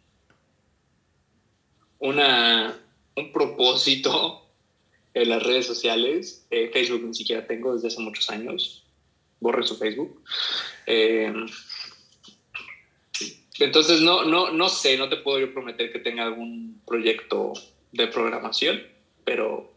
una, 1.99 2.79
un 3.17 3.33
propósito 3.33 4.47
en 5.15 5.29
las 5.29 5.43
redes 5.43 5.67
sociales. 5.67 6.47
Eh, 6.51 6.71
Facebook 6.73 7.03
ni 7.05 7.15
siquiera 7.15 7.47
tengo 7.47 7.75
desde 7.75 7.89
hace 7.89 8.01
muchos 8.01 8.29
años. 8.31 8.85
Borre 9.41 9.67
su 9.67 9.77
Facebook. 9.77 10.23
Eh, 10.87 11.33
entonces, 13.61 14.01
no, 14.01 14.25
no, 14.25 14.53
no 14.53 14.69
sé, 14.69 14.97
no 14.97 15.09
te 15.09 15.17
puedo 15.17 15.41
yo 15.41 15.53
prometer 15.53 15.93
que 15.93 15.99
tenga 15.99 16.25
algún 16.25 16.81
proyecto 16.87 17.53
de 17.93 18.07
programación, 18.07 18.81
pero 19.25 19.73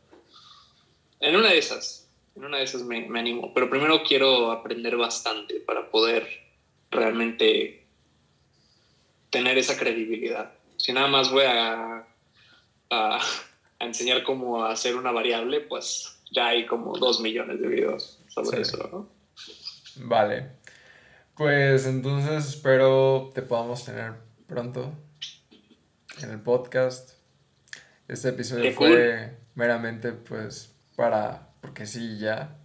en 1.20 1.36
una 1.36 1.50
de 1.50 1.58
esas, 1.58 2.08
en 2.36 2.46
una 2.46 2.58
de 2.58 2.64
esas 2.64 2.84
me, 2.84 3.08
me 3.08 3.20
animo. 3.20 3.54
Pero 3.54 3.70
primero 3.70 4.04
quiero 4.04 4.52
aprender 4.52 4.98
bastante 4.98 5.56
para 5.56 5.90
poder 5.90 6.28
realmente 6.92 7.86
tener 9.30 9.58
esa 9.58 9.78
credibilidad. 9.78 10.54
Si 10.78 10.94
nada 10.94 11.08
más 11.08 11.32
voy 11.32 11.46
a 11.48 12.06
a, 12.92 13.18
a, 13.80 13.86
enseñar 13.86 14.24
cómo 14.24 14.64
hacer 14.66 14.96
una 14.96 15.12
variable, 15.12 15.62
pues 15.62 16.22
ya 16.32 16.48
hay 16.48 16.66
como 16.66 16.98
dos 16.98 17.20
millones 17.22 17.60
de 17.60 17.68
videos 17.68 18.20
sobre 18.28 18.58
sí. 18.58 18.62
eso, 18.62 18.90
¿no? 18.92 19.10
Vale. 20.08 20.52
Pues 21.36 21.86
entonces 21.86 22.46
espero 22.46 23.32
te 23.34 23.42
podamos 23.42 23.84
tener 23.84 24.14
pronto 24.48 24.94
en 26.22 26.30
el 26.30 26.40
podcast. 26.40 27.14
Este 28.08 28.30
episodio 28.30 28.64
Qué 28.64 28.72
fue 28.74 28.90
cool. 28.90 29.38
meramente 29.56 30.12
pues 30.12 30.76
para, 30.96 31.50
porque 31.62 31.86
sí, 31.86 32.20
ya 32.20 32.58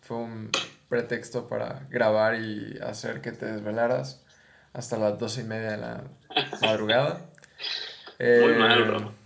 fue 0.00 0.18
un 0.18 0.50
pretexto 0.88 1.48
para 1.48 1.86
grabar 1.90 2.36
y 2.40 2.78
hacer 2.78 3.20
que 3.20 3.32
te 3.32 3.46
desvelaras 3.46 4.24
hasta 4.72 4.96
las 4.96 5.18
doce 5.18 5.42
y 5.42 5.44
media 5.44 5.72
de 5.72 5.78
la 5.78 6.04
madrugada. 6.62 7.30
Muy 8.18 8.28
eh, 8.28 8.56
mal, 8.58 8.84
bro. 8.84 9.21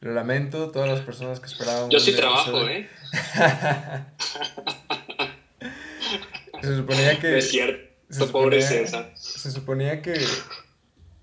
Lo 0.00 0.12
lamento, 0.12 0.70
todas 0.70 0.88
las 0.88 1.00
personas 1.00 1.40
que 1.40 1.46
esperaban. 1.46 1.90
Yo 1.90 1.98
sí 1.98 2.14
trabajo, 2.14 2.68
¿eh? 2.68 2.88
se 6.62 6.76
suponía 6.76 7.18
que. 7.18 7.38
Es 7.38 7.50
cierto, 7.50 7.94
se 8.10 8.26
pobre 8.26 8.60
César. 8.62 9.12
Se 9.14 9.50
suponía 9.50 10.02
que 10.02 10.14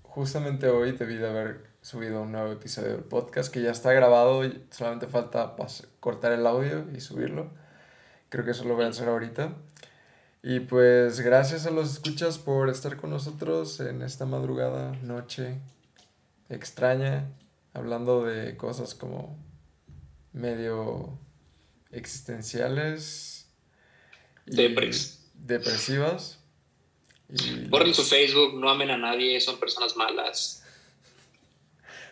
justamente 0.02 0.68
hoy 0.68 0.92
debí 0.92 1.16
de 1.16 1.28
haber 1.28 1.74
subido 1.80 2.22
un 2.22 2.32
nuevo 2.32 2.50
episodio 2.52 2.92
del 2.92 3.04
podcast 3.04 3.52
que 3.52 3.60
ya 3.62 3.70
está 3.70 3.92
grabado 3.92 4.44
y 4.44 4.64
solamente 4.70 5.06
falta 5.06 5.54
cortar 6.00 6.32
el 6.32 6.46
audio 6.46 6.86
y 6.94 7.00
subirlo. 7.00 7.50
Creo 8.30 8.44
que 8.44 8.52
eso 8.52 8.64
lo 8.64 8.74
voy 8.74 8.86
a 8.86 8.88
hacer 8.88 9.08
ahorita. 9.08 9.54
Y 10.42 10.60
pues 10.60 11.20
gracias 11.20 11.66
a 11.66 11.70
los 11.70 11.92
escuchas 11.92 12.38
por 12.38 12.68
estar 12.68 12.96
con 12.96 13.10
nosotros 13.10 13.80
en 13.80 14.02
esta 14.02 14.26
madrugada, 14.26 14.92
noche 15.02 15.60
extraña, 16.48 17.30
hablando 17.74 18.24
de 18.24 18.56
cosas 18.56 18.94
como 18.94 19.38
medio 20.32 21.18
existenciales. 21.90 23.48
Depresivas. 25.34 26.38
Y 27.28 27.66
Borren 27.66 27.94
su 27.94 28.04
Facebook, 28.04 28.54
no 28.54 28.70
amen 28.70 28.90
a 28.90 28.96
nadie, 28.96 29.40
son 29.40 29.58
personas 29.58 29.96
malas. 29.96 30.62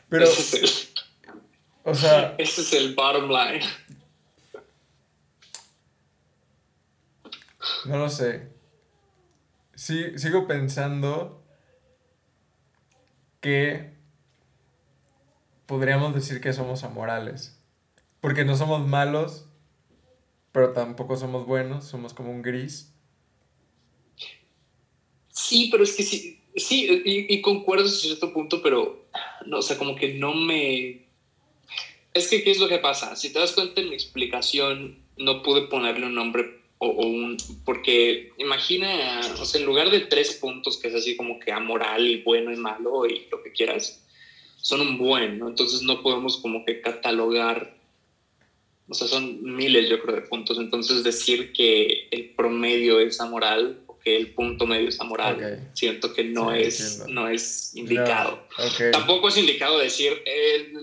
Pero. 0.09 0.27
o 1.85 1.95
sea. 1.95 2.35
Ese 2.39 2.61
es 2.63 2.73
el 2.73 2.95
bottom 2.95 3.29
line. 3.29 3.65
No 7.85 7.99
lo 7.99 8.09
sé. 8.09 8.49
Sí, 9.75 10.19
sigo 10.19 10.47
pensando 10.47 11.43
que 13.41 13.92
podríamos 15.67 16.15
decir 16.15 16.41
que 16.41 16.53
somos 16.53 16.85
amorales. 16.85 17.59
Porque 18.21 18.45
no 18.45 18.57
somos 18.57 18.87
malos, 18.87 19.47
pero 20.53 20.73
tampoco 20.73 21.17
somos 21.17 21.47
buenos, 21.47 21.85
somos 21.85 22.15
como 22.15 22.31
un 22.31 22.43
gris. 22.43 22.93
Sí, 25.31 25.69
pero 25.71 25.83
es 25.83 25.97
que 25.97 26.03
sí, 26.03 26.41
sí, 26.55 27.03
y, 27.05 27.41
concuerdo 27.41 27.87
hasta 27.87 27.99
cierto 27.99 28.33
punto, 28.33 28.63
pero, 28.63 29.07
no, 29.47 29.59
o 29.59 29.63
sea, 29.63 29.79
como 29.79 29.97
que 29.97 30.15
no 30.15 30.35
me... 30.35 31.07
Es 32.15 32.29
que, 32.29 32.45
¿qué 32.45 32.51
es 32.51 32.59
lo 32.59 32.69
que 32.69 32.79
pasa? 32.79 33.17
Si 33.17 33.33
te 33.33 33.39
das 33.39 33.53
cuenta 33.53 33.81
en 33.81 33.89
mi 33.89 33.95
explicación, 33.95 34.99
no 35.17 35.43
pude 35.43 35.63
ponerle 35.63 36.07
un 36.07 36.15
nombre 36.15 36.61
o, 36.79 36.89
un... 36.89 37.39
Porque 37.65 38.33
imagina, 38.39 39.21
o 39.41 39.45
sea, 39.45 39.61
en 39.61 39.67
lugar 39.67 39.91
de 39.91 40.01
tres 40.01 40.35
puntos, 40.35 40.79
que 40.79 40.89
es 40.89 40.95
así 40.95 41.17
como 41.17 41.41
que 41.41 41.51
amoral 41.51 42.23
bueno 42.25 42.53
y 42.53 42.57
malo 42.57 43.07
y 43.07 43.27
lo 43.31 43.43
que 43.43 43.53
quieras, 43.53 44.05
son 44.63 44.81
un 44.81 44.97
buen, 44.97 45.39
¿no? 45.39 45.49
Entonces 45.49 45.83
no 45.83 46.03
podemos 46.03 46.39
como 46.39 46.65
que 46.65 46.81
catalogar 46.81 47.83
o 48.93 48.95
sea, 48.95 49.09
son 49.09 49.43
miles, 49.43 49.89
yo 49.89 50.01
creo, 50.03 50.17
de 50.17 50.23
puntos. 50.23 50.59
Entonces, 50.59 51.03
decir 51.03 51.53
que 51.53 52.09
el 52.11 52.31
promedio 52.37 53.01
es 53.01 53.21
amoral 53.23 53.81
o 53.87 53.99
que 53.99 54.17
el 54.17 54.35
punto 54.35 54.67
medio 54.67 54.89
es 54.89 55.01
amoral, 55.01 55.71
siento 55.73 56.13
que 56.13 56.25
no, 56.25 56.53
es, 56.53 57.05
no 57.09 57.27
es 57.27 57.75
indicado. 57.75 58.47
Tampoco 58.93 59.29
es 59.29 59.39
indicado 59.39 59.79
decir 59.79 60.23
el 60.27 60.75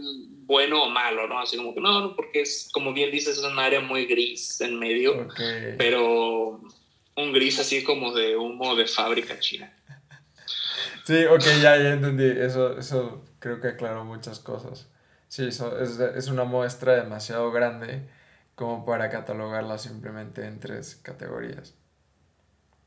bueno 0.46 0.86
o 0.86 0.90
malo, 0.90 1.28
¿no? 1.28 1.40
Así 1.40 1.56
como 1.58 1.76
que 1.76 1.82
no, 1.82 2.00
no, 2.00 2.16
porque 2.16 2.42
es, 2.42 2.70
como 2.72 2.94
bien 2.94 3.12
dices, 3.12 3.38
es 3.38 3.44
un 3.44 3.60
área 3.60 3.82
muy 3.82 4.06
gris 4.08 4.60
en 4.62 4.80
medio, 4.80 5.28
pero 5.78 6.60
un 7.16 7.34
gris 7.34 7.60
así 7.60 7.84
como 7.84 8.12
de 8.12 8.36
humo 8.36 8.76
de 8.76 8.88
fábrica 8.88 9.40
china. 9.40 9.72
Sí, 11.06 11.26
ok, 11.26 11.44
ya, 11.62 11.78
ya 11.78 11.94
entendí. 11.94 12.26
Eso, 12.26 12.78
eso 12.78 13.24
creo 13.40 13.60
que 13.62 13.70
aclaró 13.70 14.06
muchas 14.06 14.40
cosas. 14.40 14.88
Sí, 15.28 15.48
es, 15.48 15.62
es 15.62 16.28
una 16.28 16.44
muestra 16.44 16.96
demasiado 16.96 17.52
grande 17.52 18.08
como 18.56 18.86
para 18.86 19.10
catalogarla 19.10 19.78
simplemente 19.78 20.46
en 20.46 20.60
tres 20.60 20.96
categorías. 21.02 21.76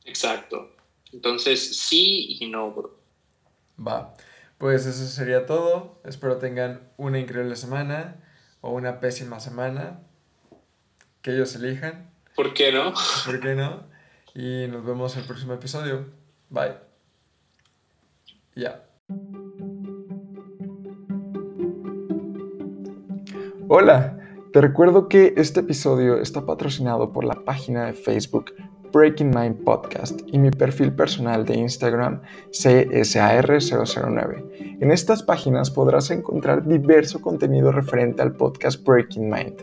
Exacto. 0.04 0.74
Entonces, 1.12 1.76
sí 1.78 2.36
y 2.40 2.48
no, 2.48 2.72
bro. 2.72 2.98
Va. 3.78 4.14
Pues 4.58 4.86
eso 4.86 5.06
sería 5.06 5.46
todo. 5.46 6.00
Espero 6.04 6.38
tengan 6.38 6.92
una 6.96 7.18
increíble 7.18 7.56
semana 7.56 8.16
o 8.60 8.70
una 8.72 9.00
pésima 9.00 9.40
semana. 9.40 10.00
Que 11.20 11.32
ellos 11.32 11.54
elijan. 11.54 12.10
¿Por 12.34 12.54
qué 12.54 12.72
no? 12.72 12.92
¿Por 13.24 13.40
qué 13.40 13.54
no? 13.54 13.86
Y 14.34 14.66
nos 14.68 14.84
vemos 14.84 15.14
en 15.14 15.20
el 15.20 15.26
próximo 15.26 15.54
episodio. 15.54 16.06
Bye. 16.48 16.76
Ya. 18.54 18.84
Hola, 23.74 24.18
te 24.52 24.60
recuerdo 24.60 25.08
que 25.08 25.32
este 25.38 25.60
episodio 25.60 26.20
está 26.20 26.44
patrocinado 26.44 27.10
por 27.10 27.24
la 27.24 27.42
página 27.42 27.86
de 27.86 27.94
Facebook 27.94 28.52
Breaking 28.92 29.30
Mind 29.30 29.64
Podcast 29.64 30.20
y 30.26 30.36
mi 30.36 30.50
perfil 30.50 30.92
personal 30.92 31.46
de 31.46 31.54
Instagram 31.54 32.20
CSAR009. 32.50 34.76
En 34.78 34.90
estas 34.90 35.22
páginas 35.22 35.70
podrás 35.70 36.10
encontrar 36.10 36.66
diverso 36.66 37.22
contenido 37.22 37.72
referente 37.72 38.20
al 38.20 38.36
podcast 38.36 38.86
Breaking 38.86 39.30
Mind. 39.30 39.56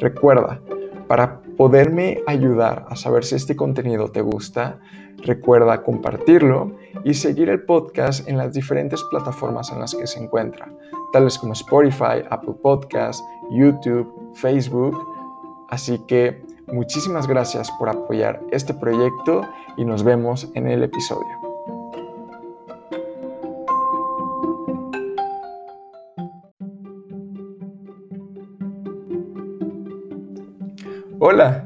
Recuerda, 0.00 0.60
para 1.08 1.40
poderme 1.56 2.20
ayudar 2.26 2.84
a 2.90 2.96
saber 2.96 3.24
si 3.24 3.36
este 3.36 3.56
contenido 3.56 4.10
te 4.10 4.20
gusta, 4.20 4.80
recuerda 5.18 5.82
compartirlo 5.82 6.72
y 7.04 7.14
seguir 7.14 7.48
el 7.48 7.62
podcast 7.62 8.28
en 8.28 8.36
las 8.36 8.52
diferentes 8.52 9.02
plataformas 9.10 9.70
en 9.70 9.80
las 9.80 9.94
que 9.94 10.06
se 10.06 10.22
encuentra 10.22 10.68
tales 11.12 11.38
como 11.38 11.52
Spotify, 11.52 12.22
Apple 12.30 12.54
Podcasts, 12.62 13.24
YouTube, 13.50 14.06
Facebook. 14.34 14.96
Así 15.70 15.98
que 16.06 16.42
muchísimas 16.66 17.26
gracias 17.26 17.70
por 17.78 17.88
apoyar 17.88 18.40
este 18.50 18.74
proyecto 18.74 19.42
y 19.76 19.84
nos 19.84 20.02
vemos 20.02 20.50
en 20.54 20.68
el 20.68 20.82
episodio. 20.82 21.26
Hola, 31.18 31.65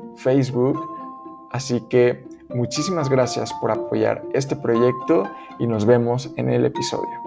Facebook. 0.23 0.79
Así 1.51 1.81
que 1.81 2.25
Muchísimas 2.53 3.09
gracias 3.09 3.53
por 3.53 3.71
apoyar 3.71 4.23
este 4.33 4.57
proyecto 4.57 5.23
y 5.57 5.67
nos 5.67 5.85
vemos 5.85 6.31
en 6.35 6.49
el 6.49 6.65
episodio. 6.65 7.20